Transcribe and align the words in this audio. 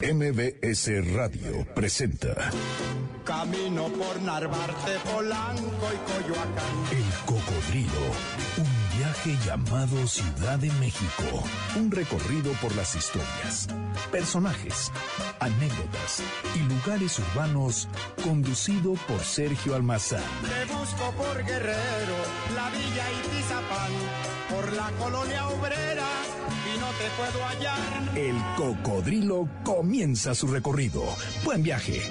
MBS 0.00 0.88
Radio 1.14 1.66
presenta 1.74 2.34
Camino 3.22 3.84
por 3.88 4.22
Narvarte, 4.22 4.92
Polanco 5.12 5.88
y 5.92 6.10
Coyoacán. 6.10 6.74
El 6.90 7.04
Cocodrilo, 7.26 8.06
un 8.56 8.98
viaje 8.98 9.36
llamado 9.44 10.06
Ciudad 10.06 10.58
de 10.58 10.70
México. 10.80 11.44
Un 11.76 11.90
recorrido 11.90 12.50
por 12.62 12.74
las 12.76 12.96
historias, 12.96 13.68
personajes, 14.10 14.90
anécdotas 15.38 16.22
y 16.56 16.60
lugares 16.60 17.18
urbanos 17.18 17.86
conducido 18.24 18.94
por 19.06 19.20
Sergio 19.20 19.74
Almazán. 19.74 20.22
Te 20.42 20.72
busco 20.72 21.12
por 21.12 21.44
Guerrero, 21.44 22.16
la 22.56 22.70
Villa 22.70 23.04
y 23.12 23.28
Tizapán, 23.28 23.92
por 24.50 24.72
la 24.72 24.90
colonia 24.98 25.48
obrera 25.48 26.08
y 26.74 26.78
no 26.78 26.88
te 26.98 27.08
puedo 27.16 27.44
hallar. 27.46 28.16
El 28.16 28.36
Cocodrilo 28.56 29.48
comienza 29.64 30.34
su 30.34 30.46
recorrido. 30.48 31.04
Buen 31.44 31.62
viaje. 31.62 32.02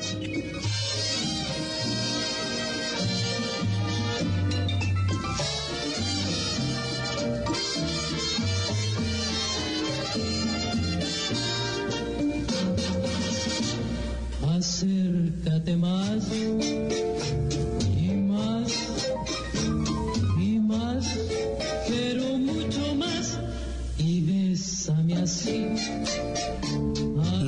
Acércate 14.58 15.76
más 15.78 16.30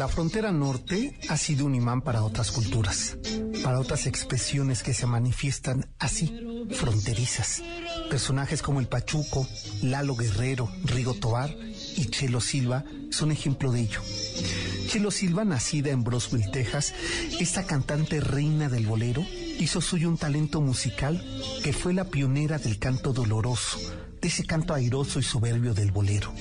La 0.01 0.07
frontera 0.07 0.51
norte 0.51 1.15
ha 1.29 1.37
sido 1.37 1.63
un 1.67 1.75
imán 1.75 2.01
para 2.01 2.23
otras 2.23 2.49
culturas, 2.49 3.19
para 3.61 3.79
otras 3.79 4.07
expresiones 4.07 4.81
que 4.81 4.95
se 4.95 5.05
manifiestan 5.05 5.85
así, 5.99 6.65
fronterizas. 6.71 7.61
Personajes 8.09 8.63
como 8.63 8.79
el 8.79 8.87
Pachuco, 8.87 9.47
Lalo 9.83 10.15
Guerrero, 10.15 10.71
Rigo 10.85 11.13
Tobar 11.13 11.55
y 11.95 12.05
Chelo 12.07 12.41
Silva 12.41 12.83
son 13.11 13.31
ejemplo 13.31 13.71
de 13.71 13.81
ello. 13.81 14.01
Chelo 14.87 15.11
Silva, 15.11 15.45
nacida 15.45 15.91
en 15.91 16.03
Broswell, 16.03 16.49
Texas, 16.49 16.95
esta 17.39 17.67
cantante 17.67 18.21
reina 18.21 18.69
del 18.69 18.87
bolero, 18.87 19.23
hizo 19.59 19.81
suyo 19.81 20.09
un 20.09 20.17
talento 20.17 20.61
musical 20.61 21.23
que 21.63 21.73
fue 21.73 21.93
la 21.93 22.05
pionera 22.05 22.57
del 22.57 22.79
canto 22.79 23.13
doloroso, 23.13 23.77
de 24.21 24.27
ese 24.27 24.45
canto 24.45 24.73
airoso 24.73 25.19
y 25.19 25.23
soberbio 25.23 25.73
del 25.73 25.91
bolero. 25.91 26.33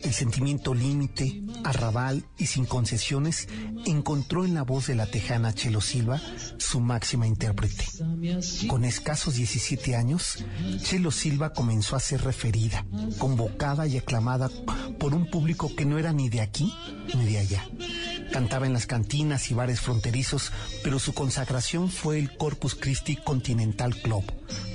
El 0.00 0.12
sentimiento 0.12 0.72
límite, 0.72 1.42
arrabal 1.64 2.24
y 2.38 2.46
sin 2.46 2.64
concesiones 2.64 3.48
encontró 3.84 4.44
en 4.44 4.54
la 4.54 4.62
voz 4.62 4.86
de 4.86 4.94
la 4.94 5.06
tejana 5.06 5.52
Chelo 5.52 5.80
Silva 5.80 6.20
su 6.58 6.80
máxima 6.80 7.26
intérprete. 7.26 7.84
Con 8.68 8.84
escasos 8.84 9.34
17 9.34 9.96
años, 9.96 10.44
Chelo 10.82 11.10
Silva 11.10 11.52
comenzó 11.52 11.96
a 11.96 12.00
ser 12.00 12.22
referida, 12.22 12.86
convocada 13.18 13.86
y 13.88 13.96
aclamada 13.96 14.48
por 14.98 15.12
un 15.12 15.28
público 15.28 15.74
que 15.74 15.84
no 15.84 15.98
era 15.98 16.12
ni 16.12 16.28
de 16.28 16.40
aquí 16.40 16.72
ni 17.14 17.24
de 17.26 17.38
allá. 17.38 17.66
Cantaba 18.36 18.66
en 18.66 18.74
las 18.74 18.84
cantinas 18.84 19.50
y 19.50 19.54
bares 19.54 19.80
fronterizos, 19.80 20.52
pero 20.84 20.98
su 20.98 21.14
consagración 21.14 21.88
fue 21.88 22.18
el 22.18 22.36
Corpus 22.36 22.74
Christi 22.74 23.16
Continental 23.16 23.96
Club, 23.96 24.24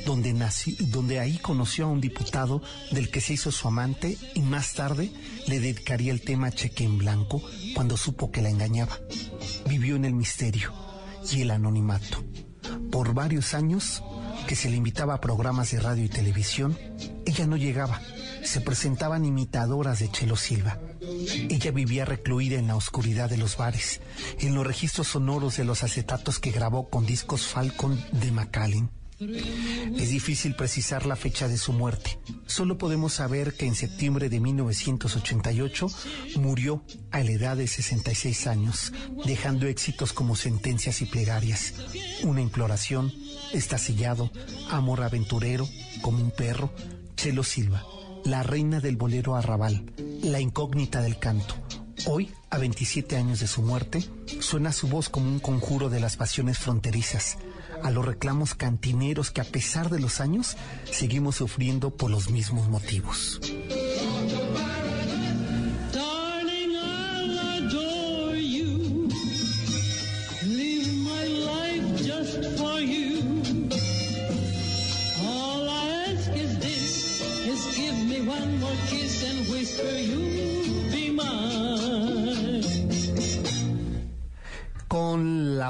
donde, 0.03 0.33
nací, 0.33 0.75
donde 0.89 1.19
ahí 1.19 1.37
conoció 1.37 1.85
a 1.85 1.89
un 1.89 2.01
diputado 2.01 2.63
del 2.89 3.11
que 3.11 3.21
se 3.21 3.33
hizo 3.33 3.51
su 3.51 3.67
amante 3.67 4.17
y 4.33 4.41
más 4.41 4.73
tarde 4.73 5.11
le 5.45 5.59
dedicaría 5.59 6.11
el 6.11 6.21
tema 6.21 6.49
Cheque 6.49 6.85
en 6.85 6.97
Blanco 6.97 7.39
cuando 7.75 7.97
supo 7.97 8.31
que 8.31 8.41
la 8.41 8.49
engañaba. 8.49 8.97
Vivió 9.69 9.95
en 9.95 10.05
el 10.05 10.15
misterio 10.15 10.73
y 11.31 11.41
el 11.41 11.51
anonimato. 11.51 12.23
Por 12.91 13.13
varios 13.13 13.53
años 13.53 14.01
que 14.47 14.55
se 14.55 14.71
le 14.71 14.77
invitaba 14.77 15.13
a 15.13 15.21
programas 15.21 15.69
de 15.69 15.79
radio 15.79 16.03
y 16.03 16.09
televisión, 16.09 16.79
ella 17.27 17.45
no 17.45 17.57
llegaba. 17.57 18.01
Se 18.44 18.59
presentaban 18.59 19.23
imitadoras 19.23 20.00
de 20.00 20.09
Chelo 20.09 20.35
Silva. 20.35 20.79
Ella 21.01 21.72
vivía 21.72 22.06
recluida 22.06 22.59
en 22.59 22.67
la 22.67 22.75
oscuridad 22.75 23.29
de 23.29 23.38
los 23.38 23.57
bares, 23.57 24.01
en 24.39 24.53
los 24.53 24.66
registros 24.66 25.07
sonoros 25.07 25.57
de 25.57 25.63
los 25.63 25.84
acetatos 25.84 26.39
que 26.39 26.51
grabó 26.51 26.89
con 26.89 27.06
discos 27.06 27.47
Falcon 27.47 28.00
de 28.12 28.31
Macallan. 28.31 28.91
Es 29.19 30.09
difícil 30.09 30.56
precisar 30.56 31.06
la 31.06 31.16
fecha 31.16 31.47
de 31.47 31.57
su 31.57 31.73
muerte. 31.73 32.19
Solo 32.47 32.79
podemos 32.79 33.13
saber 33.13 33.53
que 33.53 33.67
en 33.67 33.75
septiembre 33.75 34.29
de 34.29 34.39
1988 34.39 35.88
murió 36.38 36.84
a 37.12 37.19
la 37.23 37.31
edad 37.31 37.57
de 37.57 37.68
66 37.68 38.47
años, 38.47 38.94
dejando 39.25 39.68
éxitos 39.68 40.13
como 40.13 40.35
sentencias 40.35 41.01
y 41.01 41.06
plegarias. 41.06 41.73
Una 42.23 42.41
imploración, 42.41 43.13
está 43.53 43.78
sellado, 43.78 44.31
amor 44.69 45.03
aventurero, 45.03 45.69
como 46.01 46.23
un 46.23 46.31
perro, 46.31 46.73
Chelo 47.16 47.44
Silva, 47.44 47.85
la 48.25 48.43
reina 48.43 48.79
del 48.79 48.97
bolero 48.97 49.35
arrabal, 49.35 49.91
la 50.23 50.39
incógnita 50.39 51.01
del 51.01 51.17
canto. 51.19 51.55
Hoy, 52.07 52.31
a 52.49 52.57
27 52.57 53.15
años 53.15 53.39
de 53.39 53.47
su 53.47 53.61
muerte, 53.61 54.03
suena 54.39 54.71
su 54.71 54.87
voz 54.87 55.09
como 55.09 55.27
un 55.27 55.39
conjuro 55.39 55.89
de 55.89 55.99
las 55.99 56.17
pasiones 56.17 56.57
fronterizas, 56.57 57.37
a 57.83 57.91
los 57.91 58.05
reclamos 58.05 58.55
cantineros 58.55 59.31
que 59.31 59.41
a 59.41 59.45
pesar 59.45 59.89
de 59.89 59.99
los 59.99 60.19
años 60.19 60.57
seguimos 60.91 61.35
sufriendo 61.35 61.91
por 61.91 62.09
los 62.09 62.29
mismos 62.29 62.67
motivos. 62.69 63.39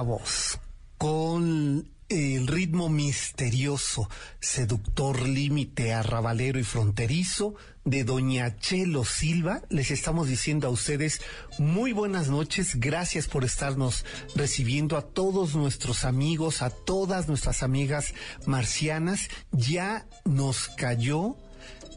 Voz, 0.02 0.60
con 0.98 1.90
el 2.12 2.48
ritmo 2.48 2.90
misterioso, 2.90 4.10
seductor, 4.42 5.22
límite, 5.22 5.94
arrabalero 5.94 6.60
y 6.60 6.64
fronterizo 6.64 7.56
de 7.86 8.04
Doña 8.04 8.58
Chelo 8.58 9.06
Silva. 9.06 9.62
Les 9.70 9.92
estamos 9.92 10.28
diciendo 10.28 10.68
a 10.68 10.72
ustedes 10.72 11.22
muy 11.58 11.94
buenas 11.94 12.28
noches, 12.28 12.80
gracias 12.82 13.28
por 13.28 13.46
estarnos 13.46 14.04
recibiendo 14.36 14.98
a 14.98 15.04
todos 15.04 15.56
nuestros 15.56 16.04
amigos, 16.04 16.62
a 16.62 16.70
todas 16.70 17.30
nuestras 17.30 17.64
amigas 17.64 18.14
marcianas. 18.46 19.30
Ya 19.54 20.06
nos 20.26 20.68
cayó 20.68 21.38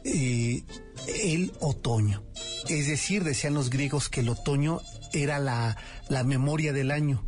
eh, 0.05 0.63
el 1.23 1.51
otoño. 1.59 2.23
Es 2.69 2.87
decir, 2.87 3.25
decían 3.25 3.53
los 3.53 3.69
griegos 3.69 4.07
que 4.07 4.21
el 4.21 4.29
otoño 4.29 4.79
era 5.11 5.39
la, 5.39 5.75
la 6.07 6.23
memoria 6.23 6.71
del 6.71 6.91
año. 6.91 7.25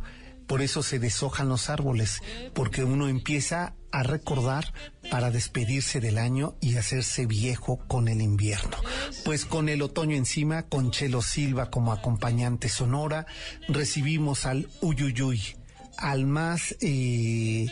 Por 0.48 0.62
eso 0.62 0.82
se 0.82 0.98
deshojan 0.98 1.48
los 1.48 1.70
árboles, 1.70 2.22
porque 2.54 2.82
uno 2.82 3.06
empieza 3.06 3.74
a 3.92 4.02
recordar 4.02 4.72
para 5.10 5.30
despedirse 5.30 6.00
del 6.00 6.18
año 6.18 6.54
y 6.60 6.76
hacerse 6.76 7.26
viejo 7.26 7.78
con 7.86 8.08
el 8.08 8.20
invierno. 8.20 8.76
Pues 9.24 9.44
con 9.44 9.68
el 9.68 9.82
otoño 9.82 10.16
encima, 10.16 10.64
con 10.64 10.90
Chelo 10.90 11.22
Silva 11.22 11.70
como 11.70 11.92
acompañante 11.92 12.68
sonora, 12.68 13.26
recibimos 13.68 14.46
al 14.46 14.68
Uyuyuy, 14.80 15.40
al 15.96 16.26
más 16.26 16.74
eh, 16.80 17.66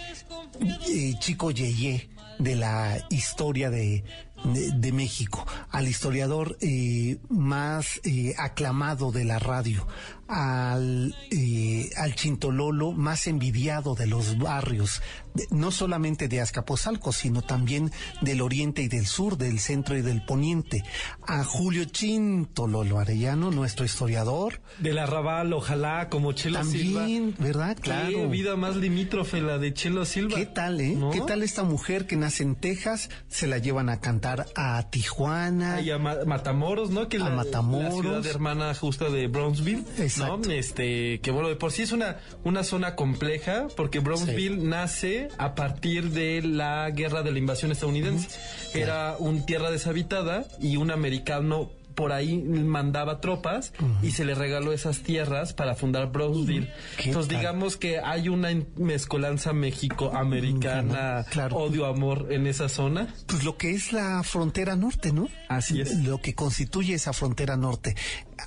eh, 0.89 1.15
chico 1.19 1.51
Yeye 1.51 2.09
de 2.39 2.55
la 2.55 2.99
historia 3.11 3.71
de, 3.71 4.05
de, 4.45 4.93
México, 4.93 5.47
al 5.71 5.89
historiador 5.89 6.57
eh, 6.61 7.19
más 7.29 8.01
eh, 8.05 8.35
aclamado 8.39 9.11
de 9.13 9.25
la 9.25 9.39
radio, 9.39 9.87
al, 10.29 11.15
eh, 11.31 11.91
al 11.97 12.15
chintololo 12.15 12.93
más 12.93 13.27
envidiado 13.27 13.95
de 13.95 14.07
los 14.07 14.39
barrios, 14.39 15.03
de- 15.35 15.47
no 15.51 15.71
solamente 15.71 16.29
de 16.29 16.41
Azcapotzalco, 16.41 17.13
sino 17.13 17.43
también 17.43 17.91
del 18.23 18.41
oriente 18.41 18.83
y 18.83 18.89
del 18.89 19.07
sur, 19.07 19.37
del 19.37 19.59
centro 19.61 19.97
y 19.97 20.03
del 20.03 20.25
poniente, 20.25 20.83
a 21.27 21.45
Julio 21.45 21.85
Chintololo 21.85 22.99
Arellano, 22.99 23.51
nuestro 23.51 23.85
historiador, 23.85 24.61
Del 24.79 24.99
arrabal, 24.99 25.53
ojalá, 25.53 26.09
como 26.09 26.33
Chelo 26.33 26.63
Silva. 26.65 27.01
también, 27.01 27.35
¿verdad? 27.39 27.77
Qué 27.77 27.83
Claro. 27.83 28.29
vida 28.29 28.57
más 28.57 28.77
limítrofe 28.77 29.41
la 29.41 29.59
de 29.59 29.73
Chelo 29.75 30.05
Silva. 30.05 30.37
¿Qué 30.37 30.47
tal, 30.47 30.81
eh? 30.81 30.95
¿No? 30.97 31.11
¿Qué 31.11 31.21
tal 31.21 31.43
esta 31.43 31.63
mujer 31.63 32.07
que 32.07 32.17
nace 32.17 32.43
en 32.43 32.55
Texas? 32.57 33.11
Se 33.29 33.47
la 33.47 33.59
llevan 33.59 33.89
a 33.89 34.01
cantar 34.01 34.47
a 34.57 34.83
Tijuana. 34.91 35.81
Y 35.81 35.91
a 35.91 35.99
Ma- 35.99 36.17
Matamoros, 36.27 36.91
¿no? 36.91 37.09
Que 37.09 37.17
A 37.19 37.21
la, 37.21 37.31
Matamoros. 37.31 37.95
la 37.97 38.01
ciudad 38.23 38.27
hermana 38.27 38.75
justa 38.75 39.11
de 39.11 39.27
Brownsville, 39.29 39.85
Exacto. 40.19 40.49
¿no? 40.49 40.53
Este, 40.55 41.21
que 41.21 41.31
bueno, 41.31 41.49
de 41.49 41.57
por 41.57 41.73
sí 41.73 41.83
es 41.83 41.93
una, 41.93 42.19
una 42.45 42.65
zona 42.65 42.95
compleja, 42.97 43.67
porque 43.77 44.01
Brownsville 44.01 44.59
nace 44.63 45.29
a 45.39 45.55
partir 45.55 46.11
de 46.11 46.43
la 46.43 46.91
guerra 46.91 47.23
de 47.23 47.33
la 47.33 47.39
invasión 47.39 47.73
estadounidense. 47.73 48.29
Era 48.75 49.17
un 49.19 49.47
tierra 49.47 49.71
deshabitada 49.71 50.45
y 50.61 50.77
un 50.77 50.91
americano 50.91 51.71
por 51.95 52.13
ahí 52.13 52.37
mandaba 52.37 53.23
tropas 53.23 53.73
y 54.03 54.11
se 54.11 54.27
le 54.27 54.35
regaló 54.35 54.75
esas 54.75 54.99
tierras 54.99 55.55
para 55.55 55.75
fundar 55.75 56.13
Brownsville. 56.13 56.71
¿Qué 56.99 57.05
Entonces 57.09 57.31
tal? 57.31 57.39
digamos 57.39 57.79
que 57.79 58.01
hay 58.01 58.29
una 58.29 58.51
mezcolanza 58.77 59.55
México-americana, 59.55 61.25
Claro. 61.31 61.57
odio-amor 61.57 62.27
en 62.31 62.47
esa 62.47 62.69
zona. 62.69 63.09
Pues 63.27 63.45
lo 63.45 63.57
que 63.57 63.71
es 63.71 63.93
la 63.95 64.23
frontera 64.25 64.77
norte, 64.77 65.11
¿no? 65.13 65.29
Así 65.49 65.81
es. 65.81 65.97
Lo 66.05 66.21
que 66.21 66.35
constituye 66.35 66.95
esa 66.95 67.15
frontera 67.15 67.57
norte. 67.57 67.95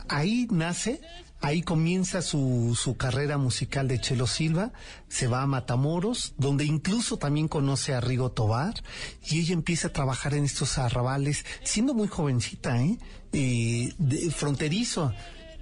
Ahí 0.09 0.47
nace, 0.51 1.01
ahí 1.41 1.61
comienza 1.61 2.21
su, 2.21 2.77
su 2.79 2.97
carrera 2.97 3.37
musical 3.37 3.87
de 3.87 3.99
Chelo 3.99 4.27
Silva, 4.27 4.71
se 5.07 5.27
va 5.27 5.41
a 5.41 5.47
Matamoros, 5.47 6.33
donde 6.37 6.65
incluso 6.65 7.17
también 7.17 7.47
conoce 7.47 7.93
a 7.93 8.01
Rigo 8.01 8.31
Tobar, 8.31 8.73
y 9.23 9.39
ella 9.39 9.53
empieza 9.53 9.87
a 9.89 9.93
trabajar 9.93 10.33
en 10.33 10.43
estos 10.45 10.77
arrabales, 10.77 11.45
siendo 11.63 11.93
muy 11.93 12.07
jovencita, 12.07 12.81
¿eh? 12.81 12.97
Eh, 13.31 13.93
de- 13.97 14.31
fronterizo. 14.31 15.13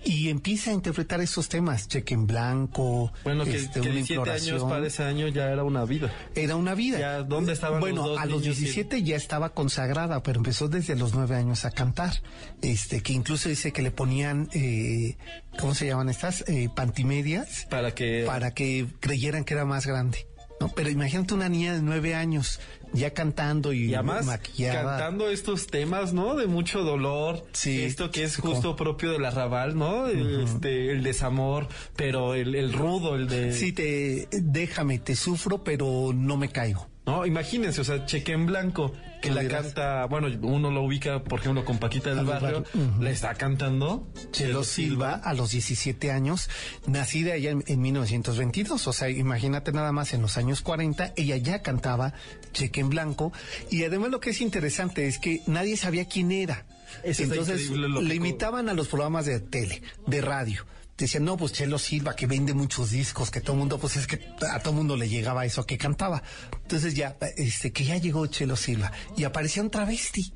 Y 0.07 0.29
empieza 0.29 0.71
a 0.71 0.73
interpretar 0.73 1.19
esos 1.19 1.49
temas, 1.49 1.89
cheque 1.89 2.13
en 2.13 2.27
blanco, 2.27 3.11
Bueno, 3.25 3.43
que, 3.43 3.57
este, 3.57 3.81
que 3.81 3.89
una 3.89 3.97
17 3.97 4.31
años 4.31 4.63
para 4.63 4.87
ese 4.87 5.03
año 5.03 5.27
ya 5.27 5.51
era 5.51 5.65
una 5.65 5.83
vida. 5.83 6.09
Era 6.33 6.55
una 6.55 6.75
vida. 6.75 6.97
Ya, 6.97 7.23
¿dónde 7.23 7.51
estaban 7.51 7.81
bueno, 7.81 7.97
los 7.97 8.05
dos 8.11 8.19
a 8.19 8.25
los 8.25 8.41
niños? 8.41 8.57
17 8.57 9.03
ya 9.03 9.17
estaba 9.17 9.49
consagrada, 9.49 10.23
pero 10.23 10.37
empezó 10.39 10.69
desde 10.69 10.95
los 10.95 11.13
nueve 11.13 11.35
años 11.35 11.65
a 11.65 11.71
cantar. 11.71 12.21
Este, 12.61 13.01
que 13.01 13.11
incluso 13.11 13.49
dice 13.49 13.73
que 13.73 13.81
le 13.81 13.91
ponían, 13.91 14.47
eh, 14.53 15.17
¿cómo 15.59 15.75
se 15.75 15.87
llaman 15.87 16.07
estas? 16.07 16.45
Eh, 16.47 16.69
pantimedias 16.73 17.67
Para 17.69 17.93
que... 17.93 18.23
para 18.25 18.53
que 18.53 18.87
creyeran 19.01 19.43
que 19.43 19.55
era 19.55 19.65
más 19.65 19.85
grande. 19.85 20.25
¿no? 20.61 20.69
Pero 20.69 20.89
imagínate 20.89 21.33
una 21.33 21.49
niña 21.49 21.73
de 21.73 21.81
nueve 21.81 22.15
años 22.15 22.61
ya 22.93 23.13
cantando 23.13 23.73
y, 23.73 23.85
Y 23.91 23.93
además 23.95 24.25
maquillada. 24.25 24.97
cantando 24.97 25.29
estos 25.29 25.67
temas, 25.67 26.13
¿no? 26.13 26.35
De 26.35 26.47
mucho 26.47 26.83
dolor. 26.83 27.45
Sí, 27.53 27.83
Esto 27.83 28.11
que 28.11 28.23
es 28.23 28.37
justo 28.37 28.61
como- 28.61 28.75
propio 28.75 29.11
del 29.11 29.25
arrabal, 29.25 29.77
¿no? 29.77 30.07
El, 30.07 30.41
este, 30.43 30.91
el 30.91 31.03
desamor, 31.03 31.67
pero 31.95 32.33
el, 32.33 32.55
el 32.55 32.73
rudo, 32.73 33.15
el 33.15 33.27
de... 33.27 33.53
Sí, 33.53 33.71
te, 33.73 34.27
déjame, 34.31 34.99
te 34.99 35.15
sufro, 35.15 35.63
pero 35.63 36.11
no 36.13 36.37
me 36.37 36.49
caigo. 36.49 36.87
No, 37.07 37.25
imagínense, 37.25 37.79
o 37.79 37.83
sea, 37.85 38.05
Cheque 38.05 38.33
en 38.33 38.45
Blanco, 38.45 38.93
que 39.21 39.31
la 39.31 39.41
dirás. 39.41 39.67
canta, 39.67 40.05
bueno, 40.07 40.27
uno 40.41 40.71
lo 40.71 40.83
ubica, 40.83 41.23
por 41.23 41.39
ejemplo, 41.39 41.63
con 41.63 41.77
Paquita 41.77 42.13
del 42.13 42.25
Barrio, 42.25 42.65
ujú. 42.73 43.01
le 43.01 43.11
está 43.11 43.33
cantando 43.35 44.11
Chelo 44.31 44.65
Silva, 44.65 45.13
a 45.13 45.33
los 45.33 45.51
17 45.51 46.11
años, 46.11 46.49
nacida 46.85 47.35
ella 47.35 47.51
en, 47.51 47.63
en 47.65 47.79
1922. 47.79 48.87
O 48.87 48.91
sea, 48.91 49.09
imagínate 49.09 49.71
nada 49.71 49.93
más 49.93 50.13
en 50.13 50.21
los 50.21 50.37
años 50.37 50.61
40, 50.61 51.13
ella 51.15 51.37
ya 51.37 51.61
cantaba 51.61 52.13
Cheque 52.51 52.81
en 52.81 52.89
Blanco. 52.89 53.31
Y 53.71 53.85
además 53.85 54.11
lo 54.11 54.19
que 54.19 54.31
es 54.31 54.41
interesante 54.41 55.07
es 55.07 55.17
que 55.17 55.41
nadie 55.47 55.77
sabía 55.77 56.05
quién 56.09 56.33
era. 56.33 56.65
Eso 57.03 57.23
Entonces 57.23 57.69
le 57.69 58.15
imitaban 58.15 58.67
a 58.67 58.73
los 58.73 58.89
programas 58.89 59.25
de 59.25 59.39
tele, 59.39 59.81
de 60.07 60.21
radio. 60.21 60.65
Decían, 60.97 61.25
no, 61.25 61.37
pues 61.37 61.53
Chelo 61.53 61.77
Silva, 61.77 62.15
que 62.15 62.25
vende 62.25 62.53
muchos 62.55 62.89
discos, 62.89 63.29
que 63.29 63.39
todo 63.39 63.53
el 63.53 63.59
mundo, 63.59 63.77
pues 63.77 63.97
es 63.97 64.07
que 64.07 64.19
a 64.51 64.59
todo 64.59 64.71
el 64.71 64.77
mundo 64.77 64.97
le 64.97 65.07
llegaba 65.07 65.45
eso 65.45 65.63
que 65.65 65.77
cantaba. 65.77 66.23
Entonces 66.63 66.95
ya, 66.95 67.15
este, 67.35 67.71
que 67.71 67.85
ya 67.85 67.97
llegó 67.97 68.25
Chelo 68.25 68.55
Silva 68.55 68.91
y 69.15 69.23
aparecía 69.23 69.61
un 69.61 69.69
travesti. 69.69 70.33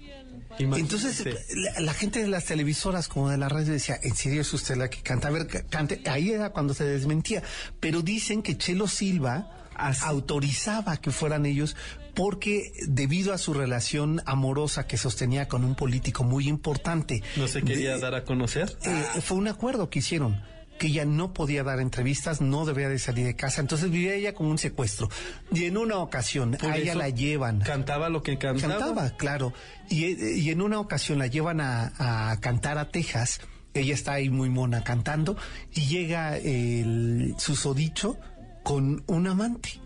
Imagínense. 0.59 0.95
Entonces, 0.97 1.47
la, 1.55 1.79
la 1.79 1.93
gente 1.93 2.21
de 2.21 2.27
las 2.27 2.45
televisoras 2.45 3.07
como 3.07 3.29
de 3.29 3.37
la 3.37 3.49
radio 3.49 3.71
decía, 3.73 3.97
¿en 4.03 4.15
serio 4.15 4.41
es 4.41 4.53
usted 4.53 4.75
la 4.75 4.89
que 4.89 5.01
canta? 5.01 5.29
A 5.29 5.31
ver, 5.31 5.47
ca- 5.47 5.63
cante. 5.63 6.01
Ahí 6.07 6.29
era 6.29 6.51
cuando 6.51 6.73
se 6.75 6.83
desmentía. 6.83 7.41
Pero 7.79 8.01
dicen 8.03 8.43
que 8.43 8.55
Chelo 8.57 8.87
Silva 8.87 9.49
Así. 9.75 10.01
autorizaba 10.05 10.97
que 10.97 11.09
fueran 11.09 11.45
ellos 11.47 11.75
porque 12.13 12.73
debido 12.87 13.33
a 13.33 13.37
su 13.37 13.53
relación 13.53 14.21
amorosa 14.25 14.85
que 14.85 14.97
sostenía 14.97 15.47
con 15.47 15.63
un 15.63 15.75
político 15.75 16.23
muy 16.25 16.49
importante, 16.49 17.23
no 17.37 17.47
se 17.47 17.63
quería 17.63 17.95
de- 17.95 18.01
dar 18.01 18.13
a 18.13 18.25
conocer. 18.25 18.77
eh, 18.83 19.21
fue 19.21 19.37
un 19.37 19.47
acuerdo 19.47 19.89
que 19.89 19.99
hicieron 19.99 20.43
que 20.81 20.87
ella 20.87 21.05
no 21.05 21.31
podía 21.31 21.63
dar 21.63 21.79
entrevistas, 21.79 22.41
no 22.41 22.65
debía 22.65 22.89
de 22.89 22.97
salir 22.97 23.23
de 23.23 23.35
casa, 23.35 23.61
entonces 23.61 23.91
vivía 23.91 24.15
ella 24.15 24.33
como 24.33 24.49
un 24.49 24.57
secuestro. 24.57 25.09
Y 25.53 25.65
en 25.65 25.77
una 25.77 25.97
ocasión 25.97 26.57
Por 26.59 26.71
a 26.71 26.77
ella 26.77 26.95
la 26.95 27.09
llevan 27.09 27.59
Cantaba 27.59 28.09
lo 28.09 28.23
que 28.23 28.39
cantaba. 28.39 28.79
Cantaba, 28.79 29.09
claro. 29.11 29.53
Y, 29.91 30.39
y 30.39 30.49
en 30.49 30.59
una 30.59 30.79
ocasión 30.79 31.19
la 31.19 31.27
llevan 31.27 31.61
a, 31.61 32.31
a 32.31 32.39
cantar 32.39 32.79
a 32.79 32.89
Texas. 32.89 33.41
Ella 33.75 33.93
está 33.93 34.13
ahí 34.13 34.31
muy 34.31 34.49
mona 34.49 34.83
cantando 34.83 35.37
y 35.71 35.81
llega 35.81 36.35
el 36.37 37.35
susodicho 37.37 38.17
con 38.63 39.03
un 39.05 39.27
amante. 39.27 39.79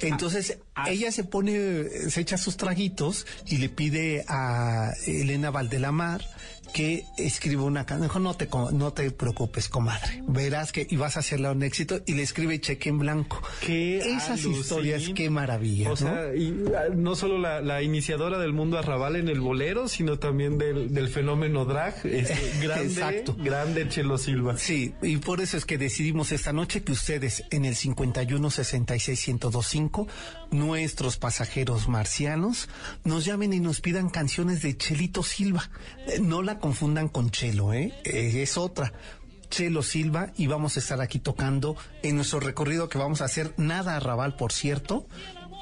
Entonces 0.00 0.58
Ah, 0.78 0.90
ella 0.90 1.10
se 1.10 1.24
pone, 1.24 1.88
se 2.10 2.20
echa 2.20 2.36
sus 2.36 2.58
traguitos 2.58 3.26
y 3.46 3.56
le 3.56 3.70
pide 3.70 4.26
a 4.28 4.92
Elena 5.06 5.50
Valdelamar 5.50 6.22
que 6.72 7.04
escriba 7.16 7.62
una 7.62 7.86
canción. 7.86 8.08
Dijo, 8.08 8.18
no 8.20 8.34
te, 8.34 8.48
no 8.72 8.92
te 8.92 9.10
preocupes, 9.10 9.68
comadre. 9.68 10.22
Verás 10.26 10.72
que 10.72 10.86
y 10.88 10.96
vas 10.96 11.16
a 11.16 11.20
hacerla 11.20 11.52
un 11.52 11.62
éxito. 11.62 12.00
Y 12.06 12.14
le 12.14 12.22
escribe 12.22 12.60
cheque 12.60 12.88
en 12.90 12.98
blanco. 12.98 13.40
Qué 13.60 13.98
Esas 13.98 14.40
alucin. 14.40 14.52
historias, 14.52 15.02
qué 15.14 15.30
maravilla. 15.30 15.88
O 15.88 15.90
¿no? 15.90 15.96
sea, 15.96 16.34
y, 16.34 16.54
ah, 16.76 16.92
no 16.94 17.14
solo 17.16 17.38
la, 17.38 17.60
la 17.60 17.82
iniciadora 17.82 18.38
del 18.38 18.52
mundo 18.52 18.78
arrabal 18.78 19.16
en 19.16 19.28
el 19.28 19.40
bolero, 19.40 19.88
sino 19.88 20.18
también 20.18 20.58
del, 20.58 20.92
del 20.92 21.08
fenómeno 21.08 21.64
drag. 21.64 21.94
Este, 22.04 22.58
grande, 22.62 22.86
Exacto. 22.92 23.36
grande 23.38 23.88
Chelo 23.88 24.18
Silva. 24.18 24.56
Sí, 24.58 24.92
y 25.02 25.16
por 25.18 25.40
eso 25.40 25.56
es 25.56 25.64
que 25.64 25.78
decidimos 25.78 26.32
esta 26.32 26.52
noche 26.52 26.82
que 26.82 26.92
ustedes 26.92 27.44
en 27.50 27.64
el 27.64 27.74
51 27.76 28.50
66 28.50 29.28
1025, 29.28 30.06
nuestros 30.50 31.16
pasajeros 31.16 31.88
marcianos, 31.88 32.68
nos 33.04 33.24
llamen 33.24 33.52
y 33.52 33.60
nos 33.60 33.80
pidan 33.80 34.08
canciones 34.10 34.62
de 34.62 34.76
Chelito 34.76 35.22
Silva. 35.22 35.70
Eh, 36.08 36.18
No 36.20 36.42
la 36.42 36.55
confundan 36.58 37.08
con 37.08 37.30
Chelo, 37.30 37.72
¿eh? 37.72 37.92
Eh, 38.04 38.42
es 38.42 38.56
otra. 38.56 38.92
Chelo 39.48 39.82
Silva 39.82 40.32
y 40.36 40.48
vamos 40.48 40.76
a 40.76 40.80
estar 40.80 41.00
aquí 41.00 41.18
tocando 41.18 41.76
en 42.02 42.16
nuestro 42.16 42.40
recorrido 42.40 42.88
que 42.88 42.98
vamos 42.98 43.20
a 43.20 43.26
hacer 43.26 43.52
nada 43.56 43.96
arrabal, 43.96 44.36
por 44.36 44.52
cierto. 44.52 45.06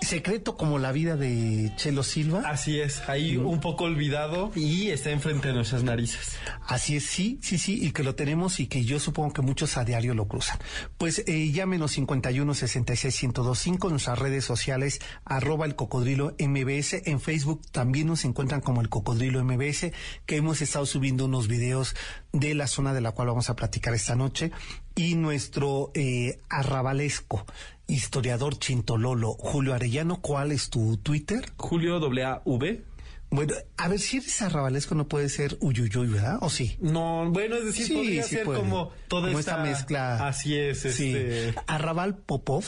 Secreto 0.04 0.56
como 0.56 0.78
la 0.78 0.92
vida 0.92 1.16
de 1.16 1.72
Chelo 1.76 2.02
Silva. 2.02 2.42
Así 2.46 2.80
es, 2.80 3.08
ahí 3.08 3.36
un 3.36 3.60
poco 3.60 3.84
olvidado 3.84 4.50
y 4.54 4.90
está 4.90 5.10
enfrente 5.10 5.48
de 5.48 5.54
nuestras 5.54 5.82
narices. 5.82 6.36
Así 6.66 6.96
es, 6.96 7.06
sí, 7.06 7.38
sí, 7.42 7.58
sí, 7.58 7.78
y 7.84 7.92
que 7.92 8.02
lo 8.02 8.14
tenemos 8.14 8.60
y 8.60 8.66
que 8.66 8.84
yo 8.84 9.00
supongo 9.00 9.32
que 9.32 9.42
muchos 9.42 9.76
a 9.76 9.84
diario 9.84 10.14
lo 10.14 10.28
cruzan. 10.28 10.58
Pues 10.98 11.24
eh, 11.26 11.50
llámenos 11.50 11.92
51 11.92 12.54
66 12.54 13.22
1025 13.24 13.86
en 13.86 13.92
nuestras 13.92 14.18
redes 14.18 14.44
sociales, 14.44 15.00
arroba 15.24 15.66
el 15.66 15.74
cocodrilo 15.74 16.34
MBS. 16.38 17.02
En 17.06 17.20
Facebook 17.20 17.62
también 17.70 18.06
nos 18.06 18.24
encuentran 18.24 18.60
como 18.60 18.80
el 18.80 18.88
cocodrilo 18.88 19.42
MBS, 19.44 19.92
que 20.26 20.36
hemos 20.36 20.62
estado 20.62 20.86
subiendo 20.86 21.24
unos 21.24 21.48
videos 21.48 21.94
de 22.32 22.54
la 22.54 22.66
zona 22.66 22.94
de 22.94 23.00
la 23.00 23.12
cual 23.12 23.28
vamos 23.28 23.50
a 23.50 23.56
platicar 23.56 23.94
esta 23.94 24.14
noche. 24.14 24.50
Y 24.96 25.16
nuestro 25.16 25.90
eh, 25.94 26.38
arrabalesco 26.48 27.44
historiador 27.86 28.58
chintololo, 28.58 29.32
Julio 29.34 29.74
Arellano, 29.74 30.20
¿cuál 30.20 30.53
es 30.53 30.70
tu 30.70 30.96
Twitter? 30.98 31.44
Julio 31.56 31.98
W. 32.00 32.82
Bueno, 33.31 33.55
a 33.76 33.88
ver 33.88 33.98
si 33.98 34.19
eres 34.19 34.43
arrabalesco 34.43 34.94
no 34.94 35.08
puede 35.08 35.29
ser 35.29 35.56
uyuyuy, 35.60 36.06
¿verdad? 36.06 36.38
¿O 36.41 36.50
sí? 36.50 36.76
No, 36.81 37.29
bueno, 37.31 37.56
es 37.56 37.64
decir, 37.64 37.86
Sí, 37.86 37.94
podría 37.94 38.22
sí 38.22 38.36
ser 38.36 38.44
puede. 38.44 38.60
como 38.60 38.91
toda 39.08 39.26
Como 39.29 39.38
esta, 39.41 39.53
esta 39.53 39.62
mezcla. 39.64 40.29
Así 40.29 40.56
es, 40.56 40.81
Sí. 40.82 40.88
este. 41.14 41.55
Arrabal 41.67 42.17
Popov. 42.17 42.64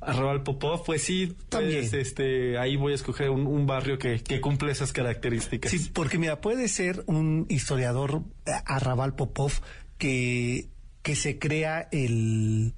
Arrabal 0.00 0.42
Popov, 0.42 0.84
pues 0.84 1.02
sí, 1.02 1.36
También. 1.48 1.80
pues, 1.80 1.92
este, 1.92 2.58
ahí 2.58 2.76
voy 2.76 2.92
a 2.92 2.94
escoger 2.96 3.30
un, 3.30 3.46
un 3.46 3.66
barrio 3.66 3.98
que, 3.98 4.20
que 4.22 4.40
cumple 4.40 4.72
esas 4.72 4.92
características. 4.92 5.70
Sí, 5.70 5.90
porque 5.92 6.18
mira, 6.18 6.40
puede 6.40 6.68
ser 6.68 7.04
un 7.06 7.46
historiador 7.48 8.22
eh, 8.46 8.50
Arrabal 8.64 9.14
Popov 9.14 9.52
que, 9.98 10.68
que 11.02 11.14
se 11.16 11.38
crea 11.38 11.88
el 11.92 12.74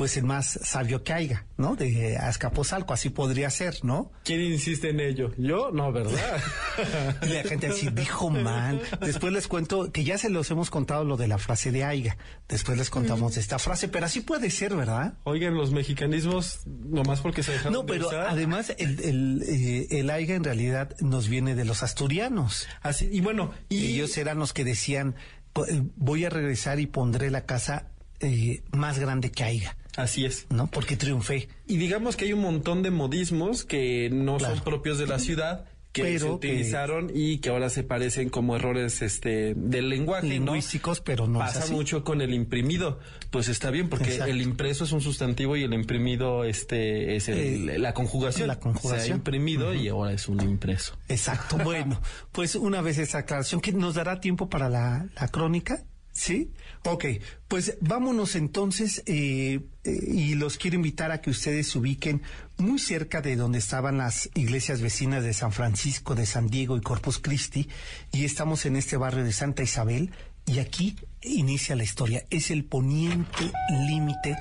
pues 0.00 0.16
el 0.16 0.24
más 0.24 0.58
sabio 0.62 1.04
que 1.04 1.12
haya, 1.12 1.44
¿no? 1.58 1.76
De 1.76 2.16
Azcapotzalco, 2.16 2.94
así 2.94 3.10
podría 3.10 3.50
ser, 3.50 3.76
¿no? 3.84 4.10
¿Quién 4.24 4.40
insiste 4.40 4.88
en 4.88 4.98
ello? 4.98 5.30
Yo, 5.36 5.70
no, 5.72 5.92
¿verdad? 5.92 6.40
Y 7.22 7.28
la 7.28 7.42
gente 7.42 7.66
así 7.66 7.90
dijo 7.90 8.30
mal. 8.30 8.80
Después 9.02 9.30
les 9.30 9.46
cuento 9.46 9.92
que 9.92 10.02
ya 10.02 10.16
se 10.16 10.30
los 10.30 10.50
hemos 10.50 10.70
contado 10.70 11.04
lo 11.04 11.18
de 11.18 11.28
la 11.28 11.36
frase 11.36 11.70
de 11.70 11.84
Aiga. 11.84 12.16
Después 12.48 12.78
les 12.78 12.88
contamos 12.88 13.34
de 13.34 13.42
esta 13.42 13.58
frase, 13.58 13.88
pero 13.88 14.06
así 14.06 14.22
puede 14.22 14.48
ser, 14.48 14.74
¿verdad? 14.74 15.18
Oigan, 15.24 15.54
los 15.54 15.70
mexicanismos, 15.70 16.60
nomás 16.64 17.20
porque 17.20 17.42
se 17.42 17.52
dejaron 17.52 17.74
No, 17.74 17.80
de 17.82 17.86
pero 17.92 18.06
usar. 18.08 18.28
además 18.28 18.72
el, 18.78 19.00
el, 19.04 19.42
eh, 19.46 19.86
el 20.00 20.08
Aiga 20.08 20.34
en 20.34 20.44
realidad 20.44 20.96
nos 21.00 21.28
viene 21.28 21.54
de 21.54 21.66
los 21.66 21.82
asturianos. 21.82 22.66
Así, 22.80 23.06
y 23.12 23.20
bueno, 23.20 23.52
y 23.68 23.84
Ellos 23.92 24.16
eran 24.16 24.38
los 24.38 24.54
que 24.54 24.64
decían, 24.64 25.14
"Po- 25.52 25.66
eh, 25.66 25.82
voy 25.96 26.24
a 26.24 26.30
regresar 26.30 26.80
y 26.80 26.86
pondré 26.86 27.30
la 27.30 27.44
casa 27.44 27.88
eh, 28.22 28.62
más 28.72 28.98
grande 28.98 29.30
que 29.30 29.44
Aiga, 29.44 29.76
así 29.96 30.24
es. 30.24 30.46
¿no? 30.50 30.66
Porque 30.68 30.96
triunfé. 30.96 31.48
Y 31.66 31.76
digamos 31.76 32.16
que 32.16 32.24
hay 32.26 32.32
un 32.32 32.40
montón 32.42 32.82
de 32.82 32.90
modismos 32.90 33.64
que 33.64 34.10
no 34.12 34.36
Claro. 34.38 34.54
son 34.56 34.64
propios 34.64 34.98
de 34.98 35.06
la 35.06 35.18
ciudad, 35.18 35.64
que 35.92 36.02
Pero 36.04 36.18
se 36.20 36.24
que- 36.26 36.30
utilizaron 36.30 37.10
y 37.12 37.38
que 37.38 37.48
ahora 37.50 37.68
se 37.68 37.82
parecen 37.82 38.28
como 38.30 38.54
errores 38.54 39.02
este 39.02 39.54
del 39.56 39.88
lenguaje 39.88 40.28
¿no? 40.38 40.52
Lingüísticos, 40.52 41.00
pero 41.00 41.26
no 41.26 41.40
es 41.40 41.46
pasa 41.48 41.64
así. 41.64 41.72
mucho 41.72 42.04
con 42.04 42.20
el 42.20 42.32
imprimido 42.32 43.00
pues 43.30 43.48
está 43.48 43.70
bien 43.72 43.88
porque 43.88 44.10
Exacto. 44.10 44.30
el 44.32 44.40
impreso 44.40 44.84
es 44.84 44.92
un 44.92 45.00
sustantivo 45.00 45.56
y 45.56 45.64
el 45.64 45.72
imprimido 45.74 46.44
este 46.44 47.16
es 47.16 47.28
el- 47.28 47.68
Eh, 47.70 47.78
la 47.80 47.92
conjugación 47.92 48.46
la 48.46 48.60
conjugación. 48.60 49.04
se 49.04 49.12
ha 49.12 49.16
imprimido 49.16 49.74
y 49.74 49.88
ahora 49.88 50.12
es 50.12 50.28
un 50.28 50.40
impreso 50.42 50.96
Exacto. 51.08 51.56
Bueno, 51.64 52.00
pues 52.30 52.54
una 52.54 52.82
vez 52.82 52.98
esa 52.98 53.18
aclaración, 53.18 53.60
que 53.60 53.72
nos 53.72 53.96
dará 53.96 54.20
tiempo 54.20 54.48
para 54.48 54.68
la, 54.68 55.08
la 55.20 55.26
crónica. 55.26 55.82
¿Sí? 56.12 56.50
Ok, 56.84 57.04
pues 57.46 57.76
vámonos 57.82 58.36
entonces 58.36 59.02
eh, 59.04 59.60
eh, 59.84 59.98
y 60.08 60.34
los 60.34 60.56
quiero 60.56 60.76
invitar 60.76 61.10
a 61.12 61.20
que 61.20 61.28
ustedes 61.28 61.68
se 61.68 61.78
ubiquen 61.78 62.22
muy 62.56 62.78
cerca 62.78 63.20
de 63.20 63.36
donde 63.36 63.58
estaban 63.58 63.98
las 63.98 64.30
iglesias 64.34 64.80
vecinas 64.80 65.22
de 65.22 65.34
San 65.34 65.52
Francisco, 65.52 66.14
de 66.14 66.24
San 66.24 66.48
Diego 66.48 66.78
y 66.78 66.80
Corpus 66.80 67.18
Christi 67.18 67.68
y 68.12 68.24
estamos 68.24 68.64
en 68.64 68.76
este 68.76 68.96
barrio 68.96 69.24
de 69.24 69.32
Santa 69.32 69.62
Isabel 69.62 70.10
y 70.46 70.60
aquí 70.60 70.96
inicia 71.20 71.76
la 71.76 71.84
historia. 71.84 72.24
Es 72.30 72.50
el 72.50 72.64
poniente 72.64 73.52
límite 73.86 74.38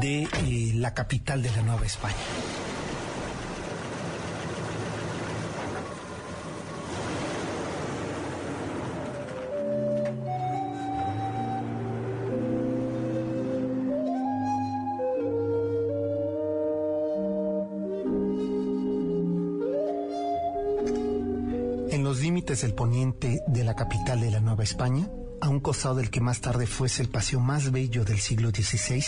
de 0.00 0.24
eh, 0.24 0.72
la 0.74 0.92
capital 0.92 1.42
de 1.42 1.50
la 1.52 1.62
Nueva 1.62 1.86
España. 1.86 2.16
Límites 22.58 22.62
del 22.62 22.74
poniente 22.74 23.42
de 23.46 23.64
la 23.64 23.74
capital 23.74 24.20
de 24.20 24.30
la 24.30 24.40
Nueva 24.40 24.64
España, 24.64 25.08
a 25.40 25.48
un 25.48 25.60
costado 25.60 25.96
del 25.96 26.10
que 26.10 26.20
más 26.20 26.40
tarde 26.40 26.66
fuese 26.66 27.02
el 27.02 27.08
paseo 27.08 27.40
más 27.40 27.70
bello 27.70 28.04
del 28.04 28.18
siglo 28.18 28.50
XVI, 28.50 29.04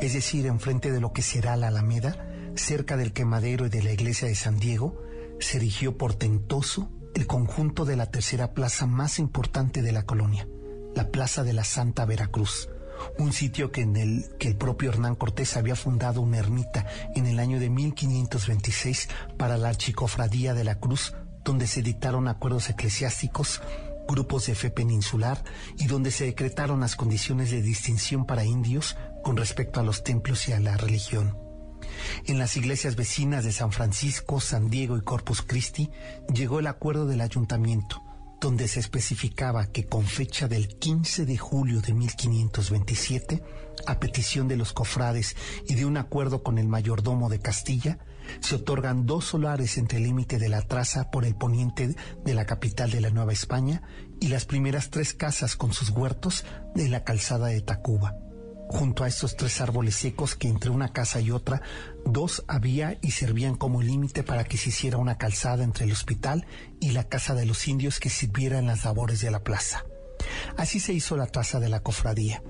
es 0.00 0.12
decir, 0.12 0.46
enfrente 0.46 0.90
de 0.90 1.00
lo 1.00 1.12
que 1.12 1.22
será 1.22 1.56
la 1.56 1.68
Alameda, 1.68 2.28
cerca 2.56 2.96
del 2.96 3.12
quemadero 3.12 3.66
y 3.66 3.70
de 3.70 3.82
la 3.82 3.92
iglesia 3.92 4.28
de 4.28 4.34
San 4.34 4.58
Diego, 4.58 5.02
se 5.40 5.56
erigió 5.56 5.96
portentoso 5.96 6.90
el 7.14 7.26
conjunto 7.26 7.84
de 7.84 7.96
la 7.96 8.10
tercera 8.10 8.52
plaza 8.52 8.86
más 8.86 9.18
importante 9.18 9.82
de 9.82 9.92
la 9.92 10.04
colonia, 10.04 10.46
la 10.94 11.10
Plaza 11.10 11.42
de 11.42 11.54
la 11.54 11.64
Santa 11.64 12.04
Veracruz, 12.04 12.68
un 13.18 13.32
sitio 13.32 13.72
que 13.72 13.80
en 13.80 13.96
el 13.96 14.24
que 14.38 14.48
el 14.48 14.56
propio 14.56 14.90
Hernán 14.90 15.14
Cortés 15.14 15.56
había 15.56 15.74
fundado 15.74 16.20
una 16.20 16.38
ermita 16.38 16.86
en 17.14 17.26
el 17.26 17.38
año 17.38 17.58
de 17.58 17.70
1526 17.70 19.08
para 19.38 19.56
la 19.56 19.70
Archicofradía 19.70 20.52
de 20.52 20.64
la 20.64 20.78
Cruz, 20.78 21.14
donde 21.44 21.66
se 21.66 21.82
dictaron 21.82 22.28
acuerdos 22.28 22.68
eclesiásticos, 22.70 23.60
grupos 24.08 24.46
de 24.46 24.54
fe 24.54 24.70
peninsular 24.70 25.42
y 25.78 25.86
donde 25.86 26.10
se 26.10 26.24
decretaron 26.24 26.80
las 26.80 26.96
condiciones 26.96 27.50
de 27.50 27.62
distinción 27.62 28.26
para 28.26 28.44
indios 28.44 28.96
con 29.22 29.36
respecto 29.36 29.80
a 29.80 29.82
los 29.82 30.02
templos 30.02 30.48
y 30.48 30.52
a 30.52 30.60
la 30.60 30.76
religión. 30.76 31.36
En 32.26 32.38
las 32.38 32.56
iglesias 32.56 32.96
vecinas 32.96 33.44
de 33.44 33.52
San 33.52 33.72
Francisco, 33.72 34.40
San 34.40 34.70
Diego 34.70 34.96
y 34.96 35.02
Corpus 35.02 35.42
Christi 35.42 35.90
llegó 36.32 36.58
el 36.58 36.66
acuerdo 36.66 37.06
del 37.06 37.20
ayuntamiento, 37.20 38.02
donde 38.40 38.68
se 38.68 38.80
especificaba 38.80 39.66
que 39.66 39.86
con 39.86 40.04
fecha 40.04 40.48
del 40.48 40.78
15 40.78 41.26
de 41.26 41.36
julio 41.36 41.80
de 41.80 41.92
1527, 41.92 43.42
a 43.86 44.00
petición 44.00 44.48
de 44.48 44.56
los 44.56 44.72
cofrades 44.72 45.36
y 45.68 45.74
de 45.74 45.84
un 45.84 45.96
acuerdo 45.96 46.42
con 46.42 46.58
el 46.58 46.68
mayordomo 46.68 47.28
de 47.28 47.40
Castilla, 47.40 47.98
se 48.40 48.56
otorgan 48.56 49.06
dos 49.06 49.26
solares 49.26 49.78
entre 49.78 49.98
el 49.98 50.04
límite 50.04 50.38
de 50.38 50.48
la 50.48 50.62
traza 50.62 51.10
por 51.10 51.24
el 51.24 51.34
poniente 51.34 51.94
de 52.24 52.34
la 52.34 52.46
capital 52.46 52.90
de 52.90 53.00
la 53.00 53.10
Nueva 53.10 53.32
España 53.32 53.82
y 54.20 54.28
las 54.28 54.44
primeras 54.44 54.90
tres 54.90 55.14
casas 55.14 55.56
con 55.56 55.72
sus 55.72 55.90
huertos 55.90 56.44
de 56.74 56.88
la 56.88 57.04
calzada 57.04 57.48
de 57.48 57.60
Tacuba 57.60 58.16
junto 58.70 59.02
a 59.02 59.08
estos 59.08 59.36
tres 59.36 59.60
árboles 59.60 59.96
secos 59.96 60.36
que 60.36 60.46
entre 60.46 60.70
una 60.70 60.92
casa 60.92 61.20
y 61.20 61.32
otra, 61.32 61.60
dos 62.06 62.44
había 62.46 62.98
y 63.02 63.10
servían 63.10 63.56
como 63.56 63.82
límite 63.82 64.22
para 64.22 64.44
que 64.44 64.56
se 64.56 64.68
hiciera 64.68 64.96
una 64.96 65.18
calzada 65.18 65.64
entre 65.64 65.86
el 65.86 65.92
hospital 65.92 66.46
y 66.78 66.92
la 66.92 67.04
casa 67.04 67.34
de 67.34 67.46
los 67.46 67.66
indios 67.66 67.98
que 67.98 68.10
sirviera 68.10 68.58
en 68.58 68.66
las 68.66 68.84
labores 68.84 69.20
de 69.20 69.32
la 69.32 69.42
plaza. 69.42 69.84
Así 70.56 70.78
se 70.78 70.92
hizo 70.92 71.16
la 71.16 71.26
traza 71.26 71.58
de 71.58 71.68
la 71.68 71.80
cofradía. 71.80 72.42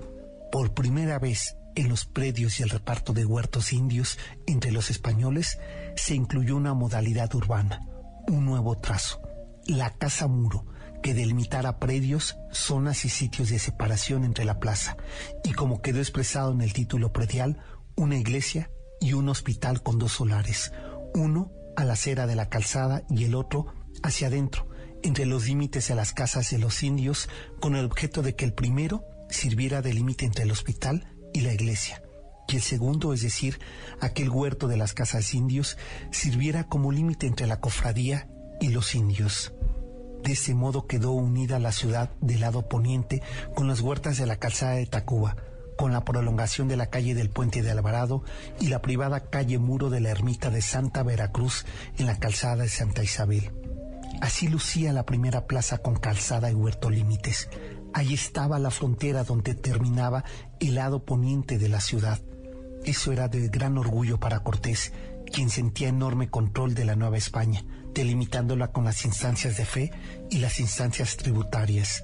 Por 0.51 0.73
primera 0.73 1.17
vez 1.17 1.55
en 1.81 1.89
los 1.89 2.05
predios 2.05 2.59
y 2.59 2.63
el 2.63 2.69
reparto 2.69 3.11
de 3.11 3.25
huertos 3.25 3.73
indios 3.73 4.19
entre 4.45 4.71
los 4.71 4.91
españoles 4.91 5.57
se 5.95 6.13
incluyó 6.13 6.55
una 6.55 6.75
modalidad 6.75 7.33
urbana, 7.33 7.87
un 8.27 8.45
nuevo 8.45 8.77
trazo, 8.77 9.19
la 9.65 9.89
casa 9.89 10.27
muro, 10.27 10.67
que 11.01 11.15
delimitara 11.15 11.79
predios, 11.79 12.37
zonas 12.51 13.03
y 13.05 13.09
sitios 13.09 13.49
de 13.49 13.57
separación 13.57 14.23
entre 14.25 14.45
la 14.45 14.59
plaza, 14.59 14.95
y 15.43 15.53
como 15.53 15.81
quedó 15.81 15.97
expresado 15.97 16.51
en 16.51 16.61
el 16.61 16.71
título 16.71 17.11
predial, 17.11 17.57
una 17.95 18.15
iglesia 18.15 18.69
y 18.99 19.13
un 19.13 19.27
hospital 19.27 19.81
con 19.81 19.97
dos 19.97 20.11
solares, 20.11 20.71
uno 21.15 21.51
a 21.75 21.83
la 21.83 21.93
acera 21.93 22.27
de 22.27 22.35
la 22.35 22.47
calzada 22.47 23.01
y 23.09 23.23
el 23.23 23.33
otro 23.33 23.73
hacia 24.03 24.27
adentro, 24.27 24.69
entre 25.01 25.25
los 25.25 25.47
límites 25.47 25.87
de 25.87 25.95
las 25.95 26.13
casas 26.13 26.51
de 26.51 26.59
los 26.59 26.83
indios, 26.83 27.27
con 27.59 27.75
el 27.75 27.85
objeto 27.85 28.21
de 28.21 28.35
que 28.35 28.45
el 28.45 28.53
primero 28.53 29.03
sirviera 29.31 29.81
de 29.81 29.95
límite 29.95 30.25
entre 30.25 30.43
el 30.43 30.51
hospital 30.51 31.07
y 31.33 31.41
la 31.41 31.53
iglesia, 31.53 32.01
y 32.47 32.55
el 32.55 32.61
segundo, 32.61 33.13
es 33.13 33.21
decir, 33.21 33.59
aquel 33.99 34.29
huerto 34.29 34.67
de 34.67 34.77
las 34.77 34.93
casas 34.93 35.33
indios, 35.33 35.77
sirviera 36.11 36.65
como 36.65 36.91
límite 36.91 37.27
entre 37.27 37.47
la 37.47 37.59
cofradía 37.59 38.27
y 38.59 38.69
los 38.69 38.95
indios. 38.95 39.53
De 40.23 40.33
ese 40.33 40.53
modo 40.53 40.85
quedó 40.85 41.11
unida 41.11 41.59
la 41.59 41.71
ciudad 41.71 42.11
del 42.21 42.41
lado 42.41 42.67
poniente 42.67 43.21
con 43.55 43.67
las 43.67 43.81
huertas 43.81 44.17
de 44.17 44.27
la 44.27 44.35
calzada 44.35 44.73
de 44.73 44.85
Tacuba, 44.85 45.35
con 45.77 45.93
la 45.93 46.05
prolongación 46.05 46.67
de 46.67 46.77
la 46.77 46.91
calle 46.91 47.15
del 47.15 47.31
Puente 47.31 47.63
de 47.63 47.71
Alvarado 47.71 48.23
y 48.59 48.67
la 48.67 48.83
privada 48.83 49.21
calle 49.29 49.57
Muro 49.57 49.89
de 49.89 49.99
la 49.99 50.11
ermita 50.11 50.51
de 50.51 50.61
Santa 50.61 51.01
Veracruz 51.01 51.65
en 51.97 52.05
la 52.05 52.19
calzada 52.19 52.63
de 52.63 52.69
Santa 52.69 53.03
Isabel. 53.03 53.51
Así 54.21 54.47
lucía 54.47 54.93
la 54.93 55.07
primera 55.07 55.47
plaza 55.47 55.79
con 55.79 55.95
calzada 55.95 56.51
y 56.51 56.53
huerto 56.53 56.91
límites. 56.91 57.49
Allí 57.93 58.13
estaba 58.13 58.59
la 58.59 58.71
frontera 58.71 59.23
donde 59.23 59.53
terminaba 59.53 60.23
el 60.59 60.75
lado 60.75 61.03
poniente 61.05 61.57
de 61.57 61.69
la 61.69 61.81
ciudad. 61.81 62.21
Eso 62.85 63.11
era 63.11 63.27
de 63.27 63.49
gran 63.49 63.77
orgullo 63.77 64.19
para 64.19 64.41
Cortés, 64.41 64.93
quien 65.31 65.49
sentía 65.49 65.89
enorme 65.89 66.29
control 66.29 66.73
de 66.73 66.85
la 66.85 66.95
Nueva 66.95 67.17
España, 67.17 67.63
delimitándola 67.93 68.71
con 68.71 68.85
las 68.85 69.05
instancias 69.05 69.57
de 69.57 69.65
fe 69.65 69.91
y 70.29 70.39
las 70.39 70.59
instancias 70.59 71.17
tributarias. 71.17 72.03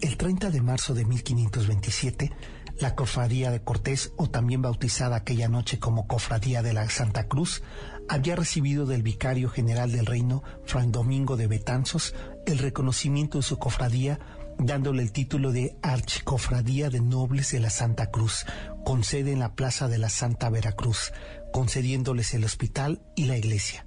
El 0.00 0.16
30 0.16 0.50
de 0.50 0.60
marzo 0.60 0.94
de 0.94 1.04
1527, 1.04 2.32
la 2.80 2.94
Cofradía 2.94 3.50
de 3.50 3.62
Cortés, 3.62 4.12
o 4.16 4.30
también 4.30 4.62
bautizada 4.62 5.16
aquella 5.16 5.48
noche 5.48 5.78
como 5.78 6.06
Cofradía 6.06 6.62
de 6.62 6.72
la 6.72 6.88
Santa 6.88 7.26
Cruz, 7.26 7.62
había 8.08 8.36
recibido 8.36 8.86
del 8.86 9.02
vicario 9.02 9.48
general 9.50 9.92
del 9.92 10.06
reino, 10.06 10.42
Fran 10.64 10.92
Domingo 10.92 11.36
de 11.36 11.46
Betanzos, 11.46 12.14
el 12.46 12.58
reconocimiento 12.58 13.38
de 13.38 13.42
su 13.42 13.58
cofradía, 13.58 14.18
dándole 14.58 15.02
el 15.02 15.12
título 15.12 15.52
de 15.52 15.78
Archicofradía 15.82 16.90
de 16.90 17.00
Nobles 17.00 17.52
de 17.52 17.60
la 17.60 17.70
Santa 17.70 18.10
Cruz, 18.10 18.44
con 18.84 19.04
sede 19.04 19.32
en 19.32 19.38
la 19.38 19.54
Plaza 19.54 19.88
de 19.88 19.98
la 19.98 20.08
Santa 20.08 20.50
Veracruz, 20.50 21.12
concediéndoles 21.52 22.34
el 22.34 22.44
hospital 22.44 23.02
y 23.14 23.26
la 23.26 23.36
iglesia. 23.36 23.86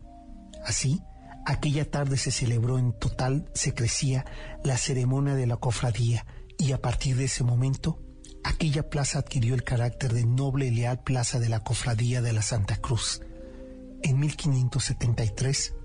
Así, 0.66 1.02
aquella 1.46 1.90
tarde 1.90 2.18
se 2.18 2.32
celebró 2.32 2.80
en 2.80 2.94
total 2.94 3.50
secrecía 3.54 4.26
la 4.64 4.78
ceremonia 4.78 5.36
de 5.36 5.48
la 5.48 5.58
cofradía 5.58 6.26
y 6.58 6.72
a 6.72 6.82
partir 6.82 7.18
de 7.18 7.26
ese 7.26 7.44
momento, 7.44 8.00
aquella 8.44 8.90
plaza 8.90 9.20
adquirió 9.20 9.56
el 9.56 9.64
carácter 9.64 10.14
de 10.14 10.26
noble 10.26 10.68
y 10.68 10.72
leal 10.72 11.04
plaza 11.04 11.40
de 11.40 11.50
la 11.50 11.64
cofradía 11.64 12.22
de 12.22 12.34
la 12.34 12.42
Santa 12.42 12.78
Cruz. 12.78 13.22
En 14.04 14.20
1573, 14.20 15.76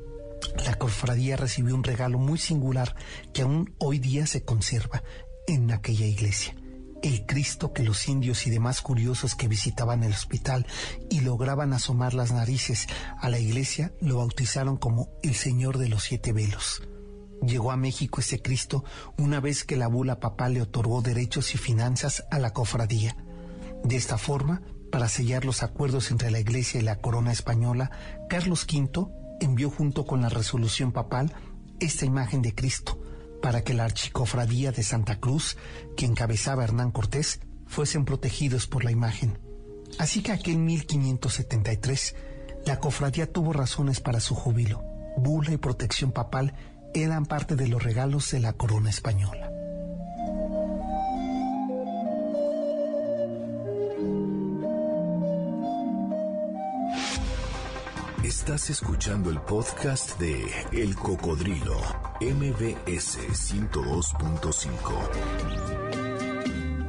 la 0.64 0.74
cofradía 0.74 1.36
recibió 1.36 1.74
un 1.74 1.84
regalo 1.84 2.18
muy 2.18 2.38
singular 2.38 2.94
que 3.32 3.42
aún 3.42 3.74
hoy 3.78 3.98
día 3.98 4.26
se 4.26 4.44
conserva 4.44 5.02
en 5.46 5.70
aquella 5.70 6.06
iglesia. 6.06 6.54
El 7.02 7.26
Cristo 7.26 7.72
que 7.72 7.82
los 7.82 8.08
indios 8.08 8.46
y 8.46 8.50
demás 8.50 8.80
curiosos 8.80 9.34
que 9.34 9.48
visitaban 9.48 10.02
el 10.02 10.12
hospital 10.12 10.66
y 11.10 11.20
lograban 11.20 11.72
asomar 11.72 12.14
las 12.14 12.32
narices 12.32 12.86
a 13.20 13.28
la 13.28 13.38
iglesia 13.38 13.92
lo 14.00 14.18
bautizaron 14.18 14.76
como 14.76 15.10
el 15.22 15.34
Señor 15.34 15.78
de 15.78 15.88
los 15.88 16.04
Siete 16.04 16.32
Velos. 16.32 16.82
Llegó 17.42 17.70
a 17.70 17.76
México 17.76 18.20
ese 18.20 18.40
Cristo 18.40 18.82
una 19.18 19.40
vez 19.40 19.64
que 19.64 19.76
la 19.76 19.88
bula 19.88 20.20
papal 20.20 20.54
le 20.54 20.62
otorgó 20.62 21.02
derechos 21.02 21.54
y 21.54 21.58
finanzas 21.58 22.24
a 22.30 22.38
la 22.38 22.52
cofradía. 22.52 23.16
De 23.84 23.94
esta 23.94 24.16
forma, 24.16 24.62
para 24.90 25.08
sellar 25.08 25.44
los 25.44 25.62
acuerdos 25.62 26.10
entre 26.10 26.30
la 26.30 26.40
Iglesia 26.40 26.80
y 26.80 26.82
la 26.82 26.96
corona 26.96 27.30
española, 27.30 27.90
Carlos 28.28 28.66
V 28.72 29.06
envió 29.40 29.70
junto 29.70 30.06
con 30.06 30.22
la 30.22 30.28
resolución 30.28 30.92
papal 30.92 31.32
esta 31.80 32.06
imagen 32.06 32.42
de 32.42 32.54
Cristo, 32.54 33.00
para 33.42 33.62
que 33.62 33.74
la 33.74 33.84
archicofradía 33.84 34.72
de 34.72 34.82
Santa 34.82 35.20
Cruz, 35.20 35.56
que 35.96 36.06
encabezaba 36.06 36.64
Hernán 36.64 36.90
Cortés, 36.90 37.40
fuesen 37.66 38.04
protegidos 38.04 38.66
por 38.66 38.84
la 38.84 38.92
imagen. 38.92 39.38
Así 39.98 40.22
que 40.22 40.32
aquel 40.32 40.58
1573, 40.58 42.14
la 42.66 42.80
cofradía 42.80 43.30
tuvo 43.32 43.52
razones 43.52 44.00
para 44.00 44.20
su 44.20 44.34
júbilo. 44.34 44.82
bula 45.18 45.52
y 45.52 45.56
protección 45.56 46.12
papal 46.12 46.54
eran 46.92 47.24
parte 47.26 47.56
de 47.56 47.68
los 47.68 47.82
regalos 47.82 48.30
de 48.30 48.40
la 48.40 48.52
corona 48.52 48.90
española. 48.90 49.55
Estás 58.46 58.70
escuchando 58.70 59.28
el 59.28 59.40
podcast 59.40 60.20
de 60.20 60.46
El 60.70 60.94
Cocodrilo, 60.94 61.80
MBS 62.20 63.18
102.5. 63.18 64.70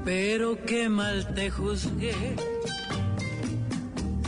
Pero 0.05 0.63
qué 0.67 0.87
mal 0.87 1.33
te 1.33 1.49
juzgué. 1.49 2.13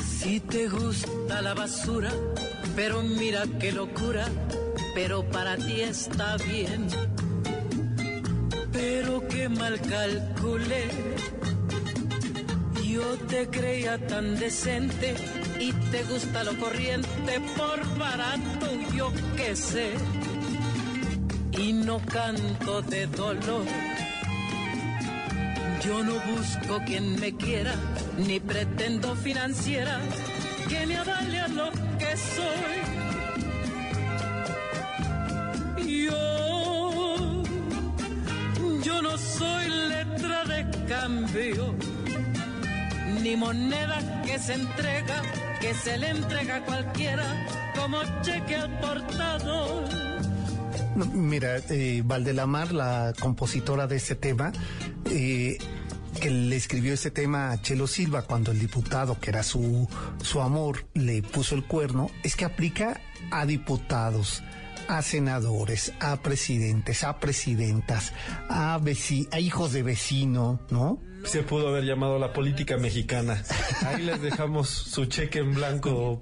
Si 0.04 0.40
te 0.40 0.70
gusta 0.70 1.44
la 1.44 1.54
basura, 1.54 2.12
pero 2.76 3.04
mira 3.04 3.44
qué 3.60 3.74
locura, 3.74 4.28
pero 4.96 5.24
para 5.30 5.56
ti 5.56 5.82
está 5.82 6.36
bien. 6.38 6.88
Pero 8.72 9.28
qué 9.28 9.50
mal 9.50 9.80
calculé. 9.82 10.90
Yo 12.84 13.04
te 13.28 13.48
creía 13.50 14.04
tan 14.08 14.36
decente 14.40 15.14
y 15.60 15.74
te 15.92 16.04
gusta 16.04 16.44
lo 16.44 16.58
corriente 16.58 17.42
por 17.58 17.98
barato, 17.98 18.68
yo 18.96 19.12
qué 19.36 19.56
sé. 19.56 19.92
Y 21.52 21.74
no 21.74 22.00
canto 22.00 22.82
de 22.84 23.08
dolor. 23.08 23.66
Yo 25.84 26.04
no 26.04 26.14
busco 26.14 26.82
quien 26.86 27.20
me 27.20 27.36
quiera, 27.36 27.74
ni 28.18 28.40
pretendo 28.40 29.16
financiera 29.16 30.00
que 30.68 30.86
me 30.86 30.98
avale 30.98 31.40
a 31.40 31.48
lo 31.48 31.72
que 31.98 32.18
soy. 32.36 33.00
Yo, 36.06 37.44
yo 38.84 39.02
no 39.02 39.18
soy 39.18 39.70
letra 39.70 40.44
de 40.46 40.86
cambio, 40.88 41.76
ni 43.22 43.36
moneda 43.36 44.22
que 44.26 44.38
se 44.38 44.54
entrega, 44.54 45.22
que 45.62 45.74
se 45.74 45.98
le 45.98 46.10
entrega 46.10 46.58
a 46.58 46.64
cualquiera 46.66 47.48
como 47.76 47.98
cheque 48.22 48.56
al 48.56 48.80
portador. 48.80 49.90
Mira, 51.14 51.58
eh, 51.70 52.02
Valdelamar, 52.06 52.72
la 52.74 53.14
compositora 53.20 53.88
de 53.88 53.96
este 53.98 54.16
tema, 54.16 54.52
eh, 55.06 55.58
que 56.20 56.30
le 56.30 56.56
escribió 56.56 56.94
este 56.94 57.12
tema 57.12 57.52
a 57.52 57.62
Chelo 57.62 57.88
Silva 57.88 58.24
cuando 58.24 58.52
el 58.52 58.60
diputado, 58.60 59.18
que 59.20 59.30
era 59.30 59.44
su, 59.44 59.88
su 60.22 60.42
amor, 60.42 60.86
le 60.94 61.22
puso 61.22 61.56
el 61.56 61.64
cuerno, 61.66 62.10
es 62.24 62.36
que 62.36 62.44
aplica 62.46 63.00
a 63.32 63.46
diputados, 63.46 64.44
a 64.90 65.02
senadores, 65.02 65.94
a 66.02 66.18
presidentes, 66.18 67.04
a 67.04 67.20
presidentas, 67.20 68.12
a, 68.50 68.78
veci- 68.80 69.28
a 69.32 69.40
hijos 69.40 69.72
de 69.72 69.84
vecino, 69.84 70.60
¿no? 70.70 71.00
Se 71.26 71.44
pudo 71.44 71.68
haber 71.70 71.84
llamado 71.84 72.18
la 72.18 72.34
política 72.34 72.78
mexicana. 72.78 73.44
Ahí 73.86 74.04
les 74.04 74.22
dejamos 74.22 74.70
su 74.70 75.06
cheque 75.06 75.40
en 75.40 75.54
blanco. 75.54 76.22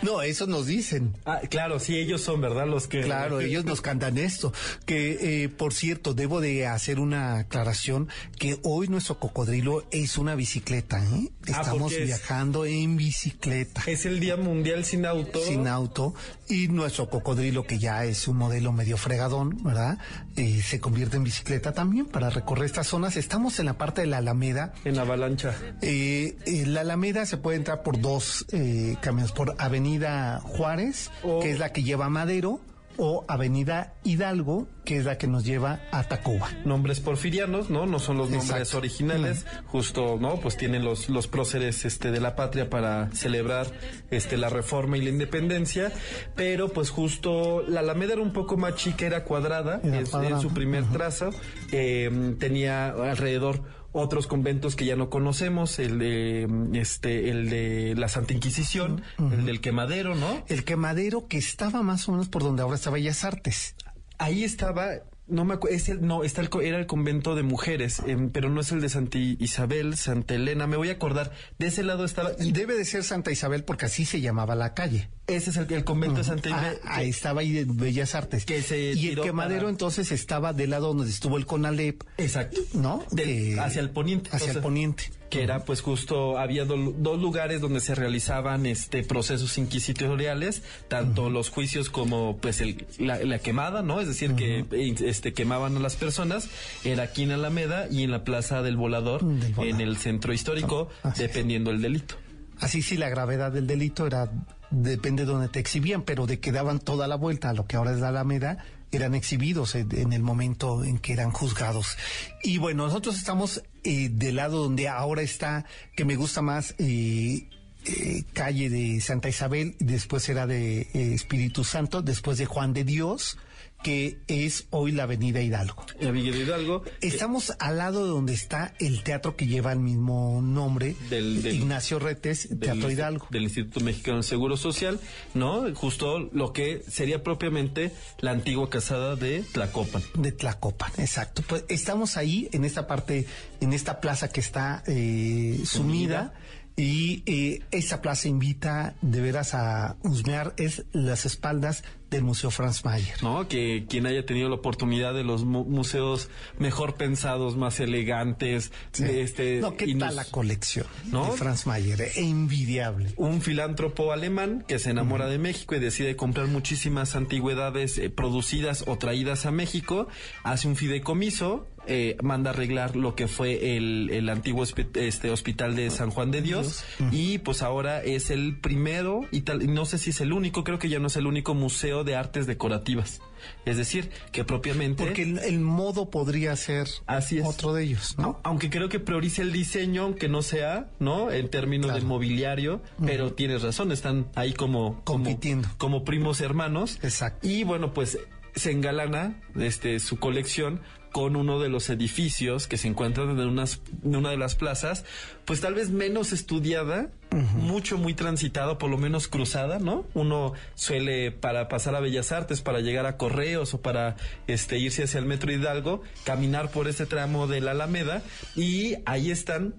No, 0.00 0.22
eso 0.22 0.46
nos 0.46 0.66
dicen. 0.66 1.16
Ah, 1.26 1.40
claro, 1.50 1.80
sí, 1.80 1.96
ellos 1.96 2.20
son, 2.22 2.40
¿verdad? 2.40 2.66
Los 2.68 2.86
que... 2.86 3.00
Claro, 3.02 3.40
ellos 3.40 3.64
nos 3.64 3.80
cantan 3.80 4.16
esto. 4.16 4.52
Que, 4.86 5.42
eh, 5.44 5.48
por 5.48 5.74
cierto, 5.74 6.14
debo 6.14 6.40
de 6.40 6.66
hacer 6.68 7.00
una 7.00 7.38
aclaración 7.40 8.08
que 8.38 8.58
hoy 8.62 8.86
nuestro 8.88 9.18
cocodrilo 9.18 9.84
es 9.90 10.16
una 10.16 10.36
bicicleta, 10.36 11.04
¿eh? 11.04 11.30
Ah, 11.52 11.60
Estamos 11.60 11.92
es- 11.92 12.06
viajando 12.06 12.64
en 12.64 12.96
bicicleta. 12.96 13.82
Es 13.86 14.06
el 14.06 14.20
Día 14.20 14.36
Mundial 14.36 14.84
sin 14.84 15.04
auto. 15.04 15.40
sin 15.44 15.66
auto 15.66 16.14
y 16.48 16.68
nuestro 16.68 17.10
cocodrilo 17.10 17.66
que 17.66 17.78
ya 17.80 18.04
es 18.04 18.28
un 18.28 18.36
modelo 18.36 18.72
medio 18.72 18.96
fregadón, 18.98 19.62
¿verdad? 19.64 19.98
Eh, 20.36 20.62
se 20.62 20.78
convierte 20.78 21.16
en 21.16 21.24
bicicleta 21.24 21.72
también 21.72 22.06
para 22.06 22.30
recorrer 22.30 22.66
estas 22.66 22.86
zonas. 22.86 23.16
Estamos 23.16 23.58
en 23.58 23.66
la 23.66 23.76
parte 23.76 24.02
de 24.02 24.06
la 24.06 24.20
Alameda. 24.38 24.72
En 24.84 24.98
avalancha. 24.98 25.54
Eh, 25.82 26.36
la 26.66 26.82
Alameda 26.82 27.26
se 27.26 27.38
puede 27.38 27.56
entrar 27.56 27.82
por 27.82 28.00
dos 28.00 28.46
eh, 28.52 28.96
caminos, 29.00 29.32
por 29.32 29.54
Avenida 29.58 30.40
Juárez, 30.42 31.10
que 31.42 31.50
es 31.50 31.58
la 31.58 31.72
que 31.72 31.82
lleva 31.82 32.06
a 32.06 32.10
Madero, 32.10 32.60
o 33.00 33.24
Avenida 33.28 33.94
Hidalgo, 34.02 34.66
que 34.84 34.96
es 34.96 35.04
la 35.04 35.18
que 35.18 35.28
nos 35.28 35.44
lleva 35.44 35.78
a 35.92 36.02
Tacuba. 36.02 36.48
Nombres 36.64 36.98
porfirianos, 36.98 37.70
¿no? 37.70 37.86
No 37.86 38.00
son 38.00 38.16
los 38.18 38.28
nombres 38.28 38.50
Exacto. 38.50 38.78
originales. 38.78 39.46
Justo, 39.66 40.16
¿no? 40.20 40.40
Pues 40.40 40.56
tienen 40.56 40.84
los, 40.84 41.08
los 41.08 41.28
próceres 41.28 41.84
este, 41.84 42.10
de 42.10 42.18
la 42.20 42.34
patria 42.34 42.68
para 42.68 43.08
celebrar 43.12 43.68
este, 44.10 44.36
la 44.36 44.48
reforma 44.48 44.98
y 44.98 45.02
la 45.02 45.10
independencia. 45.10 45.92
Pero, 46.34 46.70
pues 46.70 46.90
justo, 46.90 47.62
la 47.68 47.80
Alameda 47.80 48.14
era 48.14 48.22
un 48.22 48.32
poco 48.32 48.56
más 48.56 48.74
chica, 48.74 49.06
era 49.06 49.22
cuadrada. 49.22 49.80
Era 49.84 50.00
es- 50.00 50.10
cuadrada, 50.10 50.34
En 50.34 50.42
su 50.42 50.52
primer 50.52 50.82
trazo. 50.86 51.30
Eh, 51.70 52.34
tenía 52.40 52.88
alrededor 52.88 53.62
otros 53.92 54.26
conventos 54.26 54.76
que 54.76 54.84
ya 54.84 54.96
no 54.96 55.10
conocemos, 55.10 55.78
el 55.78 55.98
de 55.98 56.48
este, 56.74 57.30
el 57.30 57.48
de 57.48 57.94
la 57.96 58.08
Santa 58.08 58.34
Inquisición, 58.34 59.02
el 59.18 59.46
del 59.46 59.60
quemadero, 59.60 60.14
¿no? 60.14 60.44
El 60.48 60.64
quemadero 60.64 61.26
que 61.26 61.38
estaba 61.38 61.82
más 61.82 62.08
o 62.08 62.12
menos 62.12 62.28
por 62.28 62.42
donde 62.42 62.62
ahora 62.62 62.76
está 62.76 62.90
Bellas 62.90 63.24
Artes. 63.24 63.74
Ahí 64.18 64.44
estaba, 64.44 64.88
no 65.26 65.44
me 65.44 65.54
acuerdo, 65.54 65.76
es 65.76 65.88
el, 65.88 66.06
no, 66.06 66.24
está 66.24 66.42
el, 66.42 66.50
era 66.62 66.78
el 66.78 66.86
convento 66.86 67.34
de 67.34 67.42
mujeres, 67.42 68.02
em, 68.06 68.30
pero 68.30 68.50
no 68.50 68.60
es 68.60 68.72
el 68.72 68.80
de 68.80 68.88
Santa 68.88 69.18
Isabel, 69.18 69.96
Santa 69.96 70.34
Elena, 70.34 70.66
me 70.66 70.76
voy 70.76 70.90
a 70.90 70.92
acordar, 70.92 71.32
de 71.58 71.68
ese 71.68 71.82
lado 71.82 72.04
estaba, 72.04 72.32
Y 72.40 72.52
debe 72.52 72.74
de 72.74 72.84
ser 72.84 73.04
Santa 73.04 73.30
Isabel 73.30 73.64
porque 73.64 73.86
así 73.86 74.04
se 74.04 74.20
llamaba 74.20 74.54
la 74.54 74.74
calle. 74.74 75.08
Ese 75.28 75.50
es 75.50 75.56
el, 75.56 75.72
el 75.72 75.84
convento 75.84 76.16
de 76.18 76.24
Santa 76.24 76.48
Ah, 76.52 76.58
Isabel. 76.58 76.78
ahí 76.84 77.08
estaba 77.10 77.40
ahí 77.42 77.52
de 77.52 77.64
Bellas 77.66 78.14
Artes. 78.14 78.44
Que 78.44 78.62
se 78.62 78.92
y 78.94 79.08
el 79.08 79.20
quemadero 79.20 79.60
para- 79.60 79.70
entonces 79.70 80.10
estaba 80.10 80.52
del 80.52 80.70
lado 80.70 80.88
donde 80.94 81.10
estuvo 81.10 81.36
el 81.36 81.46
Conalep, 81.46 82.02
Exacto. 82.16 82.60
¿no? 82.74 83.04
Del- 83.12 83.58
hacia 83.60 83.80
el 83.80 83.90
poniente. 83.90 84.30
Hacia 84.32 84.52
o 84.52 84.56
el 84.56 84.60
poniente. 84.62 85.10
que 85.30 85.42
era 85.42 85.64
pues 85.66 85.82
justo 85.82 86.38
había 86.38 86.64
do- 86.64 86.94
dos 86.96 87.20
lugares 87.20 87.60
donde 87.60 87.80
se 87.80 87.94
realizaban 87.94 88.64
este 88.64 89.02
procesos 89.02 89.58
inquisitoriales 89.58 90.62
tanto 90.88 91.28
los 91.28 91.50
juicios 91.50 91.90
como 91.90 92.38
pues 92.38 92.62
el, 92.62 92.86
la, 92.98 93.22
la 93.22 93.38
quemada 93.38 93.82
no 93.82 94.00
es 94.00 94.08
decir 94.08 94.34
que 94.36 94.64
este 95.04 95.34
quemaban 95.34 95.76
a 95.76 95.80
las 95.80 95.96
personas 95.96 96.48
era 96.82 97.02
aquí 97.02 97.24
en 97.24 97.32
Alameda 97.32 97.88
y 97.90 98.04
en 98.04 98.10
la 98.10 98.24
plaza 98.24 98.62
del 98.62 98.78
volador, 98.78 99.22
Del 99.22 99.52
Volador. 99.52 99.66
en 99.66 99.80
el 99.86 99.98
centro 99.98 100.32
histórico 100.32 100.88
Así 101.02 101.22
es. 101.22 101.28
dependiendo 101.28 101.70
el 101.72 101.82
delito 101.82 102.14
Así 102.60 102.82
sí, 102.82 102.96
la 102.96 103.08
gravedad 103.08 103.52
del 103.52 103.66
delito 103.66 104.06
era, 104.06 104.30
depende 104.70 105.24
de 105.24 105.32
donde 105.32 105.48
te 105.48 105.60
exhibían, 105.60 106.02
pero 106.02 106.26
de 106.26 106.40
que 106.40 106.52
daban 106.52 106.78
toda 106.78 107.06
la 107.06 107.16
vuelta 107.16 107.50
a 107.50 107.52
lo 107.52 107.66
que 107.66 107.76
ahora 107.76 107.92
es 107.92 107.98
la 107.98 108.08
Alameda, 108.08 108.64
eran 108.90 109.14
exhibidos 109.14 109.74
en, 109.74 110.12
el 110.12 110.22
momento 110.22 110.82
en 110.84 110.98
que 110.98 111.12
eran 111.12 111.30
juzgados. 111.30 111.96
Y 112.42 112.58
bueno, 112.58 112.86
nosotros 112.86 113.16
estamos 113.16 113.62
eh, 113.84 114.08
del 114.10 114.36
lado 114.36 114.62
donde 114.62 114.88
ahora 114.88 115.22
está, 115.22 115.66
que 115.94 116.04
me 116.04 116.16
gusta 116.16 116.42
más, 116.42 116.74
eh, 116.78 117.48
eh, 117.84 118.24
calle 118.34 118.68
de 118.68 119.00
Santa 119.00 119.28
Isabel, 119.28 119.74
después 119.78 120.28
era 120.28 120.46
de 120.46 120.80
eh, 120.80 121.14
Espíritu 121.14 121.64
Santo, 121.64 122.02
después 122.02 122.36
de 122.36 122.44
Juan 122.44 122.74
de 122.74 122.84
Dios, 122.84 123.38
que 123.82 124.18
es 124.26 124.66
hoy 124.70 124.92
la 124.92 125.04
Avenida 125.04 125.40
Hidalgo. 125.40 125.86
Villa 126.00 126.32
de 126.32 126.38
Hidalgo 126.40 126.82
Estamos 127.00 127.52
al 127.60 127.78
lado 127.78 128.02
de 128.04 128.10
donde 128.10 128.34
está 128.34 128.74
el 128.80 129.02
teatro 129.02 129.36
que 129.36 129.46
lleva 129.46 129.72
el 129.72 129.78
mismo 129.78 130.40
nombre, 130.42 130.96
Del- 131.08 131.42
del- 131.42 131.54
Ignacio 131.56 131.98
Retes, 131.98 132.48
del 132.48 132.58
Teatro 132.58 132.90
Hidalgo. 132.90 133.26
del 133.30 133.44
Instituto 133.44 133.80
Mexicano 133.80 134.16
del 134.16 134.24
Seguro 134.24 134.56
Social, 134.56 134.98
¿no? 135.34 135.72
Justo 135.74 136.18
lo 136.18 136.52
que 136.52 136.82
sería 136.88 137.22
propiamente 137.22 137.92
la 138.18 138.32
antigua 138.32 138.68
casada 138.68 139.14
de 139.16 139.42
Tlacopan. 139.52 140.02
De 140.14 140.32
Tlacopan, 140.32 140.90
exacto. 140.98 141.42
Pues 141.46 141.64
estamos 141.68 142.16
ahí, 142.16 142.48
en 142.52 142.64
esta 142.64 142.86
parte, 142.86 143.26
en 143.60 143.72
esta 143.72 144.00
plaza 144.00 144.28
que 144.28 144.40
está 144.40 144.82
eh, 144.86 145.60
sumida. 145.64 146.34
Y 146.76 147.24
eh, 147.26 147.62
esta 147.72 148.00
plaza 148.00 148.28
invita 148.28 148.94
de 149.02 149.20
veras 149.20 149.52
a 149.52 149.96
husmear 150.04 150.54
es 150.58 150.84
las 150.92 151.26
espaldas 151.26 151.82
del 152.10 152.22
Museo 152.22 152.50
Franz 152.50 152.84
Mayer. 152.84 153.22
¿no? 153.22 153.48
Que 153.48 153.84
quien 153.88 154.06
haya 154.06 154.24
tenido 154.24 154.48
la 154.48 154.54
oportunidad 154.56 155.12
de 155.14 155.24
los 155.24 155.44
mu- 155.44 155.64
museos 155.64 156.28
mejor 156.58 156.94
pensados, 156.94 157.56
más 157.56 157.80
elegantes, 157.80 158.72
Sí. 158.92 159.04
de 159.04 159.22
este 159.22 159.60
no, 159.60 159.76
¿qué 159.76 159.84
y 159.86 159.94
tal 159.94 160.08
nos- 160.08 160.14
la 160.16 160.24
colección 160.24 160.86
¿No? 161.10 161.26
de 161.26 161.32
Franz 161.32 161.66
Mayer? 161.66 162.00
Eh, 162.00 162.12
envidiable. 162.16 163.12
un 163.16 163.42
filántropo 163.42 164.12
alemán 164.12 164.64
que 164.66 164.78
se 164.78 164.90
enamora 164.90 165.26
de 165.26 165.38
México 165.38 165.74
y 165.74 165.80
decide 165.80 166.16
comprar 166.16 166.46
muchísimas 166.46 167.14
antigüedades 167.16 167.98
eh, 167.98 168.08
producidas 168.10 168.84
o 168.86 168.96
traídas 168.96 169.44
a 169.46 169.50
México, 169.50 170.08
hace 170.44 170.66
un 170.68 170.76
fideicomiso, 170.76 171.66
eh, 171.88 172.16
manda 172.22 172.50
arreglar 172.50 172.94
lo 172.96 173.14
que 173.14 173.26
fue 173.28 173.76
el, 173.76 174.10
el 174.12 174.28
antiguo 174.28 174.64
este, 174.94 175.30
hospital 175.30 175.74
de 175.74 175.90
San 175.90 176.10
Juan 176.10 176.30
de 176.30 176.42
Dios 176.42 176.84
y 177.10 177.38
pues 177.38 177.62
ahora 177.62 178.02
es 178.02 178.30
el 178.30 178.58
primero 178.60 179.22
y 179.32 179.40
tal, 179.40 179.72
no 179.74 179.84
sé 179.86 179.98
si 179.98 180.10
es 180.10 180.20
el 180.20 180.32
único, 180.32 180.64
creo 180.64 180.78
que 180.78 180.88
ya 180.88 180.98
no 180.98 181.06
es 181.08 181.16
el 181.16 181.26
único 181.26 181.54
museo 181.54 182.04
de 182.04 182.14
artes 182.16 182.46
decorativas. 182.46 183.20
Es 183.64 183.76
decir, 183.76 184.10
que 184.32 184.44
propiamente... 184.44 185.04
Porque 185.04 185.22
el, 185.22 185.38
el 185.38 185.60
modo 185.60 186.10
podría 186.10 186.56
ser 186.56 186.88
Así 187.06 187.38
es. 187.38 187.46
otro 187.46 187.72
de 187.72 187.84
ellos, 187.84 188.16
¿no? 188.18 188.40
Aunque 188.42 188.68
creo 188.68 188.88
que 188.88 188.98
prioriza 188.98 189.42
el 189.42 189.52
diseño, 189.52 190.02
aunque 190.02 190.28
no 190.28 190.42
sea, 190.42 190.90
¿no? 190.98 191.30
En 191.30 191.48
términos 191.48 191.86
Claro. 191.86 192.00
de 192.00 192.06
mobiliario, 192.06 192.82
pero 193.06 193.32
tienes 193.34 193.62
razón, 193.62 193.92
están 193.92 194.26
ahí 194.34 194.52
como... 194.54 195.02
como- 195.04 195.24
Compitiendo. 195.24 195.68
Como, 195.78 196.04
primos 196.04 196.40
hermanos. 196.40 196.98
Exacto. 197.02 197.46
Y 197.48 197.62
bueno, 197.62 197.94
pues 197.94 198.18
se 198.56 198.72
engalana 198.72 199.40
este, 199.56 200.00
su 200.00 200.18
colección 200.18 200.80
con 201.18 201.34
uno 201.34 201.58
de 201.58 201.68
los 201.68 201.90
edificios 201.90 202.68
que 202.68 202.78
se 202.78 202.86
encuentran 202.86 203.30
en, 203.30 203.40
unas, 203.40 203.80
en 204.04 204.14
una 204.14 204.30
de 204.30 204.36
las 204.36 204.54
plazas, 204.54 205.04
pues 205.46 205.60
tal 205.60 205.74
vez 205.74 205.90
menos 205.90 206.32
estudiada, 206.32 207.10
mucho, 207.56 207.98
muy 207.98 208.14
transitado, 208.14 208.78
por 208.78 208.88
lo 208.88 208.98
menos 208.98 209.26
cruzada, 209.26 209.80
¿no? 209.80 210.06
Uno 210.14 210.52
suele 210.76 211.32
para 211.32 211.66
pasar 211.66 211.96
a 211.96 212.00
Bellas 212.00 212.30
Artes, 212.30 212.60
para 212.60 212.78
llegar 212.78 213.04
a 213.06 213.16
Correos 213.16 213.74
o 213.74 213.82
para 213.82 214.14
este, 214.46 214.78
irse 214.78 215.02
hacia 215.02 215.18
el 215.18 215.26
Metro 215.26 215.50
Hidalgo, 215.50 216.02
caminar 216.22 216.70
por 216.70 216.86
ese 216.86 217.04
tramo 217.04 217.48
de 217.48 217.62
la 217.62 217.72
Alameda 217.72 218.22
y 218.54 218.98
ahí 219.04 219.32
están 219.32 219.74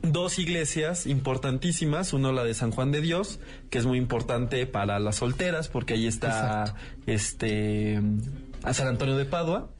dos 0.00 0.38
iglesias 0.38 1.04
importantísimas, 1.04 2.14
uno 2.14 2.32
la 2.32 2.44
de 2.44 2.54
San 2.54 2.70
Juan 2.70 2.92
de 2.92 3.02
Dios, 3.02 3.40
que 3.68 3.76
es 3.76 3.84
muy 3.84 3.98
importante 3.98 4.66
para 4.66 4.98
las 5.00 5.16
solteras, 5.16 5.68
porque 5.68 5.92
ahí 5.92 6.06
está 6.06 6.76
este 7.04 8.00
a 8.62 8.74
San 8.74 8.88
Antonio 8.88 9.16
de 9.16 9.24
Padua, 9.24 9.70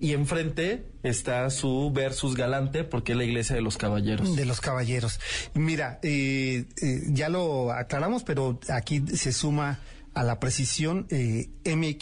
y 0.00 0.12
enfrente 0.12 0.86
está 1.02 1.48
su 1.50 1.90
versus 1.92 2.34
galante, 2.36 2.84
porque 2.84 3.12
es 3.12 3.18
la 3.18 3.24
iglesia 3.24 3.54
de 3.56 3.62
los 3.62 3.76
caballeros. 3.78 4.36
De 4.36 4.44
los 4.44 4.60
caballeros. 4.60 5.20
Mira, 5.54 5.98
eh, 6.02 6.64
eh, 6.82 7.00
ya 7.08 7.28
lo 7.28 7.72
aclaramos, 7.72 8.22
pero 8.24 8.58
aquí 8.68 9.02
se 9.14 9.32
suma 9.32 9.78
a 10.14 10.22
la 10.24 10.40
precisión 10.40 11.06
eh, 11.10 11.48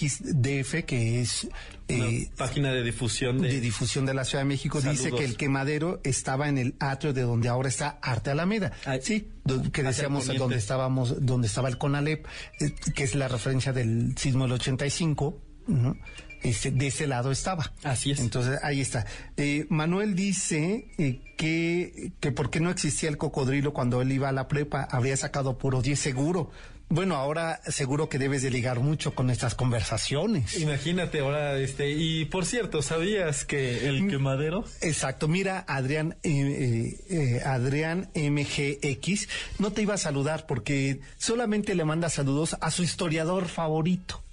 MXDF, 0.09 0.85
que 0.85 1.21
es 1.21 1.49
eh, 1.89 2.29
página 2.37 2.73
de 2.73 2.83
difusión 2.83 3.41
de, 3.41 3.49
de 3.49 3.61
difusión 3.61 4.07
de 4.07 4.15
la 4.15 4.25
Ciudad 4.25 4.43
de 4.43 4.49
México, 4.49 4.81
dice 4.93 5.11
que 5.19 5.25
el 5.25 5.37
quemadero 5.37 6.01
estaba 6.05 6.49
en 6.49 6.59
el 6.59 6.75
atrio 6.79 7.13
de 7.13 7.23
donde 7.23 7.49
ahora 7.49 7.69
está 7.69 7.99
Arte 8.03 8.31
Alameda. 8.31 8.73
Sí, 9.03 9.29
do- 9.45 9.63
que 9.71 9.83
decíamos 9.83 10.27
donde 10.39 10.57
estábamos, 10.57 11.27
donde 11.27 11.47
estaba 11.49 11.69
el 11.69 11.77
CONALEP, 11.77 12.27
eh, 12.61 12.75
que 12.95 13.03
es 13.05 13.15
la 13.17 13.27
referencia 13.29 13.73
del 13.73 14.17
sismo 14.17 14.45
del 14.45 14.53
85. 14.53 15.41
Este, 16.45 16.71
de 16.71 16.89
ese 16.89 17.07
lado 17.07 17.33
estaba. 17.33 17.73
Así 17.83 18.11
es. 18.11 18.21
Entonces, 18.21 18.59
ahí 18.63 18.81
está. 18.83 19.07
Eh, 19.39 19.67
Manuel 19.71 20.15
dice 20.15 20.89
eh, 20.99 21.21
que, 21.39 22.13
que 22.21 22.33
por 22.33 22.51
qué 22.51 22.61
no 22.61 22.71
existía 22.71 23.09
el 23.09 23.17
cocodrilo 23.17 23.73
cuando 23.73 24.03
él 24.03 24.13
iba 24.13 24.29
a 24.29 24.33
la 24.33 24.47
prepa, 24.47 24.87
habría 24.91 25.17
sacado 25.17 25.57
puro 25.57 25.81
10 25.81 25.99
seguro. 25.99 26.51
Bueno, 26.91 27.17
ahora 27.17 27.61
seguro 27.67 28.11
que 28.11 28.19
debes 28.19 28.43
de 28.43 28.51
ligar 28.51 28.81
mucho 28.81 29.15
con 29.15 29.31
estas 29.31 29.55
conversaciones. 29.55 30.61
Imagínate 30.61 31.21
ahora, 31.21 31.59
este, 31.59 31.91
y 31.91 32.27
por 32.27 32.45
cierto, 32.45 32.83
¿sabías 32.83 33.47
que 33.47 33.89
el 33.89 34.07
quemadero? 34.07 34.65
Exacto, 34.83 35.27
mira, 35.27 35.65
Adrián, 35.67 36.19
eh, 36.23 37.41
Adrián 37.45 38.11
MGX, 38.15 39.29
no 39.59 39.73
te 39.73 39.81
iba 39.81 39.95
a 39.95 39.99
saludar 39.99 40.47
porque 40.47 41.01
solamente 41.17 41.75
le 41.75 41.87
manda 41.87 42.11
saludos 42.11 42.55
a 42.61 42.71
su 42.71 42.83
historiador 42.83 43.49
favorito. 43.49 44.24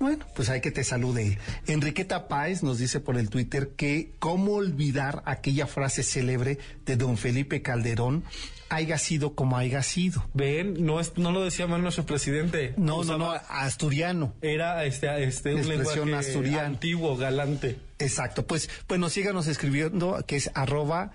Bueno, 0.00 0.26
pues 0.34 0.50
hay 0.50 0.60
que 0.60 0.70
te 0.70 0.84
salude 0.84 1.26
él. 1.28 1.38
Enriqueta 1.66 2.28
Páez 2.28 2.62
nos 2.62 2.78
dice 2.78 3.00
por 3.00 3.16
el 3.16 3.30
Twitter 3.30 3.70
que 3.76 4.12
cómo 4.18 4.54
olvidar 4.54 5.22
aquella 5.24 5.66
frase 5.66 6.02
célebre 6.02 6.58
de 6.84 6.96
don 6.96 7.16
Felipe 7.16 7.62
Calderón, 7.62 8.24
haya 8.68 8.98
sido 8.98 9.34
como 9.34 9.56
haya 9.56 9.82
sido. 9.82 10.24
Ven, 10.34 10.84
no 10.84 11.00
es, 11.00 11.16
no 11.16 11.32
lo 11.32 11.44
decía 11.44 11.66
mal 11.66 11.82
nuestro 11.82 12.04
presidente. 12.06 12.74
No, 12.76 13.04
no, 13.04 13.18
no, 13.18 13.30
asturiano. 13.30 14.34
Era 14.42 14.84
este, 14.84 15.24
este 15.24 15.54
un 15.54 15.60
Expresión 15.60 16.06
lenguaje 16.06 16.28
asturiana. 16.28 16.66
antiguo, 16.66 17.16
galante. 17.16 17.78
Exacto, 17.98 18.46
pues 18.46 18.68
bueno, 18.88 19.08
síganos 19.08 19.46
escribiendo 19.46 20.24
que 20.26 20.36
es 20.36 20.50
arroba 20.54 21.12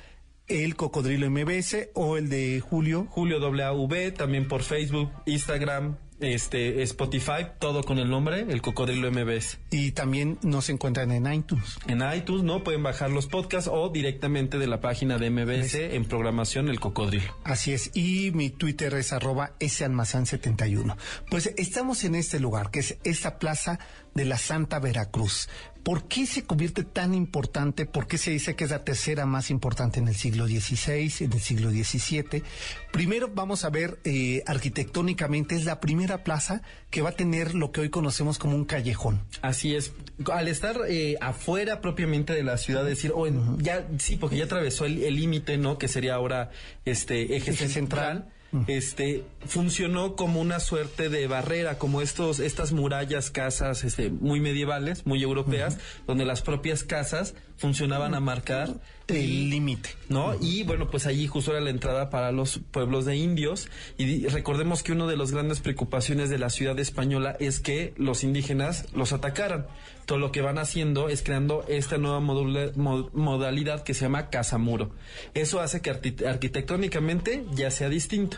el 0.47 0.75
cocodrilo 0.75 1.29
MBS 1.29 1.89
o 1.93 2.17
el 2.17 2.29
de 2.29 2.59
Julio. 2.59 3.07
Julio 3.09 3.39
WV, 3.39 4.13
también 4.13 4.47
por 4.47 4.63
Facebook, 4.63 5.11
Instagram, 5.25 5.97
este, 6.19 6.81
Spotify, 6.83 7.47
todo 7.59 7.83
con 7.83 7.97
el 7.99 8.09
nombre, 8.09 8.45
el 8.49 8.61
Cocodrilo 8.61 9.11
MBS. 9.11 9.57
Y 9.71 9.91
también 9.91 10.37
nos 10.41 10.69
encuentran 10.69 11.11
en 11.11 11.31
iTunes. 11.31 11.77
En 11.87 12.01
iTunes, 12.13 12.43
¿no? 12.43 12.63
Pueden 12.63 12.83
bajar 12.83 13.11
los 13.11 13.27
podcasts 13.27 13.69
o 13.71 13.89
directamente 13.89 14.57
de 14.57 14.67
la 14.67 14.81
página 14.81 15.17
de 15.17 15.29
MBS 15.29 15.75
en 15.75 16.05
programación 16.05 16.69
El 16.69 16.79
Cocodrilo. 16.79 17.35
Así 17.43 17.73
es. 17.73 17.91
Y 17.95 18.31
mi 18.31 18.49
Twitter 18.49 18.93
es 18.95 19.13
arroba 19.13 19.53
salmazán71. 19.59 20.95
Pues 21.29 21.53
estamos 21.57 22.03
en 22.03 22.15
este 22.15 22.39
lugar, 22.39 22.71
que 22.71 22.79
es 22.79 22.97
esta 23.03 23.39
plaza 23.39 23.79
de 24.13 24.25
la 24.25 24.37
Santa 24.37 24.79
Veracruz. 24.79 25.49
¿Por 25.89 26.03
qué 26.07 26.27
se 26.27 26.43
convierte 26.43 26.83
tan 26.83 27.15
importante? 27.15 27.87
¿Por 27.87 28.05
qué 28.05 28.19
se 28.19 28.29
dice 28.29 28.55
que 28.55 28.65
es 28.65 28.69
la 28.69 28.83
tercera 28.83 29.25
más 29.25 29.49
importante 29.49 29.99
en 29.99 30.07
el 30.07 30.13
siglo 30.13 30.45
XVI, 30.45 31.11
en 31.25 31.33
el 31.33 31.39
siglo 31.39 31.71
XVII? 31.71 32.43
Primero 32.91 33.31
vamos 33.33 33.65
a 33.65 33.71
ver 33.71 33.97
eh, 34.03 34.43
arquitectónicamente, 34.45 35.55
es 35.55 35.65
la 35.65 35.79
primera 35.79 36.23
plaza 36.23 36.61
que 36.91 37.01
va 37.01 37.09
a 37.09 37.13
tener 37.13 37.55
lo 37.55 37.71
que 37.71 37.81
hoy 37.81 37.89
conocemos 37.89 38.37
como 38.37 38.55
un 38.55 38.65
callejón. 38.65 39.19
Así 39.41 39.73
es. 39.73 39.91
Al 40.31 40.47
estar 40.47 40.77
eh, 40.87 41.17
afuera 41.21 41.81
propiamente 41.81 42.33
de 42.33 42.43
la 42.43 42.57
ciudad, 42.59 42.85
decir, 42.85 43.11
o 43.15 43.25
en- 43.25 43.57
ya, 43.57 43.87
sí, 43.97 44.15
porque 44.15 44.37
ya 44.37 44.45
atravesó 44.45 44.85
el 44.85 45.15
límite, 45.15 45.57
¿no? 45.57 45.79
Que 45.79 45.87
sería 45.87 46.13
ahora 46.13 46.51
este 46.85 47.35
eje, 47.35 47.49
Eje 47.49 47.67
central. 47.67 48.29
Este 48.67 49.23
funcionó 49.45 50.15
como 50.15 50.41
una 50.41 50.59
suerte 50.59 51.09
de 51.09 51.27
barrera, 51.27 51.77
como 51.77 52.01
estos, 52.01 52.39
estas 52.39 52.71
murallas, 52.71 53.29
casas, 53.29 53.83
este, 53.83 54.09
muy 54.09 54.39
medievales, 54.39 55.05
muy 55.05 55.21
europeas, 55.21 55.77
donde 56.07 56.25
las 56.25 56.41
propias 56.41 56.83
casas 56.83 57.35
funcionaban 57.57 58.15
a 58.15 58.19
marcar 58.19 58.79
El 59.15 59.49
límite. 59.49 59.89
¿no? 60.09 60.33
Y 60.41 60.63
bueno, 60.63 60.89
pues 60.89 61.05
allí 61.05 61.27
justo 61.27 61.51
era 61.51 61.59
la 61.61 61.69
entrada 61.69 62.09
para 62.09 62.31
los 62.31 62.59
pueblos 62.71 63.05
de 63.05 63.15
indios. 63.15 63.67
Y 63.97 64.27
recordemos 64.27 64.83
que 64.83 64.91
una 64.91 65.05
de 65.05 65.17
las 65.17 65.31
grandes 65.31 65.59
preocupaciones 65.59 66.29
de 66.29 66.39
la 66.39 66.49
ciudad 66.49 66.77
española 66.79 67.35
es 67.39 67.59
que 67.59 67.93
los 67.97 68.23
indígenas 68.23 68.87
los 68.93 69.13
atacaran. 69.13 69.67
Todo 70.05 70.17
lo 70.17 70.31
que 70.31 70.41
van 70.41 70.57
haciendo 70.57 71.07
es 71.09 71.21
creando 71.21 71.63
esta 71.67 71.99
nueva 71.99 72.19
modula- 72.19 72.71
modalidad 73.13 73.83
que 73.83 73.93
se 73.93 74.05
llama 74.05 74.29
casamuro. 74.31 74.91
Eso 75.35 75.59
hace 75.59 75.81
que 75.81 75.91
arquitectónicamente 76.25 77.45
ya 77.53 77.69
sea 77.71 77.89
distinto. 77.89 78.37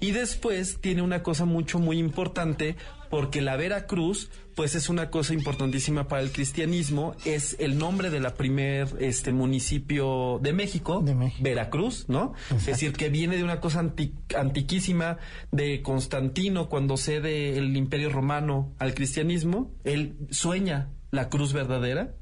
Y 0.00 0.10
después 0.10 0.78
tiene 0.80 1.02
una 1.02 1.22
cosa 1.22 1.44
mucho, 1.44 1.78
muy 1.78 1.98
importante 1.98 2.76
porque 3.12 3.42
la 3.42 3.56
Veracruz 3.56 4.30
pues 4.54 4.74
es 4.74 4.88
una 4.88 5.10
cosa 5.10 5.34
importantísima 5.34 6.08
para 6.08 6.22
el 6.22 6.32
cristianismo, 6.32 7.14
es 7.26 7.56
el 7.58 7.76
nombre 7.76 8.08
de 8.08 8.20
la 8.20 8.34
primer 8.34 8.88
este 9.00 9.32
municipio 9.32 10.38
de 10.42 10.54
México, 10.54 11.02
De 11.04 11.14
México. 11.14 11.42
Veracruz, 11.44 12.06
¿no? 12.08 12.32
Es 12.56 12.64
decir, 12.66 12.92
que 12.94 13.10
viene 13.10 13.36
de 13.36 13.44
una 13.44 13.60
cosa 13.60 13.80
anti- 13.80 14.14
antiquísima 14.34 15.18
de 15.50 15.82
Constantino 15.82 16.70
cuando 16.70 16.96
cede 16.96 17.58
el 17.58 17.76
Imperio 17.76 18.08
Romano 18.08 18.72
al 18.78 18.94
cristianismo, 18.94 19.70
él 19.84 20.16
sueña 20.30 20.88
la 21.10 21.28
cruz 21.28 21.52
verdadera 21.52 22.14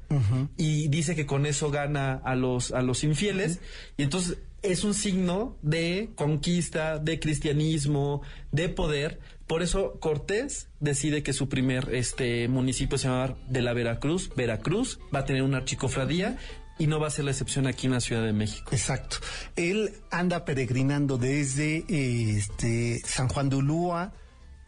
y 0.57 0.89
dice 0.89 1.15
que 1.15 1.25
con 1.25 1.45
eso 1.45 1.71
gana 1.71 2.15
a 2.25 2.35
los 2.35 2.73
a 2.73 2.81
los 2.81 3.05
infieles 3.05 3.61
y 3.95 4.03
entonces 4.03 4.39
es 4.61 4.83
un 4.83 4.93
signo 4.93 5.57
de 5.63 6.11
conquista, 6.15 6.99
de 6.99 7.17
cristianismo, 7.19 8.21
de 8.51 8.67
poder. 8.69 9.19
Por 9.51 9.63
eso 9.63 9.99
Cortés 9.99 10.69
decide 10.79 11.23
que 11.23 11.33
su 11.33 11.49
primer 11.49 11.93
este 11.93 12.47
municipio 12.47 12.97
se 12.97 13.09
llama 13.09 13.35
de 13.49 13.61
la 13.61 13.73
Veracruz, 13.73 14.31
Veracruz, 14.33 14.97
va 15.13 15.19
a 15.19 15.25
tener 15.25 15.43
una 15.43 15.57
archicofradía 15.57 16.37
y 16.79 16.87
no 16.87 17.01
va 17.01 17.07
a 17.07 17.09
ser 17.09 17.25
la 17.25 17.31
excepción 17.31 17.67
aquí 17.67 17.87
en 17.87 17.91
la 17.91 17.99
Ciudad 17.99 18.23
de 18.23 18.31
México. 18.31 18.69
Exacto. 18.71 19.17
Él 19.57 19.91
anda 20.09 20.45
peregrinando 20.45 21.17
desde 21.17 21.83
este 21.89 23.01
San 23.03 23.27
Juan 23.27 23.49
de 23.49 23.57
Ulúa 23.57 24.13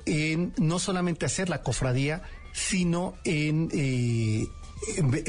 en 0.05 0.51
no 0.57 0.79
solamente 0.79 1.25
hacer 1.25 1.47
la 1.47 1.61
cofradía, 1.61 2.21
sino 2.51 3.13
en, 3.23 3.69
eh, 3.71 4.45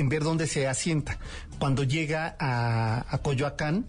ver 0.05 0.25
dónde 0.25 0.49
se 0.49 0.67
asienta. 0.67 1.21
Cuando 1.61 1.85
llega 1.85 2.35
a, 2.40 3.07
a 3.09 3.19
Coyoacán, 3.19 3.88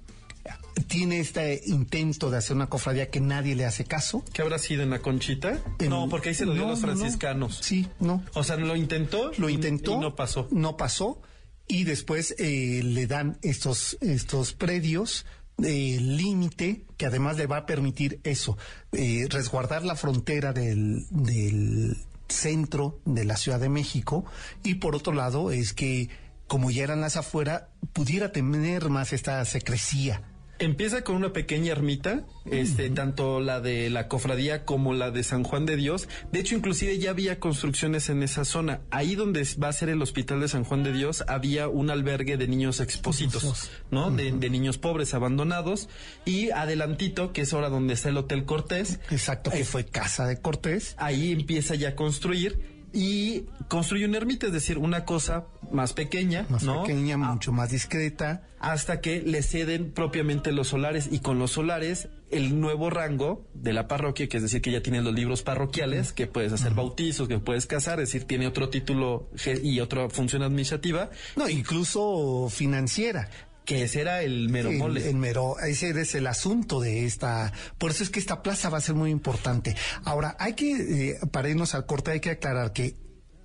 tiene 0.88 1.19
este 1.19 1.62
intento 1.65 2.29
de 2.29 2.38
hacer 2.38 2.55
una 2.55 2.67
cofradía 2.67 3.10
que 3.10 3.19
nadie 3.19 3.55
le 3.55 3.65
hace 3.65 3.86
caso. 3.86 4.23
¿Qué 4.34 4.41
habrá 4.41 4.60
sido 4.60 4.84
en 4.84 4.89
la 4.91 4.99
Conchita? 5.01 5.60
En- 5.79 5.89
no, 5.89 6.08
porque 6.10 6.29
ahí 6.29 6.36
se 6.36 6.45
lo 6.45 6.53
dio 6.53 6.65
a 6.65 6.69
los 6.69 6.81
no, 6.81 6.88
no. 6.88 6.95
franciscanos. 6.97 7.60
Sí, 7.62 7.88
no. 7.99 8.23
O 8.34 8.43
sea, 8.43 8.55
lo 8.58 8.75
intentó. 8.75 9.31
Lo 9.38 9.49
y- 9.49 9.53
intentó. 9.55 9.93
Y 9.95 9.97
no 9.99 10.15
pasó. 10.15 10.47
No 10.51 10.77
pasó. 10.77 11.21
Y 11.67 11.84
después 11.84 12.36
eh, 12.38 12.81
le 12.84 13.08
dan 13.08 13.38
estos, 13.41 13.97
estos 14.01 14.53
predios 14.53 15.25
de 15.58 15.97
límite 15.99 16.84
que 16.97 17.05
además 17.08 17.38
le 17.38 17.47
va 17.47 17.58
a 17.58 17.65
permitir 17.65 18.19
eso, 18.23 18.58
eh, 18.91 19.25
resguardar 19.29 19.84
la 19.86 19.95
frontera 19.95 20.51
del, 20.53 21.05
del 21.10 21.97
centro 22.27 22.99
de 23.05 23.23
la 23.23 23.38
Ciudad 23.38 23.60
de 23.60 23.69
México 23.69 24.25
y 24.63 24.75
por 24.75 24.95
otro 24.95 25.13
lado 25.13 25.51
es 25.51 25.73
que 25.73 26.10
como 26.47 26.71
ya 26.71 26.84
eran 26.84 26.99
las 27.01 27.15
afuera 27.17 27.69
pudiera 27.93 28.31
tener 28.31 28.89
más 28.89 29.13
esta 29.13 29.43
secrecía. 29.45 30.21
Empieza 30.59 31.03
con 31.03 31.15
una 31.15 31.33
pequeña 31.33 31.73
ermita, 31.73 32.25
este, 32.49 32.89
tanto 32.89 33.39
la 33.39 33.59
de 33.59 33.89
la 33.89 34.07
cofradía 34.07 34.63
como 34.63 34.93
la 34.93 35.11
de 35.11 35.23
San 35.23 35.43
Juan 35.43 35.65
de 35.65 35.75
Dios. 35.75 36.07
De 36.31 36.39
hecho, 36.39 36.55
inclusive 36.55 36.97
ya 36.97 37.09
había 37.09 37.39
construcciones 37.39 38.09
en 38.09 38.23
esa 38.23 38.45
zona. 38.45 38.81
Ahí 38.89 39.15
donde 39.15 39.45
va 39.61 39.67
a 39.67 39.73
ser 39.73 39.89
el 39.89 40.01
hospital 40.01 40.39
de 40.39 40.47
San 40.47 40.63
Juan 40.63 40.83
de 40.83 40.93
Dios, 40.93 41.23
había 41.27 41.67
un 41.67 41.89
albergue 41.89 42.37
de 42.37 42.47
niños 42.47 42.79
expósitos, 42.79 43.69
¿no? 43.91 44.11
de, 44.11 44.31
de 44.31 44.49
niños 44.49 44.77
pobres 44.77 45.13
abandonados. 45.13 45.89
Y 46.23 46.51
adelantito, 46.51 47.33
que 47.33 47.41
es 47.41 47.53
ahora 47.53 47.69
donde 47.69 47.93
está 47.93 48.09
el 48.09 48.17
Hotel 48.17 48.45
Cortés. 48.45 48.99
Exacto, 49.09 49.51
que 49.51 49.65
fue 49.65 49.85
casa 49.85 50.25
de 50.25 50.39
Cortés. 50.39 50.95
Ahí 50.97 51.31
empieza 51.31 51.75
ya 51.75 51.89
a 51.89 51.95
construir 51.95 52.74
y 52.95 53.45
construye 53.67 54.05
una 54.05 54.17
ermita, 54.17 54.47
es 54.47 54.53
decir, 54.53 54.77
una 54.77 55.05
cosa 55.05 55.45
más 55.71 55.93
pequeña, 55.93 56.45
Más 56.49 56.63
¿no? 56.63 56.84
pequeña, 56.84 57.15
Ah, 57.15 57.34
mucho 57.34 57.51
más 57.51 57.69
discreta. 57.69 58.47
hasta 58.60 58.99
que 59.01 59.21
le 59.21 59.43
ceden 59.43 59.91
propiamente 59.91 60.51
los 60.51 60.69
solares 60.69 61.10
y 61.12 61.19
con 61.19 61.38
los 61.38 61.51
solares 61.51 62.08
el 62.31 62.60
nuevo 62.60 62.89
rango 62.89 63.45
de 63.53 63.73
la 63.73 63.88
parroquia, 63.88 64.27
que 64.27 64.38
es 64.38 64.43
decir, 64.43 64.62
que 64.62 64.71
ya 64.71 64.81
tiene 64.81 65.01
los 65.03 65.13
libros 65.13 65.43
parroquiales, 65.43 66.12
que 66.13 66.25
puedes 66.25 66.51
hacer 66.51 66.73
bautizos, 66.73 67.27
que 67.27 67.38
puedes 67.38 67.67
casar, 67.67 67.99
es 67.99 68.12
decir, 68.12 68.25
tiene 68.27 68.47
otro 68.47 68.69
título 68.69 69.29
y 69.62 69.79
otra 69.81 70.10
función 70.10 70.41
administrativa, 70.41 71.12
No, 71.36 71.47
incluso 71.47 72.47
financiera. 72.49 73.29
Que 73.65 73.84
ese 73.84 74.01
era 74.01 74.21
el 74.21 74.49
mero 74.49 74.69
El- 74.69 74.78
mole. 74.78 75.10
el 75.10 75.15
mero- 75.15 75.60
ese 75.60 75.89
es 75.99 76.15
el 76.15 76.28
asunto 76.28 76.80
de 76.80 77.06
esta. 77.06 77.51
Por 77.78 77.91
eso 77.91 78.04
es 78.04 78.10
que 78.10 78.19
esta 78.19 78.41
plaza 78.43 78.69
va 78.69 78.78
a 78.78 78.82
ser 78.82 78.95
muy 78.95 79.12
importante. 79.12 79.75
Ahora, 80.04 80.36
hay 80.39 80.54
que, 80.54 81.10
eh, 81.12 81.17
para 81.32 81.49
irnos 81.49 81.75
al 81.75 81.86
corte, 81.86 82.12
hay 82.12 82.19
que 82.19 82.30
aclarar 82.32 82.71
que 82.73 82.95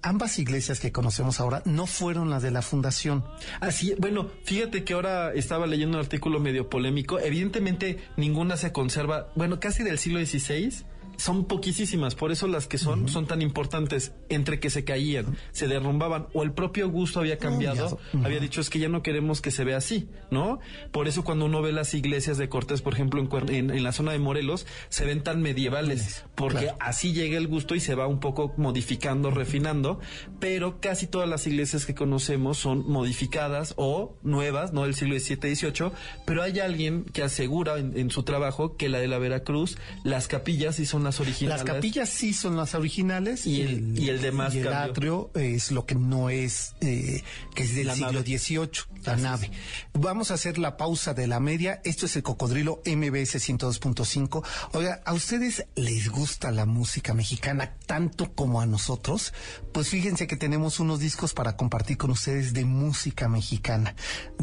ambas 0.02 0.38
iglesias 0.38 0.80
que 0.80 0.92
conocemos 0.92 1.40
ahora 1.40 1.60
no 1.66 1.86
fueron 1.86 2.30
las 2.30 2.42
de 2.42 2.50
la 2.50 2.62
fundación. 2.62 3.22
Así, 3.60 3.94
bueno, 3.98 4.30
fíjate 4.44 4.82
que 4.82 4.94
ahora 4.94 5.32
estaba 5.34 5.66
leyendo 5.66 5.98
un 5.98 6.02
artículo 6.04 6.40
medio 6.40 6.70
polémico. 6.70 7.18
Evidentemente, 7.18 7.98
ninguna 8.16 8.56
se 8.56 8.72
conserva, 8.72 9.30
bueno, 9.36 9.60
casi 9.60 9.82
del 9.82 9.98
siglo 9.98 10.18
XVI. 10.24 10.86
Son 11.20 11.44
poquísimas, 11.44 12.14
por 12.14 12.32
eso 12.32 12.46
las 12.48 12.66
que 12.66 12.78
son 12.78 13.08
son 13.08 13.26
tan 13.26 13.42
importantes. 13.42 14.12
Entre 14.28 14.58
que 14.58 14.70
se 14.70 14.84
caían, 14.84 15.36
se 15.52 15.68
derrumbaban, 15.68 16.28
o 16.32 16.42
el 16.42 16.52
propio 16.52 16.84
Augusto 16.86 17.20
había 17.20 17.36
cambiado, 17.38 17.98
había 18.24 18.40
dicho 18.40 18.60
es 18.60 18.70
que 18.70 18.78
ya 18.78 18.88
no 18.88 19.02
queremos 19.02 19.40
que 19.40 19.50
se 19.50 19.64
vea 19.64 19.76
así, 19.76 20.08
¿no? 20.30 20.60
Por 20.92 21.08
eso 21.08 21.22
cuando 21.24 21.44
uno 21.44 21.60
ve 21.62 21.72
las 21.72 21.92
iglesias 21.94 22.38
de 22.38 22.48
Cortés, 22.48 22.80
por 22.82 22.94
ejemplo, 22.94 23.20
en, 23.20 23.54
en- 23.54 23.70
en 23.70 23.82
la 23.82 23.92
zona 23.92 24.12
de 24.12 24.18
Morelos, 24.18 24.66
se 24.88 25.04
ven 25.04 25.22
tan 25.22 25.42
medievales, 25.42 26.24
porque 26.34 26.58
claro. 26.64 26.78
así 26.80 27.12
llega 27.12 27.36
el 27.36 27.48
gusto 27.48 27.74
y 27.74 27.80
se 27.80 27.94
va 27.94 28.06
un 28.06 28.20
poco 28.20 28.54
modificando, 28.56 29.30
refinando, 29.30 30.00
pero 30.38 30.80
casi 30.80 31.06
todas 31.06 31.28
las 31.28 31.46
iglesias 31.46 31.84
que 31.86 31.94
conocemos 31.94 32.56
son 32.58 32.88
modificadas 32.90 33.74
o 33.76 34.16
nuevas, 34.22 34.72
no 34.72 34.84
del 34.84 34.94
siglo 34.94 35.18
XVII, 35.18 35.54
XVIII, 35.56 35.90
pero 36.24 36.42
hay 36.42 36.60
alguien 36.60 37.04
que 37.04 37.22
asegura 37.22 37.78
en, 37.78 37.98
en 37.98 38.10
su 38.10 38.22
trabajo 38.22 38.76
que 38.76 38.88
la 38.88 38.98
de 39.00 39.08
la 39.08 39.18
Veracruz, 39.18 39.76
las 40.04 40.28
capillas 40.28 40.76
sí 40.76 40.86
son 40.86 41.02
las 41.04 41.09
originales. 41.18 41.64
Las 41.64 41.74
capillas 41.74 42.08
sí 42.08 42.32
son 42.32 42.56
las 42.56 42.74
originales 42.74 43.46
Y 43.46 43.62
el- 43.62 43.98
y 43.98 44.08
el 44.10 44.20
demás 44.20 44.54
y 44.54 44.58
el 44.58 44.64
cambió. 44.68 44.90
atrio 44.92 45.30
es 45.34 45.72
lo 45.72 45.86
que 45.86 45.94
no 45.96 46.30
es, 46.30 46.74
eh, 46.80 47.24
que 47.54 47.64
es 47.64 47.74
del 47.74 47.88
La 47.88 47.94
siglo 47.94 48.12
nave. 48.12 48.38
XVIII, 48.38 48.70
la 49.04 49.16
nave. 49.16 49.50
Vamos 49.94 50.30
a 50.30 50.34
hacer 50.34 50.58
la 50.58 50.76
pausa 50.76 51.14
de 51.14 51.26
la 51.26 51.40
media. 51.40 51.80
Esto 51.84 52.06
es 52.06 52.14
el 52.16 52.22
Cocodrilo 52.22 52.82
MBS 52.84 53.40
102.5. 53.40 54.44
Oiga, 54.74 55.00
¿a 55.04 55.14
ustedes 55.14 55.64
les 55.74 56.08
gusta 56.10 56.50
la 56.50 56.66
música 56.66 57.14
mexicana 57.14 57.74
tanto 57.86 58.32
como 58.34 58.60
a 58.60 58.66
nosotros? 58.66 59.32
Pues 59.72 59.88
fíjense 59.88 60.26
que 60.26 60.36
tenemos 60.36 60.78
unos 60.80 61.00
discos 61.00 61.32
para 61.32 61.56
compartir 61.56 61.96
con 61.96 62.10
ustedes 62.10 62.52
de 62.52 62.64
música 62.66 63.28
mexicana. 63.28 63.94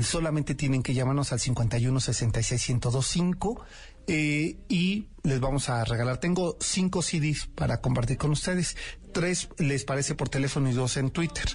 Solamente 0.02 0.56
tienen 0.56 0.82
que 0.84 0.94
llamarnos 0.96 1.32
al 1.32 1.40
51 1.40 2.00
66 2.00 2.70
1025 2.70 3.62
eh, 4.08 4.58
y 4.70 5.08
les 5.24 5.40
vamos 5.40 5.70
a 5.70 5.84
regalar. 5.84 6.18
Tengo 6.18 6.58
cinco 6.60 7.02
CDs 7.02 7.48
para 7.48 7.82
compartir 7.82 8.18
con 8.18 8.32
ustedes. 8.32 8.76
Tres 9.14 9.50
les 9.58 9.84
parece 9.84 10.16
por 10.16 10.30
teléfono 10.30 10.70
y 10.70 10.74
dos 10.74 10.98
en 10.98 11.12
Twitter. 11.12 11.46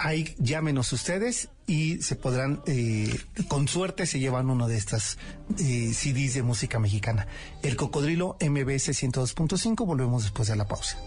Ahí 0.00 0.36
llámenos 0.38 0.92
ustedes 0.92 1.48
y 1.66 2.00
se 2.02 2.14
podrán, 2.14 2.62
eh, 2.66 3.18
con 3.48 3.66
suerte 3.66 4.06
se 4.06 4.20
llevan 4.20 4.48
uno 4.48 4.68
de 4.68 4.76
estas 4.76 5.18
eh, 5.58 5.92
CDs 5.92 6.34
de 6.34 6.44
música 6.44 6.78
mexicana. 6.78 7.26
El 7.64 7.74
Cocodrilo 7.74 8.36
MBS 8.40 8.90
102.5. 8.90 9.84
Volvemos 9.84 10.22
después 10.22 10.46
de 10.46 10.54
la 10.54 10.68
pausa. 10.68 10.98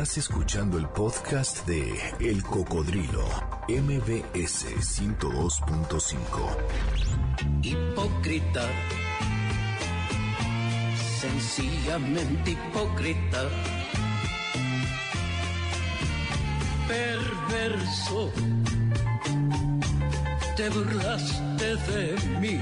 Estás 0.00 0.16
escuchando 0.16 0.78
el 0.78 0.88
podcast 0.88 1.66
de 1.66 1.92
El 2.20 2.42
Cocodrilo, 2.42 3.22
MBS 3.68 4.64
102.5. 4.98 6.16
hipócrita, 7.62 8.66
sencillamente 11.20 12.52
hipócrita, 12.52 13.42
perverso, 16.88 18.32
te 20.56 20.70
burlaste 20.70 21.76
de 21.76 22.16
mí. 22.40 22.58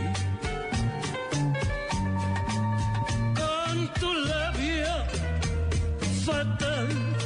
Con 3.36 3.94
tu 3.94 4.12
labia 4.12 5.06
fatal 6.26 7.17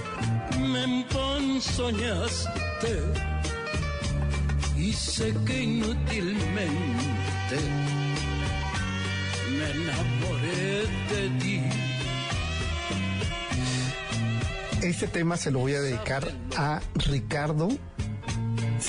me 0.72 0.85
emponzoñaste 0.85 2.52
y 4.76 4.92
sé 4.92 5.35
que 5.46 5.62
inútilmente 5.62 7.58
me 9.58 9.70
enamoré 9.70 10.87
de 11.11 11.28
ti. 11.40 11.61
Este 14.82 15.06
tema 15.06 15.37
se 15.37 15.50
lo 15.50 15.61
voy 15.61 15.74
a 15.74 15.80
dedicar 15.80 16.26
a 16.56 16.80
Ricardo 16.94 17.68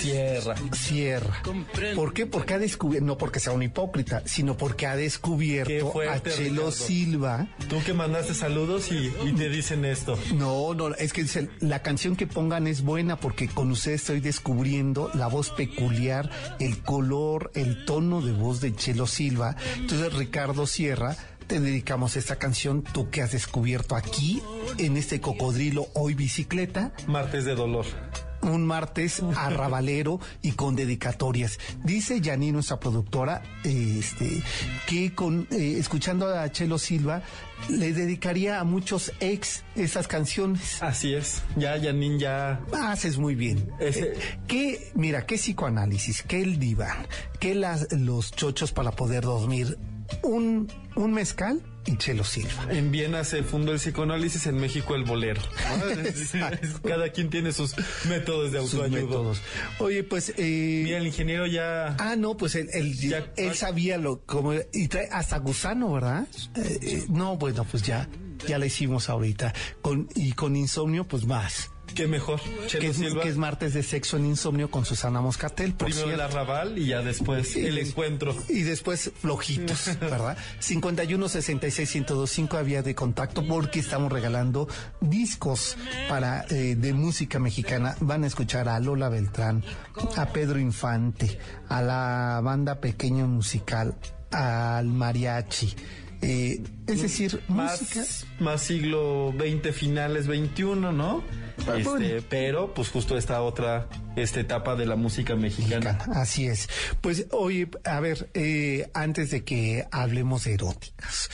Sierra. 0.04 0.56
Sierra. 0.74 1.42
Comprendo. 1.44 2.02
¿Por 2.02 2.14
qué? 2.14 2.26
Porque 2.26 2.54
ha 2.54 2.60
descubierto, 2.60 3.06
no 3.06 3.18
porque 3.18 3.40
sea 3.40 3.54
un 3.54 3.64
hipócrita, 3.64 4.22
sino 4.26 4.58
porque 4.58 4.88
ha 4.88 4.96
descubierto 4.96 5.92
fuerte, 5.92 6.30
a 6.30 6.34
Chelo 6.34 6.50
Ricardo. 6.50 6.72
Silva. 6.72 7.48
Tú 7.70 7.82
que 7.86 7.94
mandaste 7.94 8.34
saludos 8.34 8.92
y, 8.92 9.12
y 9.26 9.34
te 9.34 9.50
dicen 9.50 9.86
esto. 9.86 10.18
No, 10.36 10.74
no, 10.74 10.94
es 10.96 11.14
que 11.14 11.24
dice, 11.24 11.50
la 11.60 11.82
canción 11.82 12.16
que 12.16 12.28
pongan 12.28 12.68
es 12.68 12.84
buena 12.84 13.18
porque 13.18 13.48
con 13.48 13.72
ustedes 13.72 14.02
estoy 14.02 14.20
descubriendo 14.20 15.10
la 15.14 15.28
voz 15.28 15.50
peculiar, 15.52 16.30
el 16.60 16.80
color, 16.82 17.52
el 17.56 17.86
tono 17.86 18.22
de 18.22 18.32
voz 18.34 18.62
de 18.62 18.76
Chelo 18.76 19.08
Silva. 19.08 19.56
Entonces, 19.78 20.14
Ricardo 20.14 20.68
Sierra, 20.68 21.16
te 21.48 21.60
dedicamos 21.60 22.16
esta 22.16 22.38
canción, 22.38 22.84
tú 22.84 23.10
que 23.10 23.22
has 23.22 23.32
descubierto 23.32 23.96
aquí, 23.96 24.42
en 24.78 24.98
este 24.98 25.22
cocodrilo 25.22 25.88
hoy 25.94 26.14
bicicleta, 26.14 26.94
Martes 27.08 27.46
de 27.46 27.56
dolor. 27.56 27.86
Un 28.44 28.66
martes 28.66 29.22
arrabalero 29.36 30.20
y 30.42 30.52
con 30.52 30.76
dedicatorias. 30.76 31.60
Dice 31.84 32.22
Yanni, 32.22 32.52
nuestra 32.52 32.80
productora, 32.80 33.42
este, 33.64 34.42
que 34.88 35.14
con 35.14 35.48
eh, 35.52 35.76
escuchando 35.80 36.28
a 36.28 36.52
Chelo 36.52 36.78
Silva 36.78 37.22
le 37.70 37.94
dedicaría 37.94 38.60
a 38.60 38.64
muchos 38.64 39.12
ex 39.20 39.64
esas 39.76 40.08
canciones. 40.08 40.82
Así 40.84 41.14
es. 41.14 41.42
Ya, 41.56 41.78
Yanin, 41.78 42.20
ya. 42.20 42.60
Haces 42.74 43.18
muy 43.18 43.36
bien. 43.36 43.70
Ese- 43.80 44.14
Eh, 44.14 44.18
¿Qué, 44.48 44.92
mira, 44.96 45.26
qué 45.26 45.36
psicoanálisis, 45.36 46.24
qué 46.24 46.42
el 46.42 46.60
diván, 46.60 47.08
qué 47.40 47.56
las, 47.56 47.92
los 47.94 48.32
chochos 48.32 48.72
para 48.74 48.92
poder 48.92 49.24
dormir, 49.24 49.78
un, 50.22 50.68
un 50.96 51.14
mezcal 51.14 51.62
Chelo 51.98 52.24
Silva. 52.24 52.68
En 52.70 52.92
Viena 52.92 53.24
se 53.24 53.44
fundó 53.44 53.72
el 53.72 53.78
psicoanálisis, 53.80 54.48
en 54.48 54.56
México 54.58 54.96
el 54.96 55.04
bolero. 55.04 55.42
Cada 56.84 57.10
quien 57.10 57.30
tiene 57.30 57.52
sus 57.52 57.76
métodos 58.08 58.52
de 58.52 58.60
Sus 58.62 58.74
autoayuda. 58.76 59.02
métodos. 59.02 59.42
Oye, 59.80 60.04
pues, 60.04 60.34
eh, 60.38 60.82
Mira, 60.86 60.98
el 60.98 61.08
ingeniero 61.08 61.46
ya. 61.46 61.96
Ah, 62.00 62.16
no, 62.16 62.36
pues 62.38 62.56
él, 62.56 62.70
él, 62.74 62.98
Ya- 62.98 63.32
él 63.38 63.54
sabía 63.56 63.98
lo 63.98 64.22
como 64.26 64.54
y 64.74 64.88
trae 64.88 65.08
hasta 65.12 65.38
gusano, 65.40 65.94
¿verdad? 65.94 66.28
Eh, 66.56 66.80
eh, 66.82 67.04
no, 67.10 67.38
bueno, 67.38 67.66
pues 67.70 67.84
ya 67.84 68.08
ya 68.48 68.58
la 68.60 68.66
hicimos 68.66 69.08
ahorita 69.10 69.54
con 69.82 70.10
y 70.16 70.34
con 70.34 70.56
insomnio 70.58 71.06
pues 71.08 71.26
más. 71.26 71.70
Qué 71.94 72.08
mejor. 72.08 72.40
Que 72.70 72.88
es, 72.88 72.98
Silva. 72.98 73.22
que 73.22 73.30
es 73.30 73.38
martes 73.38 73.74
de 73.74 73.84
sexo 73.84 74.18
en 74.18 74.26
insomnio 74.26 74.70
con 74.70 74.86
Susana 74.86 75.22
Moscatel. 75.22 75.74
Por 75.74 75.90
Primero 75.90 76.12
el 76.12 76.22
arrabal 76.22 76.78
y 76.78 76.88
ya 76.88 77.02
después 77.02 77.56
el 77.56 77.78
encuentro. 77.78 78.36
Y 78.50 78.64
después 78.64 79.12
flojitos, 79.20 79.92
¿verdad? 80.00 80.38
51 80.60 81.30
66 81.30 81.96
1025 81.96 82.58
había 82.58 82.82
de 82.82 82.96
contacto 82.96 83.46
porque 83.46 83.80
estamos 83.80 84.12
regalando 84.12 84.68
discos 85.02 85.78
para 86.10 86.46
eh, 86.50 86.76
de 86.76 86.94
música 86.94 87.40
mexicana. 87.40 87.96
Van 88.00 88.24
a 88.24 88.28
escuchar 88.28 88.70
a 88.70 88.80
Lola 88.80 89.10
Beltrán, 89.10 89.64
a 90.16 90.26
Pedro 90.28 90.60
Infante, 90.60 91.38
a 91.70 91.82
la 91.82 92.42
banda 92.44 92.80
Pequeño 92.80 93.28
Musical, 93.28 93.96
al 94.32 94.88
mariachi. 94.88 95.76
Eh, 96.24 96.62
es 96.88 97.02
decir, 97.02 97.42
música. 97.48 98.00
Más, 98.00 98.26
más 98.40 98.62
siglo 98.62 99.34
XX, 99.38 99.76
finales 99.76 100.26
XXI, 100.26 100.64
¿no? 100.76 101.24
Ah, 101.68 101.78
Este, 101.78 101.84
bueno. 101.84 102.26
pero 102.30 102.74
pues 102.74 102.90
justo 102.90 103.18
esta 103.18 103.42
otra 103.42 103.88
esta 104.16 104.40
etapa 104.40 104.76
de 104.76 104.86
la 104.86 104.96
música 104.96 105.36
mexicana. 105.36 105.98
Así 106.14 106.48
es. 106.48 106.68
Pues 107.02 107.28
oye, 107.32 107.70
a 107.84 108.00
ver, 108.00 108.30
eh, 108.34 108.90
antes 108.94 109.32
de 109.32 109.44
que 109.44 109.86
hablemos 109.92 110.44
de 110.46 110.54
eróticas, 110.56 111.30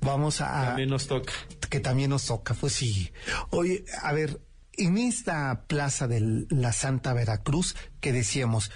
vamos 0.00 0.40
a... 0.40 0.66
También 0.66 0.90
nos 0.90 1.06
toca. 1.06 1.32
que 1.70 1.80
también 1.80 2.10
nos 2.10 2.26
toca, 2.26 2.54
pues 2.54 2.72
sí. 2.74 3.10
Oye, 3.50 3.84
a 4.02 4.12
ver, 4.12 4.40
en 4.76 4.98
esta 4.98 5.64
plaza 5.66 6.06
de 6.08 6.46
la 6.50 6.72
Santa 6.72 7.12
Veracruz, 7.12 7.76
que 8.00 8.12
decíamos, 8.12 8.70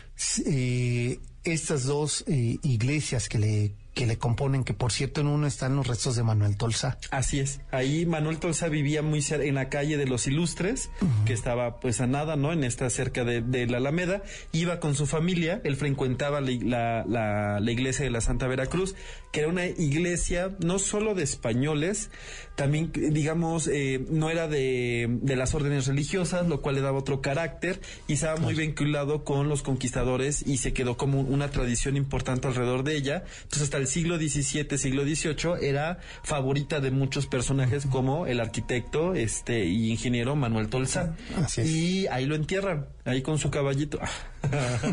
eh, 0.46 1.18
estas 1.44 1.84
dos 1.84 2.24
eh, 2.28 2.58
iglesias 2.62 3.28
que 3.28 3.38
le, 3.38 3.74
que 3.98 4.06
le 4.06 4.16
componen, 4.16 4.62
que 4.62 4.74
por 4.74 4.92
cierto 4.92 5.20
en 5.22 5.26
uno 5.26 5.48
están 5.48 5.74
los 5.74 5.88
restos 5.88 6.14
de 6.14 6.22
Manuel 6.22 6.56
Tolsa. 6.56 6.98
Así 7.10 7.40
es. 7.40 7.60
Ahí 7.72 8.06
Manuel 8.06 8.38
Tolsa 8.38 8.68
vivía 8.68 9.02
muy 9.02 9.20
cerca, 9.22 9.44
en 9.44 9.56
la 9.56 9.68
calle 9.70 9.96
de 9.96 10.06
los 10.06 10.28
Ilustres, 10.28 10.88
que 11.26 11.32
estaba 11.32 11.80
pues 11.80 12.00
a 12.00 12.06
nada, 12.06 12.36
¿no? 12.36 12.52
En 12.52 12.62
esta 12.62 12.88
cerca 12.90 13.24
de, 13.24 13.42
de 13.42 13.66
la 13.66 13.78
Alameda. 13.78 14.22
Iba 14.52 14.78
con 14.78 14.94
su 14.94 15.08
familia, 15.08 15.60
él 15.64 15.74
frecuentaba 15.74 16.40
la, 16.40 16.52
la- 16.62 17.04
la- 17.08 17.58
la 17.58 17.72
iglesia 17.72 18.04
de 18.04 18.12
la 18.12 18.20
Santa 18.20 18.46
Veracruz, 18.46 18.94
que 19.32 19.40
era 19.40 19.48
una 19.48 19.66
iglesia 19.66 20.54
no 20.60 20.78
solo 20.78 21.16
de 21.16 21.24
españoles, 21.24 22.10
también, 22.58 22.90
digamos, 22.92 23.68
eh, 23.68 24.04
no 24.10 24.30
era 24.30 24.48
de, 24.48 25.06
de 25.22 25.36
las 25.36 25.54
órdenes 25.54 25.86
religiosas, 25.86 26.48
lo 26.48 26.60
cual 26.60 26.74
le 26.74 26.80
daba 26.80 26.98
otro 26.98 27.20
carácter, 27.20 27.80
y 28.08 28.14
estaba 28.14 28.34
muy 28.40 28.54
vinculado 28.54 29.22
con 29.22 29.48
los 29.48 29.62
conquistadores 29.62 30.44
y 30.44 30.56
se 30.56 30.72
quedó 30.72 30.96
como 30.96 31.20
una 31.20 31.52
tradición 31.52 31.96
importante 31.96 32.48
alrededor 32.48 32.82
de 32.82 32.96
ella. 32.96 33.22
Entonces, 33.44 33.62
hasta 33.62 33.76
el 33.76 33.86
siglo 33.86 34.16
XVII, 34.16 34.76
siglo 34.76 35.04
XVIII, 35.04 35.68
era 35.68 36.00
favorita 36.24 36.80
de 36.80 36.90
muchos 36.90 37.28
personajes 37.28 37.86
como 37.86 38.26
el 38.26 38.40
arquitecto 38.40 39.14
este 39.14 39.64
y 39.66 39.92
ingeniero 39.92 40.34
Manuel 40.34 40.68
Tolsa. 40.68 41.14
Así 41.36 41.60
es. 41.60 41.68
Y 41.68 42.06
ahí 42.08 42.26
lo 42.26 42.34
entierran, 42.34 42.88
ahí 43.04 43.22
con 43.22 43.38
su 43.38 43.52
caballito. 43.52 44.00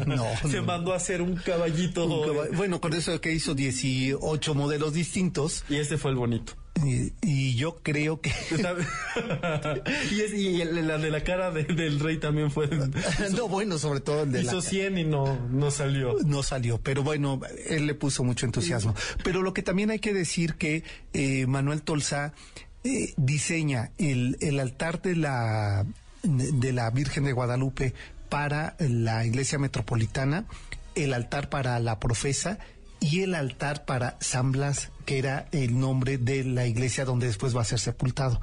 No, 0.08 0.25
se 0.49 0.58
no. 0.58 0.63
mandó 0.63 0.93
a 0.93 0.97
hacer 0.97 1.21
un 1.21 1.36
caballito. 1.36 2.06
Un 2.06 2.56
Bueno, 2.58 2.82
con 2.82 2.93
eso 2.93 3.21
que 3.21 3.32
hizo 3.32 3.54
18 3.56 4.56
modelos 4.56 4.93
distintos, 4.93 5.63
Y 5.69 5.75
este 5.75 5.97
fue 5.97 6.12
el 6.12 6.17
bonito. 6.17 6.54
Y, 6.84 7.14
y 7.22 7.56
yo 7.56 7.78
creo 7.84 8.20
que... 8.22 8.30
y, 10.12 10.22
es- 10.22 10.34
y 10.34 10.62
el- 10.62 10.88
la 10.88 10.98
de 10.98 11.10
la 11.10 11.24
cara 11.24 11.52
de- 11.52 11.64
del 11.64 12.00
rey 12.00 12.18
también 12.18 12.52
fue. 12.52 12.68
no, 13.36 13.48
bueno, 13.48 13.78
sobre 13.78 14.00
todo 14.02 14.24
el 14.24 14.32
de 14.32 14.44
la... 14.44 14.52
Hizo 14.52 14.62
100 14.62 14.98
y 14.98 15.04
no, 15.04 15.40
no 15.50 15.72
salió. 15.72 16.18
no 16.26 16.44
salió, 16.44 16.80
pero 16.80 17.04
bueno, 17.04 17.40
él 17.70 17.88
le 17.88 17.96
puso 17.96 18.24
mucho 18.24 18.46
entusiasmo. 18.46 18.94
Pero 19.24 19.42
lo 19.42 19.54
que 19.54 19.64
también 19.64 19.90
hay 19.92 20.00
que 20.00 20.14
decir 20.14 20.56
que 20.56 20.84
eh, 21.14 21.46
Manuel 21.48 21.82
Tolsa 21.82 22.34
eh, 22.84 23.14
diseña 23.18 23.92
el, 23.98 24.38
el 24.42 24.60
altar 24.60 25.02
de 25.02 25.16
la 25.16 25.86
de 26.24 26.74
la 26.74 26.90
Virgen 26.90 27.24
de 27.24 27.34
Guadalupe 27.34 27.94
para 28.30 28.76
la 28.80 29.26
Iglesia 29.26 29.60
Metropolitana, 29.60 30.46
el 30.96 31.14
altar 31.14 31.50
para 31.50 31.80
la 31.80 32.00
Profesa 32.00 32.58
y 33.00 33.22
el 33.22 33.36
altar 33.36 33.86
para 33.86 34.18
San 34.20 34.52
Blas, 34.52 34.92
que 35.06 35.18
era 35.20 35.48
el 35.52 35.80
nombre 35.80 36.18
de 36.18 36.44
la 36.44 36.66
iglesia 36.68 37.06
donde 37.06 37.28
después 37.28 37.56
va 37.56 37.62
a 37.62 37.66
ser 37.66 37.80
sepultado. 37.80 38.42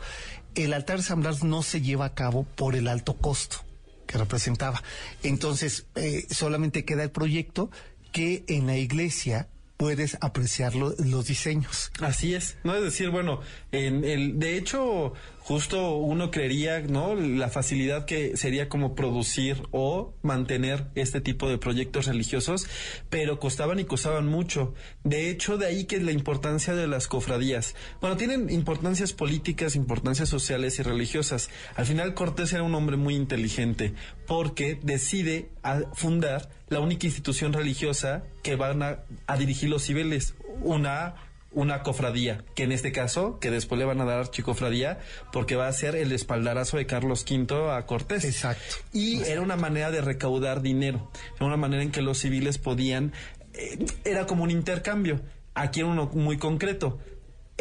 El 0.55 0.73
altar 0.73 0.99
de 0.99 1.03
San 1.03 1.21
Blas 1.21 1.43
no 1.43 1.62
se 1.62 1.81
lleva 1.81 2.05
a 2.07 2.15
cabo 2.15 2.45
por 2.45 2.77
el 2.77 2.87
alto 2.88 3.15
costo 3.17 3.59
que 4.07 4.19
representaba. 4.19 4.83
Entonces, 5.23 5.87
eh, 5.95 6.27
solamente 6.31 6.85
queda 6.85 7.03
el 7.05 7.11
proyecto 7.11 7.71
que 8.12 8.45
en 8.49 8.67
la 8.67 8.77
iglesia 8.77 9.49
puedes 9.79 10.17
apreciar 10.21 10.75
lo- 10.77 10.95
los 10.99 11.27
diseños. 11.27 11.91
Así 12.01 12.35
es, 12.35 12.57
no 12.62 12.75
es 12.77 12.83
decir, 12.83 13.09
bueno, 13.11 13.41
en 13.73 14.05
el, 14.05 14.38
de 14.38 14.57
hecho, 14.59 15.15
justo 15.42 15.96
uno 15.96 16.31
creería, 16.31 16.81
¿no? 16.81 17.14
La 17.14 17.48
facilidad 17.48 18.05
que 18.05 18.37
sería 18.37 18.68
como 18.68 18.94
producir 18.94 19.62
o 19.70 20.14
mantener 20.22 20.87
este 20.94 21.20
tipo 21.20 21.48
de 21.48 21.59
proyectos 21.59 22.07
religiosos, 22.07 22.66
pero 23.11 23.38
costaban 23.40 23.78
y 23.81 23.85
costaban 23.85 24.26
mucho. 24.26 24.74
De 25.05 25.31
hecho, 25.31 25.59
de 25.59 25.66
ahí 25.66 25.85
que 25.85 26.00
la 26.00 26.12
importancia 26.12 26.74
de 26.74 26.87
las 26.87 27.09
cofradías. 27.09 27.74
Bueno, 28.00 28.16
tienen 28.16 28.50
importancias 28.50 29.12
políticas, 29.12 29.76
importancias 29.76 30.28
sociales 30.28 30.78
y 30.78 30.83
religiosas. 30.83 31.50
Al 31.76 31.87
final, 31.87 32.14
Cortés 32.14 32.52
era 32.52 32.62
un 32.62 32.74
hombre 32.74 32.96
muy 32.96 33.14
inteligente 33.14 33.94
porque 34.26 34.78
decide 34.83 35.50
fundar 35.94 36.48
la 36.68 36.81
única 36.81 37.07
institución 37.07 37.52
religiosa 37.52 38.24
que 38.42 38.57
van 38.57 38.83
a, 38.83 39.00
a 39.26 39.37
dirigir 39.37 39.68
los 39.68 39.83
civiles, 39.83 40.35
una 40.62 41.14
una 41.55 41.83
cofradía, 41.83 42.45
que 42.55 42.65
en 42.65 42.73
este 42.73 42.93
caso, 42.93 43.38
que 43.38 43.51
después 43.51 43.79
le 43.79 43.85
van 43.85 44.01
a 44.01 44.05
dar 44.05 44.21
archicofradía, 44.21 45.01
porque 45.33 45.57
va 45.57 45.69
a 45.69 45.73
ser 45.73 45.97
el 45.97 46.12
espaldarazo 46.12 46.77
de 46.77 46.87
Carlos 46.87 47.25
V 47.29 47.71
a 47.71 47.85
Cortés. 47.87 48.25
Exacto. 48.25 48.77
Y 48.93 49.23
era 49.23 49.41
una 49.41 49.57
manera 49.57 49.91
de 49.91 50.01
recaudar 50.01 50.62
dinero, 50.62 51.11
era 51.37 51.47
una 51.47 51.57
manera 51.57 51.83
en 51.83 51.91
que 51.91 52.03
los 52.03 52.19
civiles 52.19 52.59
podían, 52.59 53.12
eh, 53.55 53.85
era 54.05 54.27
como 54.27 54.45
un 54.45 54.51
intercambio. 54.51 55.21
Aquí 55.55 55.81
era 55.81 55.88
uno 55.88 56.11
muy 56.15 56.38
concreto. 56.38 56.99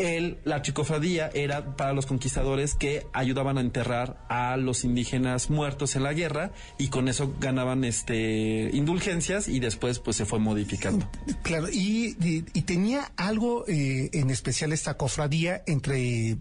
El, 0.01 0.39
la 0.45 0.55
archicofradía 0.55 1.29
era 1.33 1.75
para 1.75 1.93
los 1.93 2.05
conquistadores 2.07 2.73
que 2.75 3.05
ayudaban 3.13 3.57
a 3.57 3.61
enterrar 3.61 4.25
a 4.29 4.57
los 4.57 4.83
indígenas 4.83 5.49
muertos 5.49 5.95
en 5.95 6.03
la 6.03 6.13
guerra 6.13 6.51
y 6.79 6.87
con 6.89 7.07
eso 7.07 7.33
ganaban 7.39 7.83
este 7.83 8.69
indulgencias 8.73 9.47
y 9.47 9.59
después 9.59 9.99
pues 9.99 10.17
se 10.17 10.25
fue 10.25 10.39
modificando. 10.39 11.09
Claro, 11.43 11.69
y, 11.69 12.15
y- 12.21 12.61
tenía 12.63 13.11
algo 13.17 13.65
eh, 13.67 14.09
en 14.13 14.29
especial 14.29 14.71
esta 14.71 14.95
cofradía 14.97 15.61
entre, 15.67 16.29
eh, 16.31 16.37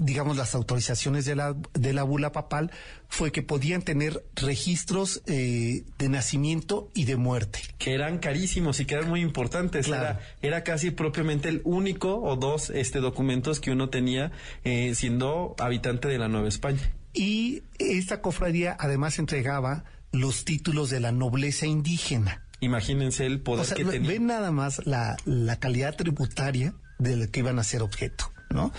digamos, 0.00 0.36
las 0.36 0.54
autorizaciones 0.54 1.24
de 1.24 1.34
la, 1.34 1.56
de 1.74 1.92
la 1.92 2.04
bula 2.04 2.30
papal, 2.32 2.70
fue 3.12 3.30
que 3.30 3.42
podían 3.42 3.82
tener 3.82 4.24
registros 4.36 5.20
eh, 5.26 5.84
de 5.98 6.08
nacimiento 6.08 6.88
y 6.94 7.04
de 7.04 7.16
muerte. 7.16 7.60
que 7.76 7.92
eran 7.92 8.16
carísimos 8.18 8.80
y 8.80 8.86
que 8.86 8.94
eran 8.94 9.10
muy 9.10 9.20
importantes. 9.20 9.84
Claro. 9.86 10.02
Era, 10.18 10.20
era 10.40 10.64
casi 10.64 10.92
propiamente 10.92 11.50
el 11.50 11.60
único 11.64 12.16
o 12.22 12.36
dos 12.36 12.70
este 12.70 13.00
documentos 13.00 13.60
que 13.60 13.70
uno 13.70 13.90
tenía 13.90 14.32
eh, 14.64 14.94
siendo 14.94 15.54
habitante 15.58 16.08
de 16.08 16.16
la 16.16 16.28
Nueva 16.28 16.48
España. 16.48 16.90
Y 17.12 17.62
esta 17.78 18.22
cofradía 18.22 18.74
además 18.80 19.18
entregaba 19.18 19.84
los 20.10 20.46
títulos 20.46 20.88
de 20.88 21.00
la 21.00 21.12
nobleza 21.12 21.66
indígena. 21.66 22.46
Imagínense 22.60 23.26
el 23.26 23.40
poder 23.40 23.60
O 23.60 23.64
sea, 23.66 23.76
que 23.76 23.84
tenía. 23.84 24.08
ven 24.08 24.24
nada 24.26 24.50
más 24.52 24.86
la, 24.86 25.18
la 25.26 25.56
calidad 25.56 25.96
tributaria 25.96 26.72
de 26.98 27.16
lo 27.16 27.30
que 27.30 27.40
iban 27.40 27.58
a 27.58 27.64
ser 27.64 27.82
objeto, 27.82 28.32
¿no? 28.48 28.72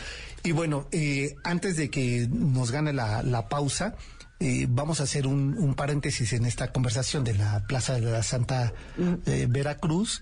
Y 0.45 0.51
bueno, 0.53 0.87
eh, 0.91 1.35
antes 1.43 1.77
de 1.77 1.89
que 1.89 2.27
nos 2.29 2.71
gane 2.71 2.91
la, 2.93 3.23
la 3.23 3.47
pausa, 3.47 3.95
eh, 4.43 4.67
vamos 4.69 4.99
a 4.99 5.03
hacer 5.03 5.25
un, 5.25 5.57
un 5.57 5.73
paréntesis 5.73 6.33
en 6.33 6.45
esta 6.45 6.71
conversación 6.71 7.23
de 7.23 7.33
la 7.35 7.65
Plaza 7.67 7.93
de 7.95 8.01
la 8.01 8.21
Santa 8.23 8.73
eh, 9.25 9.47
Veracruz. 9.49 10.21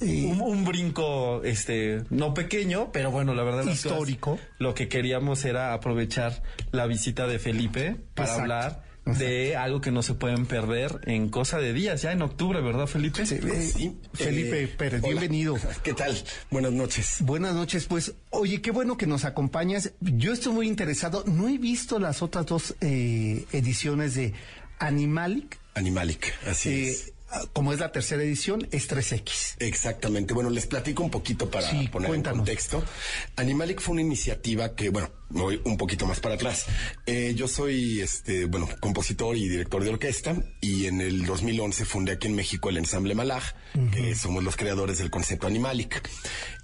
Eh, 0.00 0.24
Un, 0.32 0.40
un 0.40 0.64
brinco, 0.64 1.42
este, 1.44 2.02
no 2.10 2.32
pequeño, 2.34 2.90
pero 2.92 3.10
bueno, 3.10 3.34
la 3.34 3.42
verdad. 3.42 3.64
las 3.64 3.76
cosas, 3.82 3.92
Histórico. 3.92 4.38
lo 4.58 4.74
que 4.74 4.88
queríamos 4.88 5.44
era 5.44 5.74
aprovechar 5.74 6.42
la 6.70 6.86
visita 6.86 7.26
de 7.26 7.38
Felipe 7.38 7.96
para 8.14 8.28
Exacto. 8.28 8.42
hablar 8.42 8.82
de 9.04 9.56
algo 9.56 9.80
que 9.80 9.90
no 9.90 10.02
se 10.02 10.14
pueden 10.14 10.46
perder 10.46 11.00
en 11.06 11.28
cosa 11.28 11.58
de 11.58 11.72
días, 11.72 12.02
ya 12.02 12.12
en 12.12 12.22
octubre, 12.22 12.60
¿verdad, 12.60 12.86
Felipe? 12.86 13.26
sí, 13.26 13.34
eh, 13.42 13.72
Sí, 13.74 13.96
Felipe 14.14 14.62
eh, 14.64 14.68
Pérez, 14.68 15.00
hola. 15.02 15.08
bienvenido. 15.20 15.56
¿Qué 15.82 15.92
tal? 15.92 16.16
Buenas 16.50 16.72
noches. 16.72 17.16
Buenas 17.20 17.54
noches, 17.54 17.86
pues, 17.86 18.14
oye, 18.30 18.60
qué 18.62 18.70
bueno 18.70 18.96
que 18.96 19.06
nos 19.06 19.24
acompañas. 19.24 19.92
Yo 20.00 20.32
estoy 20.32 20.52
muy 20.52 20.68
interesado. 20.68 21.24
No 21.26 21.48
he 21.48 21.58
visto 21.58 21.98
las 21.98 22.22
otras 22.22 22.46
dos 22.46 22.74
eh, 22.80 23.44
ediciones 23.52 24.14
de 24.14 24.34
Animalic. 24.78 25.58
Animalic, 25.74 26.32
así 26.46 26.68
Eh, 26.70 26.88
es. 26.90 27.12
como 27.52 27.72
es 27.72 27.80
la 27.80 27.90
tercera 27.92 28.22
edición, 28.22 28.68
es 28.72 28.88
3X. 28.90 29.56
Exactamente. 29.58 30.34
Bueno, 30.34 30.50
les 30.50 30.66
platico 30.66 31.02
un 31.02 31.10
poquito 31.10 31.50
para 31.50 31.68
Sí, 31.70 31.88
poner 31.88 32.08
cuéntanos. 32.08 32.38
en 32.40 32.44
contexto. 32.44 32.84
Animalic 33.36 33.80
fue 33.80 33.92
una 33.94 34.02
iniciativa 34.02 34.74
que, 34.74 34.90
bueno, 34.90 35.10
me 35.32 35.40
voy 35.42 35.60
un 35.64 35.76
poquito 35.76 36.06
más 36.06 36.20
para 36.20 36.34
atrás. 36.36 36.66
Eh, 37.06 37.32
yo 37.36 37.48
soy, 37.48 38.00
este, 38.00 38.44
bueno, 38.46 38.68
compositor 38.80 39.36
y 39.36 39.48
director 39.48 39.82
de 39.82 39.90
orquesta 39.90 40.36
y 40.60 40.86
en 40.86 41.00
el 41.00 41.24
2011 41.26 41.84
fundé 41.84 42.12
aquí 42.12 42.26
en 42.28 42.34
México 42.34 42.68
el 42.70 42.76
ensamble 42.76 43.14
Malaj, 43.14 43.42
que 43.92 44.14
somos 44.14 44.44
los 44.44 44.56
creadores 44.56 44.98
del 44.98 45.10
concepto 45.10 45.46
Animalic. 45.46 46.02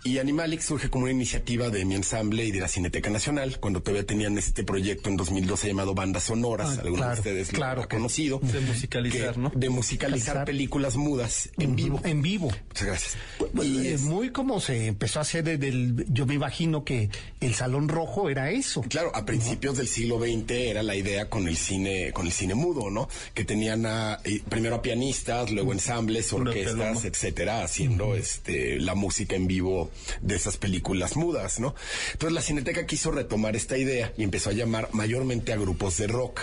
Y 0.04 0.18
Animalic 0.18 0.60
surge 0.60 0.90
como 0.90 1.04
una 1.04 1.12
iniciativa 1.12 1.70
de 1.70 1.84
mi 1.84 1.94
ensamble 1.94 2.44
y 2.44 2.52
de 2.52 2.60
la 2.60 2.68
Cineteca 2.68 3.10
Nacional, 3.10 3.58
cuando 3.60 3.80
todavía 3.82 4.06
tenían 4.06 4.38
este 4.38 4.62
proyecto 4.62 5.08
en 5.08 5.16
2012 5.16 5.66
llamado 5.68 5.94
Bandas 5.94 6.24
Sonoras, 6.24 6.78
Ah, 6.78 6.82
algunos 6.82 6.98
claro, 6.98 7.14
de 7.14 7.18
ustedes 7.20 7.48
claro 7.48 7.76
lo 7.76 7.82
han 7.82 7.88
conocido. 7.88 8.38
De 8.42 8.60
musicalizar, 8.60 9.34
que- 9.34 9.40
¿no? 9.40 9.50
De 9.54 9.68
musicalizar 9.70 10.44
películas 10.44 10.96
mudas 10.96 11.50
en 11.58 11.74
vivo. 11.74 12.00
En 12.04 12.22
vivo. 12.22 12.52
Muchas 12.68 12.86
gracias. 12.86 13.16
Y 13.62 13.78
Y 13.78 13.86
es- 13.88 14.02
muy 14.02 14.30
como 14.30 14.60
se 14.60 14.86
empezó 14.86 15.18
a 15.18 15.22
hacer 15.22 15.44
desde 15.44 15.68
el, 15.68 16.06
yo 16.08 16.26
me 16.26 16.34
imagino 16.34 16.84
que 16.84 17.10
el 17.40 17.54
Salón 17.54 17.88
Rojo 17.88 18.28
era 18.30 18.50
eso. 18.58 18.82
Claro, 18.82 19.10
a 19.14 19.24
principios 19.24 19.76
del 19.76 19.88
siglo 19.88 20.18
XX 20.18 20.50
era 20.50 20.82
la 20.82 20.94
idea 20.94 21.28
con 21.28 21.48
el 21.48 21.56
cine, 21.56 22.12
con 22.12 22.26
el 22.26 22.32
cine 22.32 22.54
mudo, 22.54 22.90
¿no? 22.90 23.08
Que 23.34 23.44
tenían 23.44 23.86
a, 23.86 24.20
eh, 24.24 24.42
primero 24.48 24.76
a 24.76 24.82
pianistas, 24.82 25.50
luego 25.50 25.72
ensambles, 25.72 26.32
orquestas, 26.32 27.04
etcétera, 27.04 27.62
haciendo 27.62 28.14
este 28.14 28.78
la 28.78 28.94
música 28.94 29.36
en 29.36 29.46
vivo 29.46 29.90
de 30.20 30.36
esas 30.36 30.56
películas 30.56 31.16
mudas, 31.16 31.60
¿no? 31.60 31.74
Entonces 32.12 32.34
la 32.34 32.42
Cineteca 32.42 32.86
quiso 32.86 33.10
retomar 33.10 33.56
esta 33.56 33.76
idea 33.76 34.12
y 34.16 34.24
empezó 34.24 34.50
a 34.50 34.52
llamar 34.52 34.88
mayormente 34.92 35.52
a 35.52 35.56
grupos 35.56 35.96
de 35.96 36.06
rock 36.06 36.40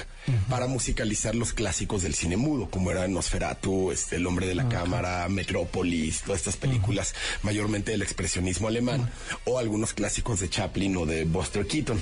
para 0.50 0.68
musicalizar 0.68 1.36
los 1.36 1.54
clásicos 1.54 2.02
del 2.02 2.16
cine 2.16 2.38
mudo, 2.38 2.70
como 2.70 2.92
eran 2.92 3.14
Nosferatu, 3.14 3.92
este, 3.92 4.16
El 4.16 4.26
hombre 4.26 4.48
de 4.48 4.56
la 4.56 4.68
cámara, 4.70 5.28
Metrópolis, 5.30 6.22
todas 6.22 6.42
estas 6.42 6.58
películas 6.58 7.14
mayormente 7.44 7.92
del 7.92 8.02
expresionismo 8.02 8.68
alemán 8.68 9.10
o 9.46 9.60
algunos 9.60 9.94
clásicos 9.94 10.40
de 10.40 10.50
Chaplin 10.50 10.98
o 10.98 11.06
de 11.06 11.26
Buster 11.26 11.68
Keaton. 11.68 12.02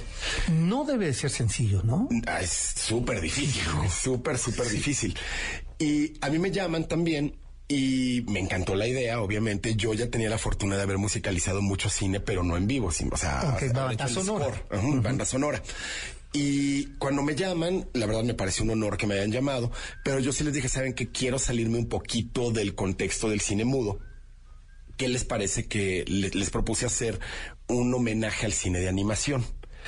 No 0.52 0.86
debe 0.86 1.08
de 1.08 1.14
ser 1.14 1.30
sencillo, 1.30 1.82
¿no? 1.84 2.08
Ah, 2.28 2.42
es 2.42 2.50
súper 2.78 3.22
difícil, 3.22 3.64
súper, 3.90 4.38
súper 4.38 4.68
difícil. 4.70 5.18
Y 5.80 6.14
a 6.22 6.30
mí 6.30 6.40
me 6.40 6.52
llaman 6.52 6.88
también 6.88 7.36
y 7.68 8.24
me 8.28 8.40
encantó 8.40 8.76
la 8.76 8.88
idea, 8.88 9.22
obviamente. 9.22 9.76
Yo 9.76 9.94
ya 9.94 10.10
tenía 10.10 10.30
la 10.30 10.38
fortuna 10.38 10.76
de 10.78 10.84
haber 10.84 10.98
musicalizado 10.98 11.62
mucho 11.62 11.90
cine, 11.90 12.20
pero 12.20 12.44
no 12.44 12.56
en 12.58 12.68
vivo, 12.68 12.92
sin- 12.92 13.12
o 13.14 13.18
sea, 13.18 13.42
banda 13.88 14.08
sonora. 14.24 14.64
banda 15.02 15.26
sonora. 15.26 15.62
Y 16.36 16.86
cuando 16.98 17.22
me 17.22 17.36
llaman, 17.36 17.88
la 17.94 18.06
verdad 18.08 18.24
me 18.24 18.34
pareció 18.34 18.64
un 18.64 18.72
honor 18.72 18.98
que 18.98 19.06
me 19.06 19.14
hayan 19.16 19.32
llamado, 19.32 19.72
pero 20.04 20.20
yo 20.20 20.32
sí 20.34 20.44
les 20.44 20.54
dije, 20.54 20.68
saben 20.68 20.94
que 20.94 21.12
quiero 21.12 21.38
salirme 21.38 21.78
un 21.78 21.88
poquito 21.88 22.52
del 22.52 22.74
contexto 22.74 23.30
del 23.30 23.40
cine 23.42 23.66
mudo. 23.66 24.00
¿Qué 24.98 25.08
les 25.10 25.26
parece 25.26 25.68
que 25.68 26.04
le- 26.08 26.30
les 26.32 26.50
propuse 26.50 26.86
hacer 26.86 27.20
un 27.68 27.94
homenaje 27.94 28.46
al 28.46 28.54
cine 28.54 28.80
de 28.80 28.90
animación? 28.90 29.46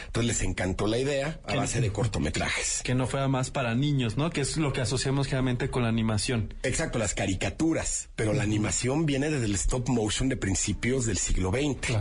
Entonces 0.07 0.27
les 0.27 0.41
encantó 0.41 0.87
la 0.87 0.97
idea 0.97 1.39
a 1.45 1.55
base 1.55 1.81
de 1.81 1.91
cortometrajes. 1.91 2.81
Que 2.83 2.95
no 2.95 3.07
fuera 3.07 3.27
más 3.27 3.51
para 3.51 3.75
niños, 3.75 4.17
¿no? 4.17 4.29
Que 4.29 4.41
es 4.41 4.57
lo 4.57 4.73
que 4.73 4.81
asociamos 4.81 5.27
generalmente 5.27 5.69
con 5.69 5.83
la 5.83 5.89
animación. 5.89 6.53
Exacto, 6.63 6.99
las 6.99 7.13
caricaturas, 7.13 8.09
pero 8.15 8.33
la 8.33 8.43
animación 8.43 9.05
viene 9.05 9.29
desde 9.29 9.45
el 9.45 9.55
stop 9.55 9.89
motion 9.89 10.29
de 10.29 10.37
principios 10.37 11.05
del 11.05 11.17
siglo 11.17 11.51
XX. 11.51 11.97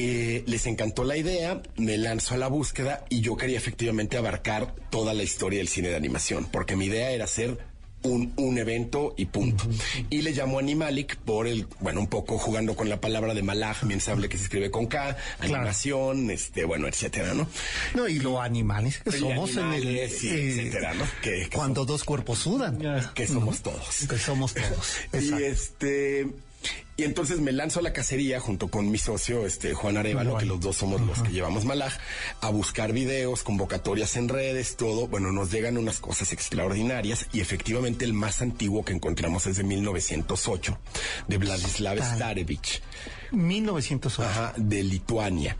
Eh, 0.00 0.44
les 0.46 0.64
encantó 0.66 1.02
la 1.02 1.16
idea, 1.16 1.60
me 1.76 1.98
lanzo 1.98 2.34
a 2.34 2.38
la 2.38 2.46
búsqueda 2.46 3.04
y 3.08 3.20
yo 3.20 3.36
quería 3.36 3.58
efectivamente 3.58 4.16
abarcar 4.16 4.76
toda 4.90 5.12
la 5.12 5.24
historia 5.24 5.58
del 5.58 5.66
cine 5.66 5.88
de 5.88 5.96
animación, 5.96 6.46
porque 6.52 6.76
mi 6.76 6.84
idea 6.84 7.10
era 7.10 7.24
hacer 7.24 7.58
un, 8.02 8.32
un 8.36 8.58
evento 8.58 9.14
y 9.16 9.26
punto. 9.26 9.64
Y 10.10 10.22
le 10.22 10.32
llamo 10.32 10.58
Animalic 10.58 11.16
por 11.16 11.46
el, 11.46 11.66
bueno, 11.80 12.00
un 12.00 12.06
poco 12.06 12.38
jugando 12.38 12.76
con 12.76 12.88
la 12.88 13.00
palabra 13.00 13.34
de 13.34 13.42
Malaj, 13.42 13.82
mi 13.84 13.94
ensamble 13.94 14.28
que 14.28 14.36
se 14.38 14.44
escribe 14.44 14.70
con 14.70 14.86
K, 14.86 15.16
animación, 15.40 16.30
este, 16.30 16.64
bueno, 16.64 16.86
etcétera, 16.88 17.34
¿no? 17.34 17.48
No, 17.94 18.08
y 18.08 18.18
lo 18.20 18.40
animales 18.40 18.98
que 18.98 19.10
Y 19.16 19.20
somos 19.20 19.56
en 19.56 19.72
el. 19.72 20.10
sí, 20.10 20.28
etcétera, 20.28 20.94
¿no? 20.94 21.04
Que- 21.22 21.48
que 21.48 21.56
cuando 21.56 21.84
dos 21.84 22.04
cuerpos 22.04 22.38
sudan. 22.40 22.78
Que 23.14 23.26
somos 23.26 23.62
todos. 23.62 24.06
Que 24.08 24.18
somos 24.18 24.54
todos. 24.54 24.96
Y 25.20 25.42
este 25.42 26.26
y 26.98 27.04
entonces 27.04 27.38
me 27.40 27.52
lanzo 27.52 27.78
a 27.78 27.82
la 27.82 27.92
cacería 27.92 28.40
junto 28.40 28.66
con 28.66 28.90
mi 28.90 28.98
socio, 28.98 29.46
este 29.46 29.72
Juan 29.72 29.96
Arevalo, 29.96 30.36
que 30.36 30.46
los 30.46 30.58
dos 30.58 30.78
somos 30.78 31.00
los 31.00 31.22
que 31.22 31.30
llevamos 31.30 31.64
Malaj, 31.64 31.96
a 32.40 32.50
buscar 32.50 32.92
videos, 32.92 33.44
convocatorias 33.44 34.16
en 34.16 34.28
redes, 34.28 34.76
todo. 34.76 35.06
Bueno, 35.06 35.30
nos 35.30 35.52
llegan 35.52 35.78
unas 35.78 36.00
cosas 36.00 36.32
extraordinarias 36.32 37.28
y 37.32 37.40
efectivamente 37.40 38.04
el 38.04 38.14
más 38.14 38.42
antiguo 38.42 38.84
que 38.84 38.94
encontramos 38.94 39.46
es 39.46 39.58
de 39.58 39.62
1908, 39.62 40.78
de 41.28 41.38
Vladislav. 41.38 41.98
Starevich, 42.16 42.82
1908. 43.30 44.28
ajá, 44.28 44.54
de 44.56 44.82
Lituania. 44.82 45.56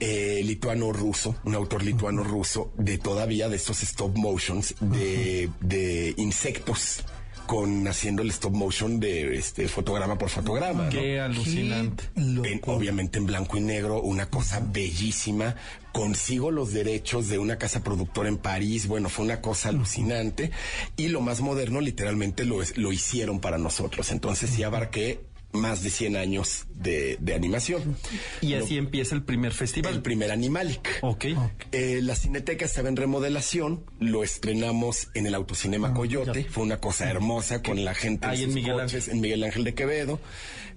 Eh, 0.00 0.42
lituano-ruso, 0.44 1.36
un 1.44 1.54
autor 1.54 1.84
lituano-ruso 1.84 2.72
de 2.76 2.98
todavía 2.98 3.48
de 3.48 3.54
estos 3.54 3.80
stop 3.84 4.16
motions 4.16 4.74
de, 4.80 5.48
de 5.60 6.14
insectos 6.16 7.04
con 7.46 7.86
haciendo 7.88 8.22
el 8.22 8.30
stop 8.30 8.52
motion 8.54 9.00
de 9.00 9.36
este 9.36 9.68
fotograma 9.68 10.16
por 10.18 10.28
fotograma. 10.30 10.84
¿no? 10.84 10.90
Qué 10.90 11.20
alucinante. 11.20 12.04
Qué 12.14 12.20
loco. 12.20 12.46
En- 12.48 12.60
obviamente 12.64 13.18
en 13.18 13.26
blanco 13.26 13.56
y 13.56 13.60
negro, 13.60 14.00
una 14.02 14.26
cosa 14.26 14.60
bellísima. 14.64 15.54
Consigo 15.92 16.50
los 16.50 16.72
derechos 16.72 17.28
de 17.28 17.38
una 17.38 17.56
casa 17.56 17.82
productora 17.84 18.28
en 18.28 18.36
París. 18.38 18.88
Bueno, 18.88 19.08
fue 19.08 19.24
una 19.24 19.40
cosa 19.40 19.68
alucinante. 19.68 20.50
Y 20.96 21.08
lo 21.08 21.20
más 21.20 21.40
moderno, 21.40 21.80
literalmente 21.80 22.44
lo, 22.44 22.62
es- 22.62 22.76
lo 22.76 22.92
hicieron 22.92 23.40
para 23.40 23.58
nosotros. 23.58 24.10
Entonces 24.10 24.50
sí 24.50 24.62
abarqué 24.62 25.20
más 25.54 25.82
de 25.82 25.90
100 25.90 26.16
años 26.16 26.66
de, 26.74 27.16
de 27.20 27.34
animación. 27.34 27.96
Y 28.40 28.54
así 28.54 28.76
empieza 28.76 29.14
el 29.14 29.22
primer 29.22 29.52
festival. 29.52 29.94
El 29.94 30.02
primer 30.02 30.30
Animalic. 30.32 30.98
Ok. 31.02 31.26
Eh, 31.72 32.00
la 32.02 32.14
Cineteca 32.16 32.64
estaba 32.64 32.88
en 32.88 32.96
remodelación, 32.96 33.84
lo 34.00 34.22
estrenamos 34.24 35.08
en 35.14 35.26
el 35.26 35.34
Autocinema 35.34 35.94
Coyote, 35.94 36.44
fue 36.44 36.64
una 36.64 36.78
cosa 36.78 37.08
hermosa 37.10 37.62
con 37.62 37.84
la 37.84 37.94
gente 37.94 38.26
Ahí 38.26 38.40
en 38.42 38.46
sus 38.46 38.54
Miguel 38.54 38.74
coches, 38.76 39.08
en 39.08 39.20
Miguel 39.20 39.44
Ángel 39.44 39.64
de 39.64 39.74
Quevedo. 39.74 40.20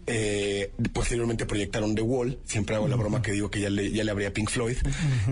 Eh, 0.10 0.72
posteriormente 0.94 1.46
proyectaron 1.46 1.94
The 1.94 2.02
Wall, 2.02 2.40
siempre 2.46 2.78
hago 2.78 2.88
la 2.88 2.96
broma 2.96 3.22
que 3.22 3.34
digo 3.34 3.52
que 3.52 3.60
ya 3.60 3.70
le, 3.70 3.92
ya 3.92 4.06
le 4.06 4.12
abría 4.12 4.32
Pink 4.32 4.50
Floyd, 4.50 4.78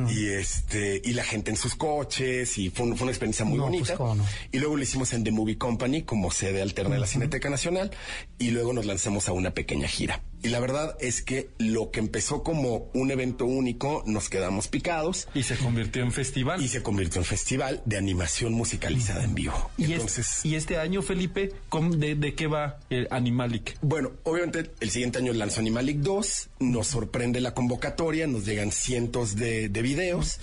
y 0.10 0.26
este, 0.28 1.02
y 1.02 1.14
la 1.14 1.24
gente 1.24 1.50
en 1.50 1.56
sus 1.56 1.76
coches, 1.76 2.58
y 2.58 2.70
fue, 2.72 2.86
un- 2.86 2.98
fue 2.98 3.06
una 3.06 3.12
experiencia 3.14 3.46
muy 3.46 3.58
No, 3.58 3.68
pues, 3.68 3.98
bonita. 3.98 4.16
no. 4.16 4.26
Y 4.52 4.60
luego 4.60 4.76
lo 4.76 4.84
hicimos 4.84 5.14
en 5.14 5.24
The 5.24 5.32
Movie 5.32 5.58
Company 5.58 6.02
como 6.04 6.30
sede 6.30 6.62
alterna 6.62 6.96
de 6.96 7.00
la 7.00 7.08
Cineteca 7.08 7.50
Nacional, 7.50 7.90
y 8.38 8.52
luego 8.52 8.74
nos 8.74 8.86
lanzamos 8.86 9.30
a 9.30 9.32
una 9.36 9.52
pequeña 9.52 9.88
gira. 9.88 10.22
Y 10.44 10.50
la 10.50 10.60
verdad 10.60 10.96
es 11.00 11.24
que 11.24 11.50
lo 11.58 11.90
que 11.90 12.00
empezó 12.00 12.44
como 12.44 12.92
un 12.94 13.10
evento 13.10 13.46
único, 13.46 14.04
nos 14.06 14.30
quedamos 14.30 14.68
picados. 14.68 15.28
Y 15.34 15.42
se 15.42 15.56
convirtió 15.58 16.04
en 16.04 16.12
festival. 16.12 16.62
Y 16.62 16.68
se 16.68 16.84
convirtió 16.84 17.20
en 17.20 17.26
festival 17.26 17.82
de 17.86 17.98
animación 17.98 18.54
musicalizada 18.54 19.24
en 19.24 19.34
vivo. 19.34 19.72
Y, 19.78 19.86
es- 19.86 19.92
Entonces, 19.94 20.46
y 20.46 20.54
este 20.54 20.78
año, 20.78 21.02
Felipe, 21.02 21.52
¿cómo- 21.70 21.96
de, 21.96 22.14
de 22.14 22.36
qué 22.36 22.46
va 22.46 22.80
el 22.92 23.08
Animalic? 23.10 23.76
bueno, 23.82 24.12
obviamente 24.24 24.70
el 24.82 24.90
siguiente 24.92 25.18
año 25.18 25.34
lanzó 25.34 25.62
Animalic 25.62 25.98
2, 25.98 26.50
nos 26.60 26.88
sorprende 26.88 27.42
la 27.42 27.56
convocatoria, 27.56 28.28
nos 28.28 28.46
llegan 28.46 28.72
cientos 28.72 29.36
de, 29.36 29.70
de 29.70 29.82
videos. 29.82 30.40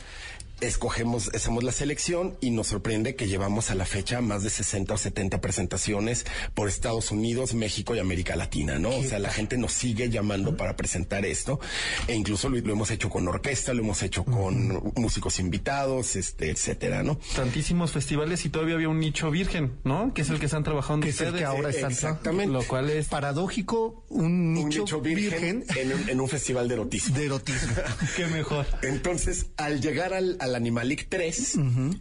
Escogemos, 0.62 1.28
hacemos 1.34 1.64
la 1.64 1.72
selección 1.72 2.36
y 2.40 2.50
nos 2.50 2.68
sorprende 2.68 3.16
que 3.16 3.26
llevamos 3.26 3.70
a 3.70 3.74
la 3.74 3.84
fecha 3.84 4.20
más 4.20 4.44
de 4.44 4.50
60 4.50 4.94
o 4.94 4.96
70 4.96 5.40
presentaciones 5.40 6.24
por 6.54 6.68
Estados 6.68 7.10
Unidos, 7.10 7.52
México 7.54 7.96
y 7.96 7.98
América 7.98 8.36
Latina, 8.36 8.78
¿no? 8.78 8.90
O 8.90 9.02
sea, 9.02 9.18
la 9.18 9.30
gente 9.30 9.58
nos 9.58 9.72
sigue 9.72 10.08
llamando 10.08 10.56
para 10.56 10.76
presentar 10.76 11.26
esto 11.26 11.58
e 12.06 12.14
incluso 12.14 12.48
lo, 12.48 12.58
lo 12.60 12.72
hemos 12.72 12.90
hecho 12.92 13.10
con 13.10 13.26
orquesta, 13.26 13.74
lo 13.74 13.82
hemos 13.82 14.02
hecho 14.04 14.24
con 14.24 14.92
músicos 14.96 15.40
invitados, 15.40 16.14
este, 16.14 16.50
etcétera, 16.50 17.02
¿no? 17.02 17.18
Tantísimos 17.34 17.90
festivales 17.90 18.46
y 18.46 18.48
todavía 18.48 18.76
había 18.76 18.88
un 18.88 19.00
nicho 19.00 19.30
virgen, 19.30 19.72
¿no? 19.84 20.14
Que 20.14 20.22
es 20.22 20.30
el 20.30 20.38
que 20.38 20.46
están 20.46 20.62
trabajando 20.62 21.04
Que 21.04 21.10
es 21.10 21.20
el 21.20 21.26
ustedes. 21.28 21.40
que 21.42 21.46
ahora 21.46 21.70
están 21.70 21.90
Exactamente. 21.90 22.52
Lo 22.52 22.62
cual 22.62 22.88
es 22.88 23.08
Paradójico, 23.08 24.04
un 24.08 24.22
un 24.32 24.54
nicho, 24.54 24.80
nicho 24.80 25.00
virgen, 25.00 25.64
virgen, 25.66 25.90
en, 25.90 25.92
un, 25.92 26.08
en 26.08 26.20
un 26.20 26.28
festival 26.28 26.68
de 26.68 26.74
erotismo. 26.74 27.16
de 27.18 27.24
erotismo. 27.26 27.72
qué 28.16 28.26
mejor. 28.26 28.66
Entonces, 28.82 29.46
al 29.56 29.80
llegar 29.80 30.14
al, 30.14 30.36
al 30.40 30.51
Animalic 30.58 31.08
3, 31.08 31.58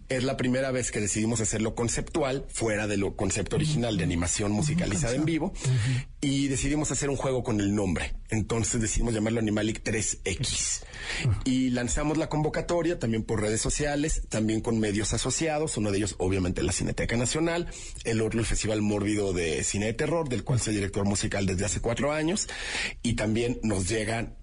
es 0.10 0.24
la 0.24 0.38
primera 0.38 0.72
vez 0.72 0.92
que 0.92 1.00
decidimos 1.00 1.42
hacerlo 1.42 1.76
conceptual, 1.76 2.46
fuera 2.50 2.88
de 2.88 2.98
lo 2.98 3.16
concepto 3.16 3.56
original 3.56 3.98
de 3.98 4.04
animación 4.04 4.52
musicalizada 4.52 5.16
en 5.16 5.26
vivo, 5.26 5.54
y 6.22 6.48
decidimos 6.48 6.92
hacer 6.92 7.10
un 7.10 7.16
juego 7.16 7.44
con 7.44 7.60
el 7.60 7.74
nombre. 7.74 8.14
Entonces 8.30 8.82
decidimos 8.82 9.14
llamarlo 9.14 9.40
Animalic 9.40 9.84
3X. 9.84 10.84
Y 11.46 11.72
lanzamos 11.72 12.18
la 12.18 12.30
convocatoria 12.30 13.00
también 13.00 13.24
por 13.24 13.42
redes 13.42 13.62
sociales, 13.62 14.24
también 14.30 14.62
con 14.62 14.80
medios 14.80 15.14
asociados, 15.14 15.78
uno 15.78 15.92
de 15.92 15.98
ellos 15.98 16.16
obviamente 16.18 16.64
la 16.64 16.72
Cineteca 16.72 17.18
Nacional, 17.18 17.68
el 18.04 18.22
otro 18.22 18.40
el 18.40 18.46
Festival 18.46 18.82
Mórbido 18.82 19.34
de 19.34 19.64
Cine 19.64 19.88
de 19.88 19.94
Terror, 19.94 20.30
del 20.30 20.44
cual 20.44 20.60
soy 20.60 20.76
director 20.76 21.06
musical 21.06 21.46
desde 21.46 21.66
hace 21.66 21.82
cuatro 21.82 22.12
años, 22.12 22.48
y 23.04 23.14
también 23.14 23.60
nos 23.64 23.90
llegan 23.90 24.38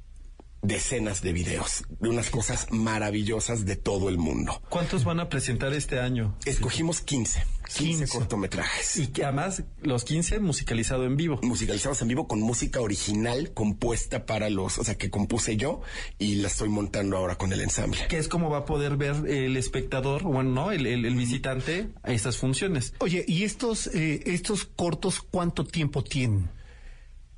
decenas 0.63 1.23
de 1.23 1.33
videos, 1.33 1.85
de 2.01 2.09
unas 2.09 2.31
cosas 2.31 2.67
maravillosas 2.71 3.65
de 3.65 3.77
todo 3.77 4.09
el 4.09 4.19
mundo. 4.19 4.61
¿Cuántos 4.69 5.05
van 5.05 5.21
a 5.21 5.29
presentar 5.29 5.73
este 5.73 6.01
año? 6.01 6.37
Escogimos 6.45 7.01
15, 7.01 7.45
15, 7.69 7.85
15. 8.05 8.09
cortometrajes. 8.19 8.97
Y 8.97 9.07
que 9.09 9.25
además 9.25 9.63
los 9.83 10.05
15 10.05 10.41
musicalizado 10.41 11.05
en 11.05 11.17
vivo. 11.17 11.39
musicalizados 11.43 12.03
en 12.03 12.09
vivo 12.09 12.27
con 12.27 12.41
música 12.41 12.81
original 12.81 13.53
compuesta 13.55 14.27
para 14.27 14.51
los, 14.51 14.79
o 14.79 14.85
sea, 14.85 14.97
que 14.97 15.11
compuse 15.11 15.57
yo 15.57 15.81
y 16.19 16.37
la 16.37 16.49
estoy 16.49 16.69
montando 16.69 17.17
ahora 17.17 17.37
con 17.37 17.53
el 17.53 17.61
ensamble. 17.61 18.01
Que 18.09 18.19
es 18.19 18.29
como 18.29 18.51
va 18.51 18.59
a 18.59 18.65
poder 18.65 18.97
ver 18.97 19.15
el 19.29 19.57
espectador, 19.57 20.23
bueno, 20.25 20.51
no, 20.51 20.73
el, 20.73 20.87
el- 20.87 21.05
el 21.05 21.15
visitante 21.15 21.89
a 22.03 22.13
estas 22.13 22.37
funciones. 22.37 22.95
Oye, 22.99 23.25
¿y 23.29 23.45
estos, 23.45 23.87
eh, 23.89 24.23
estos 24.27 24.65
cortos 24.65 25.21
cuánto 25.23 25.65
tiempo 25.65 26.03
tienen? 26.03 26.51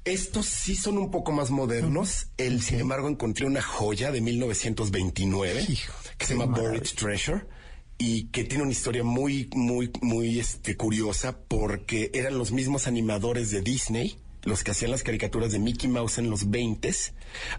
Estos 0.04 0.46
sí 0.46 0.74
son 0.76 0.98
un 0.98 1.10
poco 1.10 1.30
más 1.32 1.50
modernos. 1.50 2.28
El, 2.38 2.62
sin 2.62 2.80
embargo, 2.80 3.08
encontré 3.08 3.46
una 3.46 3.60
joya 3.62 4.10
de 4.10 4.20
1929 4.20 5.66
Hijo, 5.68 5.92
que 6.18 6.26
se 6.26 6.32
llama 6.34 6.46
maravilla. 6.46 6.78
Buried 6.78 6.90
Treasure 6.96 7.44
y 7.98 8.24
que 8.28 8.44
tiene 8.44 8.62
una 8.62 8.72
historia 8.72 9.04
muy, 9.04 9.48
muy, 9.54 9.90
muy 10.00 10.38
este, 10.40 10.76
curiosa 10.76 11.38
porque 11.48 12.10
eran 12.14 12.38
los 12.38 12.50
mismos 12.50 12.86
animadores 12.86 13.50
de 13.50 13.60
Disney. 13.60 14.16
Los 14.42 14.64
que 14.64 14.70
hacían 14.70 14.90
las 14.90 15.02
caricaturas 15.02 15.52
de 15.52 15.58
Mickey 15.58 15.86
Mouse 15.90 16.16
en 16.16 16.30
los 16.30 16.48
20 16.48 16.90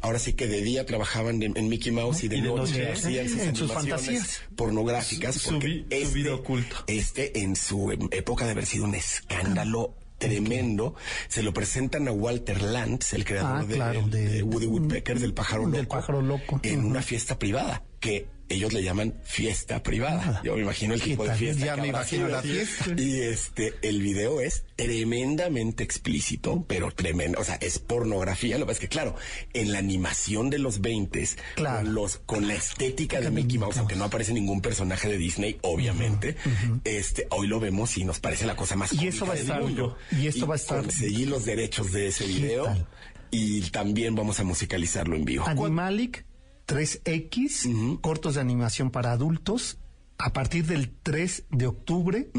ahora 0.02 0.18
sí 0.18 0.34
que 0.34 0.48
de 0.48 0.64
día 0.64 0.84
trabajaban 0.84 1.38
de- 1.38 1.46
en 1.56 1.70
Mickey 1.70 1.92
Mouse 1.92 2.24
y 2.24 2.28
de, 2.28 2.38
Y 2.38 2.42
de 2.42 2.48
noche, 2.48 2.80
noche, 2.80 2.92
hacían 2.92 3.30
sus, 3.30 3.40
en 3.40 3.56
sus 3.56 3.70
animaciones 3.72 4.20
fantasías. 4.22 4.42
pornográficas. 4.56 5.36
Su- 5.36 5.40
su 5.42 5.50
porque 5.52 5.68
vi- 5.68 5.86
su 5.92 5.96
este, 5.98 6.88
este 6.88 7.40
en 7.42 7.56
su 7.56 7.92
em, 7.92 8.10
época 8.12 8.46
de 8.46 8.52
haber 8.52 8.66
sido 8.66 8.86
un 8.86 8.96
escándalo 8.96 9.94
tremendo, 10.22 10.94
se 11.28 11.42
lo 11.44 11.52
presentan 11.54 12.08
a 12.08 12.12
Walter 12.12 12.62
Lantz, 12.62 13.14
el 13.14 13.26
creador 13.26 13.64
Ah, 13.64 13.66
de, 13.66 13.76
claro, 13.76 14.08
de- 14.08 14.30
de 14.30 14.44
Woody 14.44 14.68
Woodpecker, 14.68 15.20
del 15.20 15.34
pájaro 15.34 15.64
loco. 15.64 15.76
Del 15.78 15.88
pájaro 15.88 16.22
loco. 16.22 16.60
En 16.64 16.86
una 16.86 17.02
fiesta 17.02 17.38
privada, 17.40 17.84
que 18.00 18.28
ellos 18.54 18.74
le 18.74 18.84
llaman 18.84 19.14
fiesta 19.24 19.84
privada. 19.84 20.42
Yo 20.44 20.56
me 20.56 20.62
imagino 20.64 20.94
el 20.94 21.02
¿Qué 21.02 21.12
tipo 21.12 21.26
de 21.26 21.36
fiesta. 21.36 21.66
Ya 21.66 21.76
que 21.76 21.82
me 21.82 21.88
imagino 21.90 22.28
la 22.28 22.42
fiesta. 22.42 22.86
Y 22.98 23.20
este, 23.22 23.74
el 23.82 24.02
video 24.02 24.42
es 24.42 24.64
tremendamente 24.76 25.84
explícito, 25.84 26.66
pero 26.68 26.92
tremendo. 26.92 27.40
O 27.40 27.44
sea, 27.44 27.56
es 27.56 27.80
pornografía. 27.80 28.58
Lo 28.58 28.66
que 28.66 28.70
pasa 28.72 28.78
es 28.78 28.80
que, 28.82 28.88
claro, 28.90 29.16
en 29.54 29.72
la 29.72 29.80
animación 29.80 30.50
de 30.50 30.60
los 30.60 30.82
20 30.82 31.12
Claro. 31.56 31.84
con 31.86 31.94
los, 31.94 32.18
con 32.18 32.48
la 32.48 32.54
estética 32.56 33.20
de 33.22 33.30
Mickey 33.32 33.58
Mouse, 33.58 33.78
aunque 33.78 33.96
no 33.96 34.06
aparece 34.06 34.34
ningún 34.34 34.62
personaje 34.62 35.10
de 35.10 35.18
Disney, 35.18 35.58
obviamente, 35.62 36.36
este, 36.86 37.28
hoy 37.32 37.48
lo 37.48 37.60
vemos 37.60 37.98
y 37.98 38.06
nos 38.06 38.20
parece 38.20 38.46
la 38.46 38.56
cosa 38.56 38.76
más 38.76 38.94
Y 38.94 39.08
eso 39.08 39.26
va 39.26 39.34
a 39.34 39.38
estar- 39.38 39.62
mundo. 39.62 39.98
y 40.12 40.28
esto 40.28 40.48
va 40.48 40.56
a 40.56 40.58
estar- 40.58 40.82
Conseguí 40.82 41.26
los 41.26 41.46
derechos 41.46 41.92
de 41.92 42.08
ese 42.08 42.26
video 42.26 42.74
y 43.30 43.62
también 43.72 44.16
vamos 44.16 44.40
a 44.40 44.44
musicalizarlo 44.44 45.16
en 45.16 45.26
vivo. 45.26 45.46
Animalic 45.48 46.26
3X, 46.76 48.00
cortos 48.02 48.36
de 48.36 48.42
animación 48.42 48.92
para 48.92 49.12
adultos, 49.12 49.78
a 50.18 50.34
partir 50.34 50.66
del 50.66 50.92
3 51.04 51.44
de 51.50 51.68
octubre. 51.68 52.30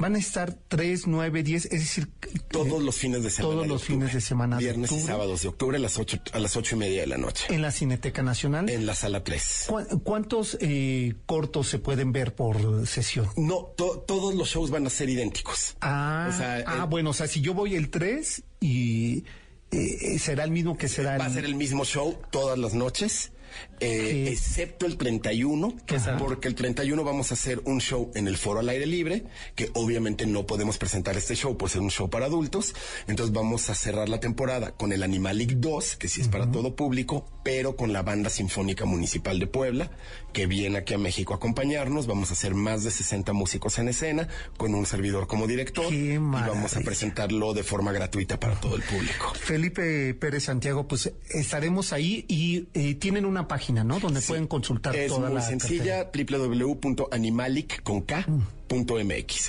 Van 0.00 0.14
a 0.14 0.18
estar 0.18 0.56
3, 0.68 1.08
9, 1.08 1.42
10, 1.42 1.64
es 1.64 1.70
decir, 1.80 2.08
Todos 2.52 2.80
los 2.84 2.94
fines 2.96 3.24
de 3.24 3.30
semana. 3.30 3.50
Todos 3.52 3.62
de 3.64 3.68
los 3.68 3.82
octubre. 3.82 3.98
fines 4.06 4.14
de 4.14 4.20
semana 4.20 4.56
de 4.56 4.62
Viernes 4.62 4.92
y 4.92 4.94
octubre. 4.94 5.12
sábados 5.12 5.42
de 5.42 5.48
octubre 5.48 5.76
a 5.76 5.80
las 5.80 5.98
ocho, 5.98 6.18
a 6.32 6.38
las 6.38 6.56
ocho 6.56 6.76
y 6.76 6.78
media 6.78 7.00
de 7.00 7.08
la 7.08 7.18
noche. 7.18 7.46
en 7.52 7.62
la 7.62 7.72
Cineteca 7.72 8.22
Nacional. 8.22 8.70
En 8.70 8.86
la 8.86 8.94
sala 8.94 9.24
3. 9.24 9.64
¿Cu- 9.66 10.00
¿Cuántos 10.04 10.56
eh, 10.60 11.14
cortos 11.26 11.66
se 11.68 11.80
pueden 11.80 12.12
ver 12.12 12.36
por 12.36 12.86
sesión? 12.86 13.28
No, 13.36 13.72
to- 13.76 14.04
todos 14.06 14.36
los 14.36 14.48
shows 14.48 14.70
van 14.70 14.86
a 14.86 14.90
ser 14.90 15.08
idénticos. 15.10 15.76
Ah, 15.80 16.28
O 16.32 16.36
sea, 16.38 16.62
ah, 16.64 16.82
el- 16.84 16.88
bueno, 16.88 17.10
o 17.10 17.12
sea, 17.12 17.26
si 17.26 17.40
yo 17.40 17.52
voy 17.52 17.74
el 17.74 17.90
3 17.90 18.44
y 18.60 19.24
eh, 19.72 20.16
será 20.20 20.44
el 20.44 20.52
mismo 20.52 20.78
que 20.78 20.86
será 20.86 21.18
Va 21.18 21.24
a 21.26 21.30
ser 21.30 21.44
el 21.44 21.56
mismo 21.56 21.84
show 21.84 22.16
todas 22.30 22.56
las 22.56 22.72
noches. 22.72 23.32
Eh, 23.80 24.24
Sí. 24.26 24.32
excepto 24.32 24.86
el 24.86 24.96
31, 24.96 25.74
Ajá. 25.88 26.16
porque 26.18 26.48
el 26.48 26.54
31 26.54 27.04
vamos 27.04 27.30
a 27.30 27.34
hacer 27.34 27.60
un 27.64 27.80
show 27.80 28.10
en 28.14 28.26
el 28.28 28.36
foro 28.36 28.60
al 28.60 28.68
aire 28.68 28.86
libre, 28.86 29.24
que 29.54 29.70
obviamente 29.74 30.26
no 30.26 30.46
podemos 30.46 30.78
presentar 30.78 31.16
este 31.16 31.34
show 31.36 31.56
por 31.56 31.70
ser 31.70 31.80
un 31.80 31.90
show 31.90 32.10
para 32.10 32.26
adultos, 32.26 32.74
entonces 33.06 33.32
vamos 33.34 33.70
a 33.70 33.74
cerrar 33.74 34.08
la 34.08 34.20
temporada 34.20 34.72
con 34.72 34.92
el 34.92 35.02
Animalic 35.02 35.52
2, 35.54 35.96
que 35.96 36.08
sí 36.08 36.20
es 36.20 36.28
para 36.28 36.50
todo 36.50 36.74
público, 36.76 37.26
pero 37.44 37.76
con 37.76 37.92
la 37.92 38.02
Banda 38.02 38.30
Sinfónica 38.30 38.84
Municipal 38.84 39.38
de 39.38 39.46
Puebla, 39.46 39.90
que 40.32 40.46
viene 40.46 40.78
aquí 40.78 40.94
a 40.94 40.98
México 40.98 41.32
a 41.32 41.36
acompañarnos, 41.36 42.06
vamos 42.06 42.30
a 42.30 42.32
hacer 42.34 42.54
más 42.54 42.84
de 42.84 42.90
60 42.90 43.32
músicos 43.32 43.78
en 43.78 43.88
escena, 43.88 44.28
con 44.56 44.74
un 44.74 44.86
servidor 44.86 45.26
como 45.26 45.46
director, 45.46 45.92
y 45.92 46.16
vamos 46.18 46.76
a 46.76 46.80
presentarlo 46.80 47.54
de 47.54 47.62
forma 47.62 47.92
gratuita 47.92 48.38
para 48.40 48.58
todo 48.60 48.76
el 48.76 48.82
público. 48.82 49.32
Felipe 49.34 50.14
Pérez 50.14 50.44
Santiago, 50.44 50.86
pues 50.88 51.12
estaremos 51.30 51.92
ahí 51.92 52.24
y 52.28 52.68
eh, 52.74 52.94
tienen 52.94 53.24
una 53.24 53.37
página, 53.46 53.84
¿no? 53.84 54.00
Donde 54.00 54.22
pueden 54.22 54.46
consultar 54.46 54.96
Es 54.96 55.08
toda 55.08 55.28
muy 55.28 55.36
la 55.36 55.42
sencilla, 55.42 56.10
www.animalic.mx 56.12 58.48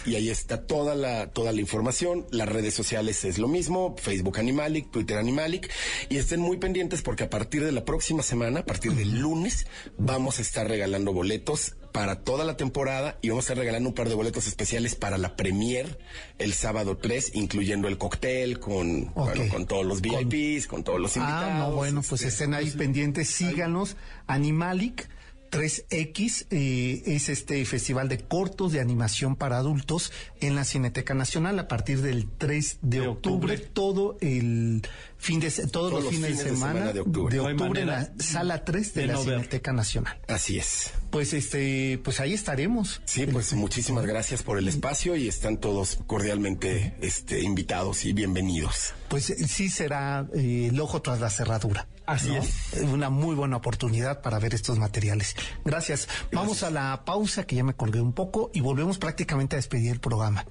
y 0.06 0.16
ahí 0.16 0.30
está 0.30 0.66
toda 0.66 0.96
la 0.96 1.32
toda 1.32 1.52
la 1.52 1.62
información. 1.62 2.26
Las 2.32 2.50
redes 2.50 2.74
sociales 2.74 3.24
es 3.26 3.38
lo 3.38 3.48
mismo, 3.48 3.96
Facebook 3.98 4.40
Animalic, 4.40 4.92
Twitter 4.92 5.18
Animalic. 5.18 5.72
Y 6.10 6.18
estén 6.18 6.42
muy 6.42 6.58
pendientes 6.58 7.02
porque 7.02 7.24
a 7.24 7.30
partir 7.30 7.64
de 7.64 7.72
la 7.72 7.86
próxima 7.86 8.22
semana, 8.22 8.62
a 8.62 8.66
partir 8.66 8.94
del 8.94 9.20
lunes, 9.20 9.68
vamos 9.98 10.40
a 10.40 10.42
estar 10.42 10.68
regalando 10.68 11.14
boletos 11.14 11.76
para 11.92 12.22
toda 12.22 12.46
la 12.46 12.58
temporada 12.58 13.18
y 13.22 13.30
vamos 13.30 13.44
a 13.44 13.46
estar 13.46 13.58
regalando 13.58 13.90
un 13.90 13.96
par 13.96 14.10
de 14.10 14.16
boletos 14.16 14.48
especiales 14.48 14.96
para 14.96 15.18
la 15.18 15.36
premier 15.36 16.00
el 16.38 16.54
sábado 16.54 16.98
3, 16.98 17.32
incluyendo 17.36 17.88
el 17.88 17.98
cóctel 17.98 18.60
con, 18.60 19.14
bueno, 19.14 19.44
con 19.52 19.66
todos 19.66 19.86
los 19.86 20.02
VIPs, 20.02 20.68
con, 20.68 20.84
todos 20.84 21.00
los 21.00 21.16
invitados. 21.18 21.52
Ah, 21.52 21.58
no, 21.60 21.76
bueno, 21.76 22.02
pues 22.08 22.22
este, 22.22 22.28
estén 22.28 22.54
ahí 22.54 22.70
pendientes, 22.72 23.30
síganos. 23.30 23.98
Animalic 24.28 25.08
3X 25.50 26.46
eh, 26.52 27.02
es 27.06 27.30
este 27.30 27.64
festival 27.66 28.08
de 28.08 28.20
cortos 28.20 28.72
de 28.72 28.80
animación 28.80 29.36
para 29.36 29.58
adultos 29.58 30.12
en 30.42 30.56
la 30.56 30.64
Cineteca 30.64 31.14
Nacional 31.14 31.58
a 31.60 31.68
partir 31.68 32.02
del 32.02 32.28
3 32.38 32.80
de, 32.82 33.00
De 33.00 33.08
octubre, 33.08 33.54
octubre. 33.54 33.70
todo 33.74 34.18
el 34.22 34.84
fin 35.20 35.39
de 35.39 35.51
todos, 35.67 35.91
los 36.03 36.13
fines, 36.13 36.38
de 36.39 36.49
semana, 36.49 36.91
de 36.93 37.01
octubre. 37.01 37.36
No 37.38 37.47
hay 37.47 37.82
en 37.82 37.88
la 37.88 38.09
sala 38.20 38.63
3 38.63 38.93
de, 38.93 39.01
de 39.01 39.07
la 39.07 39.13
no. 39.13 39.24
Cineteca 39.24 39.74
Nacional. 39.74 40.17
Así 40.28 40.57
es. 40.57 40.91
Pues 41.11 41.34
este, 41.34 41.99
pues 42.03 42.20
ahí 42.20 42.34
estaremos. 42.34 43.01
Sí, 43.05 43.26
pues 43.28 43.53
muchísimas 43.53 44.05
gracias 44.05 44.43
por 44.43 44.57
el 44.57 44.67
espacio 44.67 45.15
y 45.15 45.28
están 45.28 45.57
todos 45.57 45.99
cordialmente 46.07 46.95
este, 47.01 47.41
invitados 47.41 48.05
y 48.05 48.13
bienvenidos. 48.13 48.93
Pues 49.09 49.30
eh, 49.30 49.47
sí 49.47 49.70
será 49.70 50.26
eh, 50.34 50.70
el 50.72 50.80
ojo 50.80 51.01
tras 51.01 51.20
la 51.20 51.30
cerradura. 51.30 51.88
Así 52.05 52.36
es. 52.36 52.74
Eh, 52.74 52.84
Una 52.84 53.09
muy 53.09 53.36
buena 53.36 53.57
oportunidad 53.57 54.22
para 54.22 54.39
ver 54.39 54.53
estos 54.55 54.80
materiales. 54.80 55.36
Gracias. 55.65 56.07
Vamos 56.32 56.63
a 56.63 56.72
la 56.72 57.03
pausa 57.05 57.43
que 57.45 57.55
ya 57.55 57.63
me 57.63 57.74
colgué 57.74 58.01
un 58.01 58.13
poco 58.13 58.49
y 58.53 58.61
volvemos 58.61 58.97
prácticamente 58.97 59.55
a 59.55 59.57
despedir 59.57 59.91
el 59.91 59.99
programa. 59.99 60.45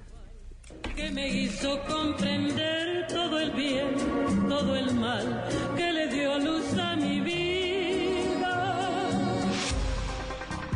que 0.95 1.09
me 1.11 1.27
hizo 1.27 1.79
comprender 1.87 3.07
todo 3.07 3.39
el 3.39 3.51
bien, 3.51 3.87
todo 4.59 4.75
el 4.75 4.93
mal, 4.93 5.45
que 5.77 5.93
le 5.93 6.07
dio 6.09 6.37
luz 6.39 6.77
a 6.77 6.97
mi 6.97 7.21
vida. 7.21 8.89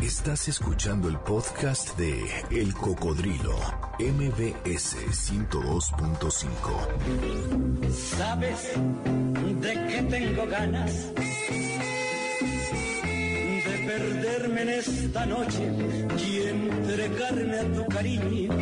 Estás 0.01 0.47
escuchando 0.47 1.09
el 1.09 1.19
podcast 1.19 1.97
de 1.97 2.23
El 2.49 2.73
Cocodrilo, 2.75 3.57
MBS 3.99 4.95
102.5. 4.95 6.47
¿Sabes 8.17 8.71
de 9.65 9.73
qué 9.87 10.01
tengo 10.09 10.47
ganas? 10.47 11.13
De 13.67 13.75
perderme 13.85 14.61
en 14.61 14.69
esta 14.69 15.25
noche 15.25 15.63
y 16.25 16.41
entregarme 16.47 17.59
a 17.59 17.73
tu 17.73 17.85
cariño. 17.87 18.53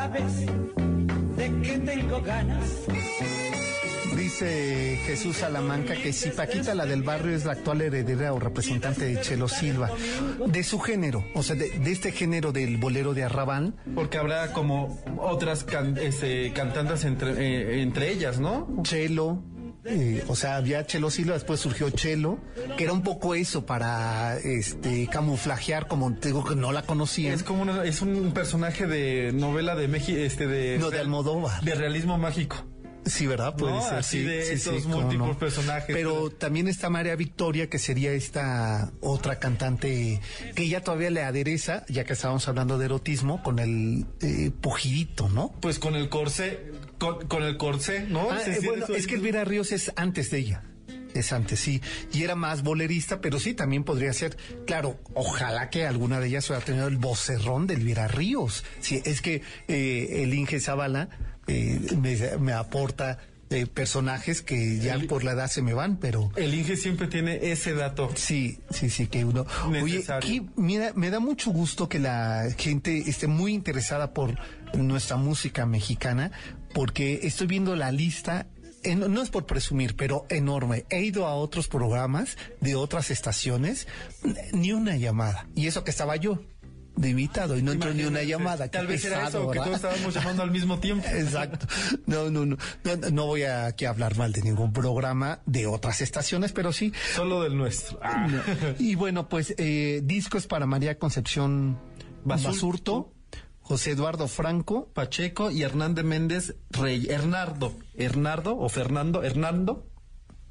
¿Sabes 0.00 0.46
de 0.46 1.60
qué 1.62 1.78
tengo 1.84 2.22
ganas? 2.22 2.64
Dice 4.16 4.98
Jesús 5.04 5.36
Salamanca 5.36 5.94
que 5.94 6.14
si 6.14 6.30
Paquita, 6.30 6.74
la 6.74 6.86
del 6.86 7.02
barrio, 7.02 7.36
es 7.36 7.44
la 7.44 7.52
actual 7.52 7.82
heredera 7.82 8.32
o 8.32 8.40
representante 8.40 9.04
de 9.04 9.20
Chelo 9.20 9.46
Silva, 9.46 9.90
de 10.46 10.62
su 10.64 10.78
género, 10.80 11.22
o 11.34 11.42
sea, 11.42 11.54
de, 11.54 11.68
de 11.78 11.92
este 11.92 12.12
género 12.12 12.50
del 12.50 12.78
bolero 12.78 13.12
de 13.12 13.24
Arrabal, 13.24 13.74
Porque 13.94 14.16
habrá 14.16 14.54
como 14.54 14.98
otras 15.18 15.64
can- 15.64 15.98
este, 15.98 16.50
cantantes 16.54 17.04
entre, 17.04 17.32
eh, 17.32 17.82
entre 17.82 18.10
ellas, 18.10 18.40
¿no? 18.40 18.68
Chelo, 18.84 19.42
eh, 19.84 20.24
o 20.28 20.36
sea, 20.36 20.56
había 20.56 20.84
Chelo 20.86 21.10
Silva, 21.10 21.34
después 21.34 21.60
surgió 21.60 21.88
Chelo, 21.90 22.38
que 22.76 22.84
era 22.84 22.92
un 22.92 23.02
poco 23.02 23.34
eso 23.34 23.64
para 23.66 24.36
este 24.38 25.06
camuflajear, 25.08 25.88
como 25.88 26.14
te 26.14 26.28
digo 26.28 26.44
que 26.44 26.54
no 26.56 26.72
la 26.72 26.82
conocían. 26.82 27.32
Es 27.34 27.42
como 27.42 27.62
una- 27.62 27.84
es 27.84 28.02
un 28.02 28.32
personaje 28.32 28.86
de 28.86 29.32
novela 29.32 29.74
de 29.76 29.88
México, 29.88 30.18
este 30.18 30.46
de 30.46 30.78
No, 30.78 30.90
de 30.90 30.98
Almodóvar. 31.00 31.62
de 31.62 31.74
realismo 31.74 32.18
mágico. 32.18 32.56
Sí, 33.06 33.26
¿verdad? 33.26 33.56
Puede 33.56 33.72
No, 33.72 33.82
ser. 33.82 33.94
así 33.94 34.18
sí, 34.18 34.24
de 34.24 34.44
sí, 34.44 34.52
esos 34.52 34.82
sí, 34.82 34.88
múltiples 34.88 35.34
personajes. 35.36 35.96
Pero 35.96 36.28
también 36.28 36.68
está 36.68 36.90
María 36.90 37.16
Victoria, 37.16 37.68
que 37.70 37.78
sería 37.78 38.12
esta 38.12 38.92
otra 39.00 39.38
cantante 39.38 40.20
que 40.54 40.62
ella 40.64 40.82
todavía 40.84 41.08
le 41.08 41.22
adereza, 41.22 41.84
ya 41.88 42.04
que 42.04 42.12
estábamos 42.12 42.46
hablando 42.46 42.76
de 42.76 42.84
erotismo, 42.84 43.42
con 43.42 43.58
el 43.58 44.04
eh, 44.20 44.50
pujidito, 44.60 45.30
¿no? 45.30 45.50
Pues 45.62 45.78
con 45.78 45.94
el 45.96 46.10
corsé 46.10 46.60
con, 47.00 47.26
con 47.26 47.42
el 47.42 47.56
corsé, 47.56 48.06
¿no? 48.08 48.30
Ah, 48.30 48.38
eh, 48.46 48.60
bueno, 48.64 48.86
es 48.94 49.08
que 49.08 49.16
Elvira 49.16 49.42
Ríos 49.44 49.72
es 49.72 49.90
antes 49.96 50.30
de 50.30 50.38
ella. 50.38 50.62
Es 51.12 51.32
antes, 51.32 51.58
sí. 51.58 51.80
Y 52.12 52.22
era 52.22 52.36
más 52.36 52.62
bolerista, 52.62 53.20
pero 53.20 53.40
sí, 53.40 53.52
también 53.54 53.82
podría 53.82 54.12
ser. 54.12 54.36
Claro, 54.64 55.00
ojalá 55.14 55.68
que 55.68 55.84
alguna 55.84 56.20
de 56.20 56.28
ellas 56.28 56.48
hubiera 56.48 56.64
tenido 56.64 56.86
el 56.86 56.98
vocerrón 56.98 57.66
de 57.66 57.74
Elvira 57.74 58.06
Ríos. 58.06 58.62
Sí, 58.78 59.02
es 59.04 59.20
que 59.20 59.42
eh, 59.66 60.22
el 60.22 60.32
Inge 60.34 60.60
Zavala 60.60 61.08
eh, 61.48 61.80
me, 62.00 62.16
me 62.38 62.52
aporta 62.52 63.18
eh, 63.50 63.66
personajes 63.66 64.40
que 64.42 64.78
ya 64.78 64.94
El- 64.94 65.08
por 65.08 65.24
la 65.24 65.32
edad 65.32 65.48
se 65.50 65.62
me 65.62 65.74
van, 65.74 65.96
pero. 65.96 66.30
El 66.36 66.54
Inge 66.54 66.76
siempre 66.76 67.08
tiene 67.08 67.50
ese 67.50 67.74
dato. 67.74 68.12
Sí, 68.14 68.60
sí, 68.70 68.88
sí, 68.88 69.08
que 69.08 69.24
uno. 69.24 69.44
Oye, 69.82 70.04
aquí, 70.10 70.46
mira, 70.54 70.92
me 70.94 71.10
da 71.10 71.18
mucho 71.18 71.50
gusto 71.50 71.88
que 71.88 71.98
la 71.98 72.46
gente 72.56 72.98
esté 73.10 73.26
muy 73.26 73.52
interesada 73.52 74.14
por 74.14 74.36
nuestra 74.74 75.16
música 75.16 75.66
mexicana, 75.66 76.30
porque 76.72 77.20
estoy 77.24 77.46
viendo 77.46 77.76
la 77.76 77.92
lista. 77.92 78.46
en- 78.82 79.12
no 79.12 79.20
es 79.20 79.28
por 79.28 79.44
presumir, 79.44 79.94
pero 79.94 80.24
enorme. 80.30 80.86
He 80.88 81.02
ido 81.02 81.26
a 81.26 81.34
otros 81.34 81.68
programas 81.68 82.38
de 82.62 82.76
otras 82.76 83.10
estaciones, 83.10 83.86
ni 84.52 84.72
una 84.72 84.96
llamada. 84.96 85.46
Y 85.54 85.66
eso 85.66 85.84
que 85.84 85.90
estaba 85.90 86.16
yo 86.16 86.40
de 86.96 87.10
invitado 87.10 87.58
y 87.58 87.62
no 87.62 87.72
entró 87.72 87.92
ni 87.92 88.04
una 88.04 88.22
llamada. 88.22 88.68
Tal 88.68 88.86
vez 88.86 89.04
era 89.04 89.18
pesado, 89.18 89.42
eso, 89.42 89.50
que 89.50 89.58
todos 89.58 89.76
estábamos 89.76 90.14
llamando 90.14 90.42
al 90.42 90.50
mismo 90.50 90.78
tiempo. 90.80 91.06
Exacto. 91.12 91.66
No, 92.06 92.30
no, 92.30 92.46
no, 92.46 92.56
no. 92.84 93.10
no 93.12 93.26
voy 93.26 93.42
a 93.42 93.66
aquí 93.66 93.84
a 93.84 93.90
hablar 93.90 94.16
mal 94.16 94.32
de 94.32 94.40
ningún 94.42 94.72
programa 94.72 95.40
de 95.44 95.66
otras 95.66 96.00
estaciones, 96.00 96.52
pero 96.52 96.72
sí. 96.72 96.92
Solo 97.14 97.42
del 97.42 97.58
nuestro. 97.58 98.00
Ah. 98.02 98.28
Y 98.78 98.94
bueno, 98.94 99.28
pues 99.28 99.54
eh, 99.58 100.00
discos 100.04 100.46
para 100.46 100.64
María 100.64 100.98
Concepción 100.98 101.78
Basurto. 102.24 102.50
Basurto, 102.52 103.12
José 103.70 103.92
Eduardo 103.92 104.26
Franco, 104.26 104.90
Pacheco 104.94 105.52
y 105.52 105.62
Hernández 105.62 106.04
Méndez 106.04 106.56
Rey. 106.70 107.06
Hernardo. 107.08 107.72
Hernardo 107.94 108.58
o 108.58 108.68
Fernando. 108.68 109.22
Hernando. 109.22 109.86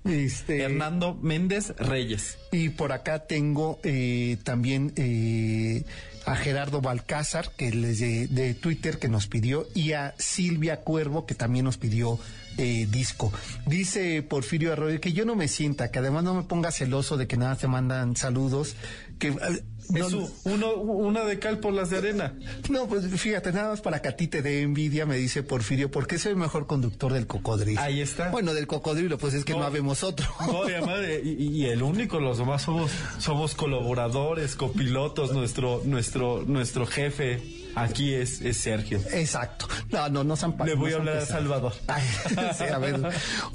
este, 0.06 0.62
Hernando 0.62 1.16
Méndez 1.16 1.76
Reyes. 1.80 2.38
y 2.54 2.70
por 2.70 2.94
acá 2.94 3.28
tengo 3.28 3.78
eh, 3.84 4.38
también 4.44 4.94
eh, 4.96 5.84
a 6.26 6.38
Gerardo 6.38 6.80
Balcázar, 6.80 7.52
que 7.58 7.72
les 7.72 8.00
de, 8.00 8.28
de 8.28 8.54
Twitter 8.54 9.00
que 9.00 9.10
nos 9.10 9.28
pidió, 9.28 9.68
y 9.76 9.92
a 9.92 10.16
Silvia 10.18 10.78
Cuervo, 10.86 11.26
que 11.26 11.36
también 11.36 11.66
nos 11.66 11.78
pidió 11.78 12.20
eh, 12.58 12.88
disco. 12.90 13.32
Dice 13.66 14.22
Porfirio 14.22 14.74
Arroyo 14.74 15.00
que 15.00 15.14
yo 15.14 15.24
no 15.24 15.36
me 15.36 15.48
sienta, 15.48 15.92
que 15.92 16.00
además 16.00 16.24
no 16.26 16.34
me 16.34 16.44
ponga 16.44 16.72
celoso 16.72 17.16
de 17.16 17.26
que 17.26 17.38
nada 17.38 17.56
te 17.56 17.68
mandan 17.68 18.18
saludos, 18.18 18.76
que... 19.20 19.28
eh, 19.30 19.64
no- 19.90 20.28
uno, 20.44 20.74
una 20.76 21.24
de 21.26 21.40
cal 21.40 21.58
por 21.60 21.74
las 21.74 21.90
de 21.90 21.98
arena. 21.98 22.36
No, 22.70 22.88
pues 22.88 23.08
fíjate, 23.20 23.52
nada 23.52 23.70
más 23.70 23.82
para 23.82 24.02
que 24.04 24.10
a 24.10 24.16
ti 24.16 24.28
te 24.28 24.44
dé 24.44 24.62
envidia, 24.62 25.08
me 25.08 25.18
dice 25.18 25.42
Porfirio, 25.42 25.90
porque 25.90 26.20
soy 26.20 26.32
el 26.34 26.38
mejor 26.38 26.68
conductor 26.68 27.12
del 27.12 27.26
cocodrilo. 27.26 27.82
Ahí 27.82 28.00
está. 28.00 28.30
Bueno, 28.30 28.54
del 28.54 28.68
cocodrilo, 28.68 29.18
pues 29.18 29.34
es 29.34 29.46
que 29.46 29.54
no, 29.54 29.60
No. 29.60 29.66
habemos 29.66 30.04
otro. 30.04 30.28
No, 30.46 30.70
y, 30.70 30.74
además, 30.76 31.00
y, 31.24 31.30
y 31.48 31.66
el 31.66 31.82
único, 31.82 32.20
los 32.20 32.38
demás 32.38 32.62
somos, 32.62 32.92
somos 33.18 33.56
colaboradores, 33.56 34.56
copilotos, 34.56 35.34
nuestro, 35.34 35.82
nuestro, 35.86 36.44
nuestro 36.46 36.86
jefe 36.86 37.42
aquí 37.74 38.14
es, 38.14 38.42
es 38.42 38.58
Sergio. 38.58 39.00
Exacto. 39.12 39.68
No, 39.90 40.08
no, 40.10 40.24
no 40.24 40.36
San 40.36 40.56
Le 40.66 40.76
voy 40.76 40.92
a 40.94 40.98
hablar 40.98 41.18
a 41.18 41.26
Salvador. 41.26 41.74
sí, 42.58 42.64
a 42.64 42.78
ver. 42.78 43.00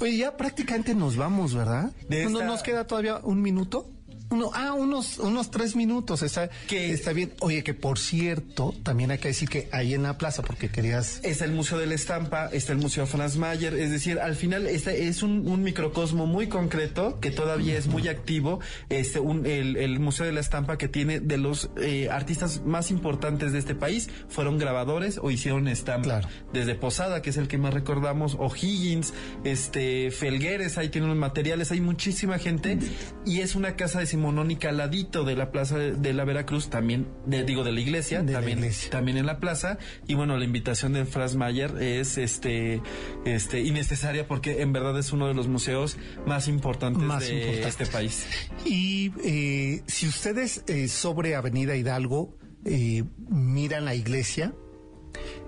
Oye, 0.01 0.17
ya 0.17 0.35
prácticamente 0.35 0.93
nos 0.95 1.15
vamos, 1.15 1.55
¿verdad? 1.55 1.93
¿No 2.09 2.43
nos 2.43 2.61
queda 2.61 2.85
todavía 2.87 3.21
un 3.23 3.41
minuto? 3.41 3.89
Uno, 4.29 4.49
ah, 4.53 4.73
unos, 4.73 5.19
unos 5.19 5.51
tres 5.51 5.75
minutos, 5.75 6.21
está, 6.23 6.49
Que- 6.67 6.91
está 6.91 7.13
bien. 7.13 7.33
Oye, 7.39 7.63
que 7.63 7.73
por 7.73 7.99
cierto, 7.99 8.73
también 8.83 9.11
hay 9.11 9.17
que 9.19 9.27
decir 9.29 9.47
que 9.49 9.69
ahí 9.71 9.93
en 9.93 10.03
la 10.03 10.17
plaza, 10.17 10.41
porque 10.41 10.69
querías... 10.69 11.19
Está 11.23 11.45
el 11.45 11.51
Museo 11.51 11.77
de 11.77 11.85
la 11.85 11.93
Estampa, 11.93 12.47
está 12.51 12.73
el 12.73 12.79
Museo 12.79 13.05
Franz 13.05 13.37
Mayer, 13.37 13.73
es 13.75 13.91
decir, 13.91 14.19
al 14.19 14.35
final 14.35 14.67
este 14.67 15.07
es 15.07 15.23
un, 15.23 15.47
un 15.47 15.61
microcosmo 15.63 16.25
muy 16.25 16.47
concreto 16.47 17.19
que 17.19 17.31
todavía 17.31 17.77
es 17.77 17.87
muy 17.87 18.07
activo. 18.07 18.59
Este, 18.89 19.19
un, 19.19 19.45
el, 19.45 19.77
el 19.77 19.99
Museo 19.99 20.25
de 20.25 20.31
la 20.31 20.39
Estampa 20.39 20.77
que 20.77 20.87
tiene 20.87 21.19
de 21.19 21.37
los 21.37 21.69
eh, 21.81 22.09
artistas 22.09 22.61
más 22.65 22.91
importantes 22.91 23.51
de 23.53 23.59
este 23.59 23.75
país 23.75 24.09
fueron 24.27 24.57
grabadores 24.57 25.19
o 25.21 25.31
hicieron 25.31 25.67
estampa. 25.67 26.03
Claro. 26.03 26.27
Desde 26.51 26.75
Posada, 26.75 27.21
que 27.21 27.29
es 27.29 27.37
el 27.37 27.47
que 27.47 27.57
más 27.57 27.73
recordamos, 27.73 28.35
O'Higgins, 28.39 29.13
este, 29.43 30.11
Felgueres, 30.11 30.77
ahí 30.77 30.89
tienen 30.89 31.09
los 31.09 31.17
materiales, 31.17 31.71
hay 31.71 31.81
muchísima 31.81 32.39
gente 32.39 32.77
y 33.25 33.41
es 33.41 33.55
una 33.55 33.75
casa 33.75 33.99
decimonónica 34.15 34.69
al 34.69 34.77
ladito 34.77 35.23
de 35.25 35.35
la 35.35 35.51
plaza 35.51 35.77
de, 35.77 36.13
la 36.13 36.23
Veracruz, 36.23 36.69
también, 36.69 37.07
de- 37.25 37.43
digo, 37.43 37.63
de 37.63 37.71
la 37.73 37.79
iglesia, 37.81 38.21
De 38.21 38.31
la 38.31 38.39
también, 38.39 38.59
iglesia. 38.59 38.89
también 38.89 39.17
en 39.17 39.25
la 39.25 39.39
plaza 39.39 39.77
y 40.07 40.13
bueno 40.15 40.37
la 40.37 40.45
invitación 40.45 40.93
de 40.93 41.05
Franz 41.05 41.35
Mayer 41.35 41.71
es 41.81 42.17
este 42.17 42.81
este 43.25 43.59
innecesaria 43.61 44.27
porque 44.27 44.61
en 44.61 44.71
verdad 44.73 44.97
es 44.97 45.11
uno 45.11 45.27
de 45.27 45.33
los 45.33 45.47
museos 45.47 45.97
más 46.25 46.47
importantes 46.47 47.03
Más 47.03 47.27
de 47.27 47.35
importantes. 47.35 47.67
este 47.81 47.85
país 47.87 48.25
Y 48.65 49.11
eh, 49.23 49.83
si 49.87 50.07
ustedes 50.07 50.63
eh, 50.67 50.87
sobre 50.87 51.35
Avenida 51.35 51.75
Hidalgo 51.75 52.37
eh, 52.63 53.03
miran 53.29 53.85
la 53.85 53.95
iglesia, 53.95 54.53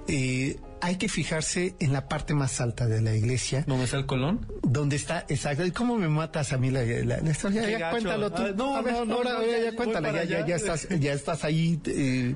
eh, 0.08 0.58
hay 0.82 0.98
que 0.98 1.10
fijarse 1.10 1.76
en 1.80 1.92
la 1.94 2.08
parte 2.08 2.34
más 2.34 2.62
alta 2.62 2.86
de 2.88 3.02
la 3.02 3.16
iglesia, 3.16 3.64
¿dónde 3.68 3.86
está 3.86 3.98
el 3.98 4.06
Colón? 4.06 4.46
donde 4.64 4.96
está, 4.96 5.26
exacto. 5.30 5.66
¿Y 5.66 5.72
cómo 5.72 5.98
me 5.98 6.08
matas 6.08 6.54
a 6.54 6.58
mí 6.58 6.70
la, 6.70 6.84
la- 6.84 7.18
la 7.22 7.30
historia? 7.32 7.66
Qué 7.66 7.72
Ya, 7.72 7.80
gacho. 7.80 7.92
cuéntalo 7.96 8.32
tú. 8.32 8.44
Ah, 8.44 8.52
no, 8.56 8.76
A 8.76 8.82
ver, 8.82 8.94
no, 8.94 9.06
no, 9.06 9.16
ahora, 9.16 9.34
no, 9.34 9.46
ya, 9.46 9.60
ya, 9.72 9.76
cuéntala, 9.76 10.12
ya, 10.12 10.24
ya, 10.24 10.38
allá. 10.38 10.46
ya 10.48 10.56
estás, 10.56 10.88
ya 10.90 11.14
estás 11.14 11.44
ahí. 11.44 11.80
eh, 11.88 12.36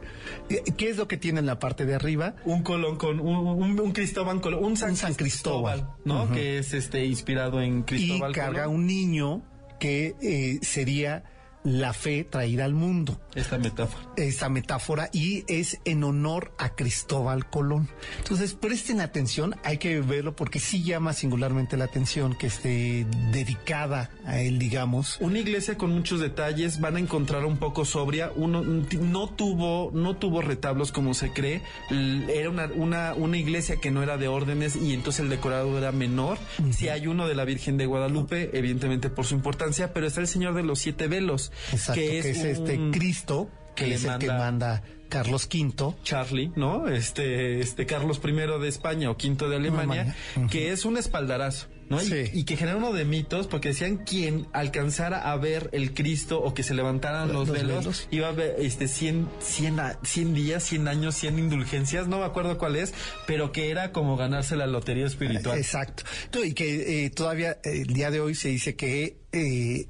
¿Qué 0.77 0.89
es 0.89 0.97
lo 0.97 1.07
que 1.07 1.17
tiene 1.17 1.39
en 1.39 1.45
la 1.45 1.59
parte 1.59 1.85
de 1.85 1.93
arriba? 1.95 2.35
un 2.45 2.63
Colón 2.63 2.97
con 2.97 3.19
un, 3.19 3.35
un, 3.47 3.79
un 3.79 3.91
Cristóbal 3.91 4.41
Colón 4.41 4.63
un 4.63 4.77
San, 4.77 4.91
Un 4.91 4.95
San 4.97 5.13
Cristóbal. 5.13 5.87
no 6.05 6.31
que 6.31 6.57
es 6.59 6.73
este 6.73 7.05
inspirado 7.05 7.61
en 7.61 7.79
Y 7.79 7.83
Cristóbal 7.83 8.33
carga 8.33 8.63
Colón. 8.65 8.75
un 8.81 8.87
niño 8.87 9.43
que 9.79 10.15
eh, 10.21 10.59
sería 10.61 11.23
la 11.63 11.93
fe 11.93 12.23
traída 12.23 12.65
al 12.65 12.73
mundo. 12.73 13.19
esta 13.35 13.57
metáfora 13.57 14.11
esa 14.17 14.49
metáfora 14.49 15.09
y 15.13 15.43
es 15.47 15.79
en 15.85 16.03
honor 16.03 16.53
a 16.57 16.75
Cristóbal 16.75 17.49
Colón. 17.49 17.89
Entonces, 18.17 18.53
presten 18.53 19.01
atención, 19.01 19.55
hay 19.63 19.77
que 19.77 20.01
verlo 20.01 20.35
porque 20.35 20.59
sí 20.59 20.83
llama 20.83 21.13
singularmente 21.13 21.77
la 21.77 21.85
atención 21.85 22.35
que 22.35 22.47
esté 22.47 23.05
dedicada 23.31 24.09
a 24.25 24.39
él, 24.39 24.59
digamos. 24.59 25.17
Una 25.19 25.39
iglesia 25.39 25.77
con 25.77 25.91
muchos 25.91 26.19
detalles, 26.19 26.79
van 26.79 26.95
a 26.95 26.99
encontrar 26.99 27.45
un 27.45 27.57
poco 27.57 27.85
sobria. 27.85 28.31
Uno 28.35 28.63
no 28.63 29.29
tuvo, 29.29 29.91
no 29.93 30.15
tuvo 30.15 30.41
retablos 30.41 30.91
como 30.91 31.13
se 31.13 31.31
cree. 31.31 31.61
Era 31.89 32.49
una, 32.49 32.67
una, 32.75 33.13
una 33.13 33.37
iglesia 33.37 33.77
que 33.77 33.91
no 33.91 34.03
era 34.03 34.17
de 34.17 34.27
órdenes 34.27 34.75
y 34.75 34.93
entonces 34.93 35.21
el 35.21 35.29
decorado 35.29 35.77
era 35.77 35.91
menor. 35.91 36.37
Si 36.71 36.89
hay 36.89 37.07
uno 37.07 37.27
de 37.27 37.35
la 37.35 37.45
Virgen 37.45 37.77
de 37.77 37.85
Guadalupe, 37.85 38.49
evidentemente 38.53 39.09
por 39.09 39.25
su 39.25 39.35
importancia, 39.35 39.93
pero 39.93 40.07
está 40.07 40.21
el 40.21 40.27
Señor 40.27 40.53
de 40.53 40.63
los 40.63 40.79
Siete 40.79 41.07
Velos, 41.07 41.50
Exacto, 41.71 41.93
que 42.01 42.19
es, 42.19 42.25
este 42.25 42.77
un 42.77 42.91
Cristo, 42.91 43.49
que, 43.75 43.93
es 43.93 44.03
el 44.03 44.17
que 44.19 44.27
manda- 44.27 44.37
manda 44.37 44.83
Carlos 45.09 45.47
V. 45.53 45.95
Charlie, 46.03 46.51
¿no? 46.55 46.87
Este, 46.87 47.59
este 47.59 47.85
Carlos 47.85 48.21
I 48.23 48.31
de 48.31 48.67
España 48.69 49.09
o 49.09 49.13
V 49.13 49.49
de 49.49 49.55
Alemania, 49.57 50.15
que 50.49 50.71
es 50.71 50.85
un 50.85 50.95
espaldarazo, 50.97 51.67
¿no? 51.89 52.01
Y- 52.01 52.05
Sí. 52.05 52.15
Y, 52.33 52.43
que 52.45 52.55
genera 52.55 52.77
uno 52.77 52.93
de 52.93 53.03
mitos, 53.03 53.47
porque 53.47 53.69
decían 53.69 53.97
quien 54.05 54.47
alcanzara 54.53 55.29
a 55.29 55.35
ver 55.35 55.69
el 55.73 55.93
Cristo 55.93 56.41
o 56.41 56.53
que 56.53 56.63
se 56.63 56.73
levantaran 56.73 57.27
los, 57.27 57.49
Los 57.49 57.57
velos, 57.57 57.77
velos. 57.79 58.07
iba 58.11 58.29
a 58.29 58.31
ver 58.31 58.55
este 58.59 58.87
100, 58.87 59.27
100, 59.41 59.79
a- 59.81 59.99
100 60.01 60.33
días, 60.33 60.63
100 60.63 60.87
años, 60.87 61.15
100 61.15 61.37
indulgencias, 61.39 62.07
no 62.07 62.19
me 62.19 62.23
acuerdo 62.25 62.57
cuál 62.57 62.77
es, 62.77 62.93
pero 63.27 63.51
que 63.51 63.69
era 63.69 63.91
como 63.91 64.15
ganarse 64.15 64.55
la 64.55 64.65
lotería 64.67 65.07
espiritual. 65.07 65.57
Exacto. 65.57 66.03
Y 66.41 66.53
que 66.53 67.03
eh, 67.05 67.09
todavía 67.09 67.57
eh, 67.65 67.81
el 67.85 67.93
día 67.93 68.11
de 68.11 68.21
hoy 68.21 68.33
se 68.35 68.47
dice 68.47 68.77
que, 68.77 69.17
eh, 69.33 69.87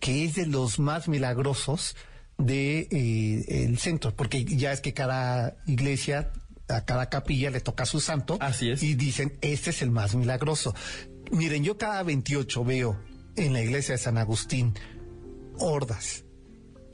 que 0.00 0.24
es 0.24 0.34
de 0.34 0.46
los 0.46 0.78
más 0.78 1.08
milagrosos 1.08 1.96
de 2.36 2.88
eh, 2.90 3.64
el 3.64 3.78
centro, 3.78 4.14
porque 4.14 4.44
ya 4.44 4.72
es 4.72 4.80
que 4.80 4.94
cada 4.94 5.56
iglesia, 5.66 6.32
a 6.68 6.84
cada 6.84 7.08
capilla 7.08 7.50
le 7.50 7.60
toca 7.60 7.86
su 7.86 8.00
santo. 8.00 8.38
Así 8.40 8.70
es. 8.70 8.82
Y 8.82 8.94
dicen, 8.94 9.36
este 9.40 9.70
es 9.70 9.82
el 9.82 9.90
más 9.90 10.14
milagroso. 10.14 10.74
Miren, 11.30 11.64
yo 11.64 11.76
cada 11.76 12.02
28 12.02 12.64
veo 12.64 13.00
en 13.36 13.52
la 13.52 13.62
iglesia 13.62 13.92
de 13.94 13.98
San 13.98 14.18
Agustín 14.18 14.74
hordas 15.58 16.24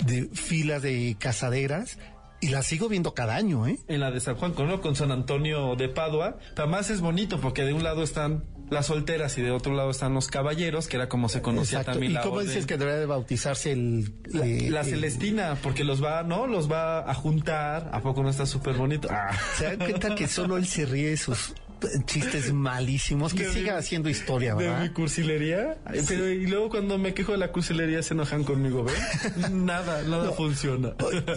de 0.05 0.29
filas 0.33 0.83
de 0.83 1.17
casaderas 1.19 1.99
y 2.41 2.49
las 2.49 2.67
sigo 2.67 2.89
viendo 2.89 3.15
cada 3.15 3.37
año, 3.37 3.67
¿eh? 3.67 3.79
En 3.89 4.01
la 4.01 4.11
de 4.11 4.21
San 4.21 4.37
Juan, 4.37 4.53
con, 4.53 4.69
¿no? 4.69 4.81
con 4.81 4.97
San 4.97 5.11
Antonio 5.11 5.77
de 5.77 5.89
Padua, 5.89 6.39
además 6.57 6.91
es 6.91 7.01
bonito 7.01 7.41
porque 7.41 7.63
de 7.63 7.73
un 7.73 7.83
lado 7.83 8.03
están 8.03 8.45
las 8.75 8.87
solteras 8.87 9.39
y 9.39 9.43
de 9.43 9.51
otro 9.51 9.75
lado 9.75 9.91
están 9.91 10.13
los 10.13 10.27
caballeros, 10.29 10.87
que 10.89 10.97
era 10.97 11.09
como 11.09 11.29
se 11.31 11.41
conocía 11.41 11.79
Exacto. 11.79 11.93
también 11.93 12.13
¿Y 12.13 12.15
la 12.17 12.21
cómo 12.23 12.35
orden. 12.37 12.49
dices 12.49 12.67
que 12.67 12.77
debería 12.77 13.01
de 13.01 13.07
bautizarse 13.07 13.73
el... 13.73 14.13
La, 14.27 14.45
eh, 14.47 14.69
la 14.71 14.81
el- 14.81 14.87
Celestina, 14.87 15.57
porque 15.63 15.85
los 15.85 16.03
va, 16.05 16.23
¿no? 16.23 16.47
Los 16.47 16.71
va 16.71 17.09
a 17.11 17.15
juntar. 17.15 17.89
¿A 17.93 18.01
poco 18.03 18.23
no 18.23 18.29
está 18.29 18.45
súper 18.45 18.75
bonito? 18.75 19.09
Ah. 19.11 19.31
¿Se 19.57 19.65
dan 19.65 19.79
cuenta 19.79 20.15
que 20.15 20.29
solo 20.29 20.57
él 20.59 20.67
se 20.67 20.85
ríe 20.85 21.11
de 21.11 21.17
sus 21.17 21.55
chistes 22.07 22.53
malísimos, 22.53 23.35
que 23.35 23.45
De 23.47 23.53
siga 23.53 23.73
mi- 23.75 23.79
haciendo 23.79 24.09
historia, 24.09 24.55
De 24.55 24.65
mi 24.65 24.71
¿verdad? 24.71 24.93
cursilería. 24.93 25.79
Pero 26.09 26.29
y 26.31 26.47
luego 26.47 26.71
cuando 26.71 26.99
me 26.99 27.15
quejo 27.15 27.33
de 27.33 27.39
la 27.39 27.53
cursilería 27.53 28.03
se 28.03 28.15
enojan 28.15 28.45
conmigo, 28.45 28.85
¿ven? 28.85 29.65
nada, 29.67 30.03
nada 30.03 30.33
funciona. 30.33 30.95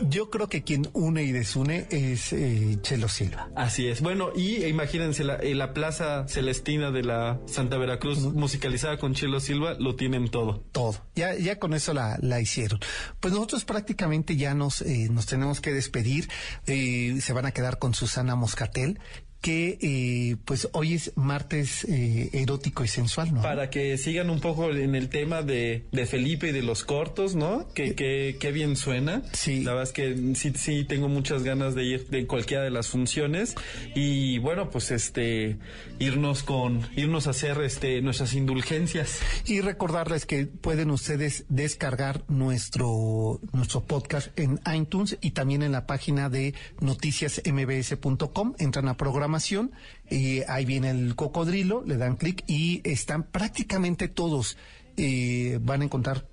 Yo 0.09 0.29
creo 0.29 0.47
que 0.49 0.63
quien 0.63 0.87
une 0.93 1.23
y 1.23 1.31
desune 1.31 1.87
es 1.89 2.33
eh, 2.33 2.77
Chelo 2.81 3.07
Silva. 3.07 3.49
Así 3.55 3.87
es. 3.87 4.01
Bueno, 4.01 4.29
y 4.35 4.63
imagínense 4.65 5.23
la, 5.23 5.35
eh, 5.37 5.55
la 5.55 5.73
Plaza 5.73 6.27
Celestina 6.27 6.91
de 6.91 7.03
la 7.03 7.39
Santa 7.47 7.77
Veracruz 7.77 8.19
musicalizada 8.19 8.97
con 8.97 9.13
Chelo 9.13 9.39
Silva, 9.39 9.75
lo 9.79 9.95
tienen 9.95 10.29
todo. 10.29 10.63
todo. 10.71 10.95
Ya, 11.15 11.35
ya 11.35 11.59
con 11.59 11.73
eso 11.73 11.93
la, 11.93 12.17
la 12.21 12.39
hicieron. 12.41 12.79
Pues 13.19 13.33
nosotros 13.33 13.65
prácticamente 13.65 14.35
ya 14.35 14.53
nos, 14.53 14.81
eh, 14.81 15.07
nos 15.11 15.25
tenemos 15.25 15.61
que 15.61 15.71
despedir. 15.73 16.29
Eh, 16.65 17.17
se 17.21 17.33
van 17.33 17.45
a 17.45 17.51
quedar 17.51 17.79
con 17.79 17.93
Susana 17.93 18.35
Moscatel, 18.35 18.99
que 19.41 19.77
eh, 19.81 20.35
pues 20.45 20.67
hoy 20.73 20.93
es 20.93 21.11
martes 21.15 21.83
eh, 21.85 22.29
erótico 22.33 22.83
y 22.83 22.87
sensual, 22.87 23.33
¿no? 23.33 23.41
Para 23.41 23.69
que 23.69 23.97
sigan 23.97 24.29
un 24.29 24.39
poco 24.39 24.71
en 24.71 24.95
el 24.95 25.09
tema 25.09 25.41
de, 25.41 25.85
de 25.91 26.05
Felipe 26.05 26.49
y 26.49 26.51
de 26.51 26.63
los 26.63 26.83
cortos, 26.83 27.35
¿no? 27.35 27.67
Que, 27.73 27.95
que, 27.95 28.37
que 28.39 28.51
bien 28.51 28.75
suena. 28.75 29.23
Sí. 29.33 29.63
La 29.63 29.71
verdad 29.73 29.83
es 29.83 29.93
que 29.93 30.35
sí, 30.35 30.53
sí 30.55 30.85
tengo 30.85 31.07
muchas 31.07 31.43
ganas 31.43 31.75
de 31.75 31.83
ir 31.83 32.07
de 32.09 32.25
cualquiera 32.25 32.63
de 32.63 32.71
las 32.71 32.87
funciones. 32.87 33.55
Y 33.95 34.39
bueno, 34.39 34.69
pues 34.69 34.91
este, 34.91 35.57
irnos 35.99 36.43
con, 36.43 36.87
irnos 36.95 37.27
a 37.27 37.31
hacer 37.31 37.61
este, 37.61 38.01
nuestras 38.01 38.33
indulgencias. 38.33 39.19
Y 39.45 39.61
recordarles 39.61 40.25
que 40.25 40.45
pueden 40.45 40.91
ustedes 40.91 41.45
descargar 41.49 42.23
nuestro, 42.27 43.39
nuestro 43.53 43.83
podcast 43.85 44.37
en 44.39 44.59
iTunes 44.73 45.17
y 45.21 45.31
también 45.31 45.61
en 45.61 45.71
la 45.71 45.85
página 45.85 46.29
de 46.29 46.53
noticiasmbs.com. 46.81 48.55
Entran 48.57 48.87
a 48.87 48.97
programación 49.27 49.71
y 50.09 50.41
ahí 50.47 50.65
viene 50.65 50.89
el 50.91 51.15
cocodrilo, 51.15 51.83
le 51.85 51.97
dan 51.97 52.15
clic 52.15 52.43
y 52.47 52.81
están 52.89 53.23
prácticamente 53.23 54.07
todos. 54.07 54.57
eh, 54.99 55.59
van 55.61 55.81
a 55.81 55.85
encontrar 55.85 56.25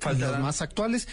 Faltarán. 0.00 0.34
los 0.36 0.40
más 0.42 0.62
actuales. 0.62 1.08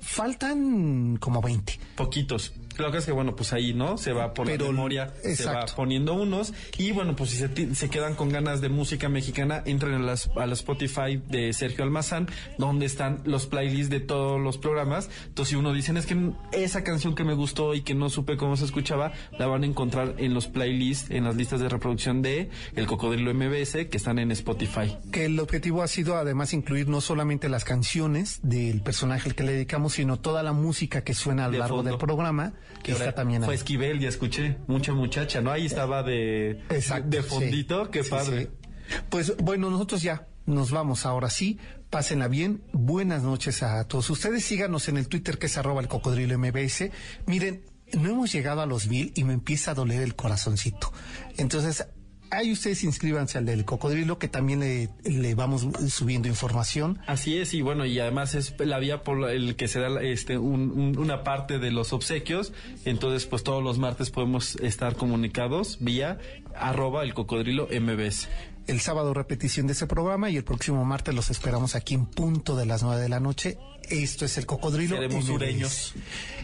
Faltan 0.00 1.16
como 1.16 1.40
20. 1.40 1.80
Poquitos. 1.96 2.52
Lo 2.78 2.90
que 2.92 2.98
es 2.98 3.06
que, 3.06 3.12
bueno, 3.12 3.34
pues 3.36 3.52
ahí, 3.52 3.74
¿no? 3.74 3.98
Se 3.98 4.12
va 4.12 4.32
por 4.34 4.46
Pero- 4.46 4.66
la 4.66 4.70
memoria, 4.72 5.12
se 5.22 5.30
exacto. 5.32 5.72
va 5.72 5.76
poniendo 5.76 6.14
unos. 6.14 6.52
Y 6.78 6.92
bueno, 6.92 7.14
pues 7.16 7.30
si 7.30 7.36
se, 7.36 7.74
se 7.74 7.90
quedan 7.90 8.14
con 8.14 8.28
ganas 8.30 8.60
de 8.60 8.68
música 8.68 9.08
mexicana, 9.08 9.62
entren 9.66 9.94
a, 9.94 9.98
las, 9.98 10.30
a 10.36 10.46
la 10.46 10.52
Spotify 10.54 11.20
de 11.28 11.52
Sergio 11.52 11.84
Almazán, 11.84 12.28
donde 12.56 12.86
están 12.86 13.20
los 13.24 13.46
playlists 13.46 13.90
de 13.90 14.00
todos 14.00 14.40
los 14.40 14.58
programas. 14.58 15.10
Entonces, 15.26 15.50
si 15.50 15.56
uno 15.56 15.72
dice, 15.72 15.92
es 15.98 16.06
que 16.06 16.16
esa 16.52 16.84
canción 16.84 17.14
que 17.14 17.24
me 17.24 17.34
gustó 17.34 17.74
y 17.74 17.82
que 17.82 17.94
no 17.94 18.08
supe 18.10 18.36
cómo 18.36 18.56
se 18.56 18.64
escuchaba, 18.64 19.12
la 19.38 19.46
van 19.46 19.62
a 19.62 19.66
encontrar 19.66 20.14
en 20.18 20.32
los 20.34 20.46
playlists, 20.46 21.10
en 21.10 21.24
las 21.24 21.34
listas 21.36 21.60
de 21.60 21.68
reproducción 21.68 22.22
de 22.22 22.50
El 22.76 22.86
Cocodrilo 22.86 23.32
MBS, 23.34 23.86
que 23.88 23.96
están 23.96 24.18
en 24.18 24.30
Spotify. 24.32 24.96
que 25.10 25.24
el 25.24 25.38
objetivo 25.40 25.82
ha 25.82 25.88
sido 25.88 26.16
además 26.16 26.52
incluir 26.52 26.88
no 26.88 27.00
solamente 27.00 27.48
las 27.48 27.64
canciones 27.64 28.40
del 28.42 28.82
personaje 28.82 29.28
al 29.30 29.34
que 29.34 29.42
le 29.42 29.52
dedicamos, 29.52 29.94
sino 29.94 30.18
toda 30.20 30.42
la 30.42 30.52
música 30.52 31.02
que 31.02 31.14
suena 31.14 31.44
a 31.44 31.46
lo 31.48 31.52
De 31.54 31.58
largo 31.58 31.76
fondo. 31.78 31.90
del 31.90 31.98
programa, 31.98 32.52
que 32.82 32.92
está 32.92 33.12
también 33.14 33.42
Fue 33.42 33.54
ahí. 33.54 33.58
Esquivel, 33.58 33.98
ya 34.00 34.08
escuché. 34.08 34.56
Mucha 34.66 34.92
muchacha, 34.92 35.40
¿no? 35.40 35.50
Ahí 35.50 35.66
estaba 35.66 36.02
de, 36.02 36.62
Exacto, 36.70 37.08
de 37.08 37.22
sí. 37.22 37.28
fondito. 37.28 37.90
Qué 37.90 38.04
Sí, 38.04 38.10
padre. 38.10 38.42
sí. 38.42 38.98
Pues 39.10 39.36
bueno, 39.38 39.70
nosotros 39.70 40.02
ya 40.02 40.26
nos 40.46 40.70
vamos 40.70 41.04
ahora 41.06 41.28
sí. 41.30 41.58
Pásenla 41.90 42.28
bien. 42.28 42.62
Buenas 42.72 43.22
noches 43.22 43.62
a 43.62 43.84
todos 43.84 44.08
ustedes. 44.10 44.44
Síganos 44.44 44.88
en 44.88 44.96
el 44.98 45.08
Twitter 45.08 45.38
que 45.38 45.46
es 45.46 45.56
arroba 45.58 45.80
el 45.80 45.88
cocodrilo 45.88 46.38
MBS. 46.38 46.90
Miren, 47.26 47.62
no 47.98 48.10
hemos 48.10 48.32
llegado 48.32 48.60
a 48.60 48.66
los 48.66 48.86
mil 48.88 49.12
y 49.14 49.24
me 49.24 49.32
empieza 49.34 49.70
a 49.70 49.74
doler 49.74 50.02
el 50.02 50.14
corazoncito. 50.14 50.92
Entonces, 51.38 51.86
ahí 52.30 52.52
ustedes 52.52 52.84
inscríbanse 52.84 53.38
al 53.38 53.46
del 53.46 53.64
cocodrilo 53.64 54.18
que 54.18 54.28
también 54.28 54.60
le, 54.60 54.88
le 55.04 55.34
vamos 55.34 55.66
subiendo 55.88 56.28
información. 56.28 56.98
Así 57.06 57.38
es, 57.38 57.54
y 57.54 57.62
bueno, 57.62 57.86
y 57.86 57.98
además 58.00 58.34
es 58.34 58.54
la 58.58 58.78
vía 58.78 59.02
por 59.04 59.28
el 59.30 59.56
que 59.56 59.68
se 59.68 59.80
da 59.80 60.02
este, 60.02 60.38
un- 60.38 60.70
un- 60.70 60.98
una 60.98 61.24
parte 61.24 61.58
de 61.58 61.70
los 61.70 61.92
obsequios. 61.92 62.52
Entonces, 62.84 63.26
pues 63.26 63.42
todos 63.42 63.62
los 63.62 63.78
martes 63.78 64.10
podemos 64.10 64.56
estar 64.56 64.96
comunicados 64.96 65.78
vía 65.80 66.18
arroba 66.54 67.02
el 67.04 67.14
cocodrilo 67.14 67.68
MBS. 67.70 68.28
el 68.66 68.80
sábado 68.80 69.14
repetición 69.14 69.66
de 69.66 69.72
ese 69.72 69.86
programa 69.86 70.28
y 70.28 70.36
el 70.36 70.44
próximo 70.44 70.84
martes 70.84 71.14
los 71.14 71.30
esperamos 71.30 71.74
aquí 71.74 71.94
en 71.94 72.04
punto 72.04 72.54
de 72.54 72.66
las 72.66 72.82
nueve 72.82 73.00
de 73.00 73.08
la 73.08 73.18
noche. 73.20 73.56
Esto 73.88 74.26
es 74.26 74.36
el 74.36 74.44
Cocodrilo. 74.44 74.96
Seremos 74.96 75.24
sureños. 75.24 75.94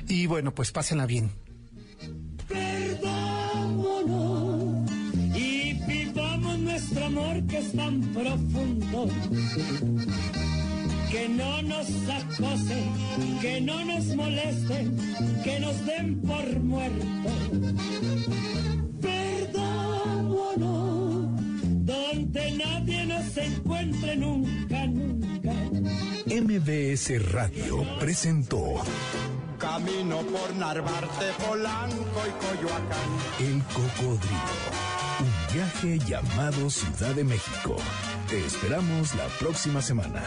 Y 0.09 0.25
bueno, 0.27 0.55
pues 0.55 0.73
pásenla 0.73 1.05
bien. 1.05 1.31
Amor 7.15 7.47
que 7.47 7.59
es 7.59 7.73
tan 7.73 8.01
profundo. 8.13 9.09
Que 11.11 11.29
no 11.29 11.63
nos 11.63 11.89
acosen, 12.09 12.85
que 13.41 13.61
no 13.61 13.85
nos 13.85 14.07
molesten, 14.17 14.99
que 15.45 15.61
nos 15.61 15.87
den 15.87 16.21
por 16.23 16.61
muertos. 16.61 17.33
Perdámonos, 19.01 20.59
donde 21.87 22.51
nadie 22.53 23.07
nos 23.07 23.37
encuentre 23.37 24.17
nunca, 24.17 24.87
nunca. 24.87 25.53
MBS 26.27 27.33
Radio 27.33 27.87
presentó 28.01 28.83
Camino 29.59 30.19
por 30.23 30.57
Narvarte, 30.57 31.27
Polanco 31.47 32.21
y 32.27 32.33
Coyoacán. 32.45 33.11
El 33.39 33.63
Cocodrilo. 33.73 35.44
Viaje 35.55 36.01
llamado 36.01 36.69
Ciudad 36.69 37.15
de 37.15 37.23
México. 37.23 37.77
Te 38.29 38.45
esperamos 38.45 39.15
la 39.15 39.29
próxima 39.39 39.81
semana. 39.81 40.25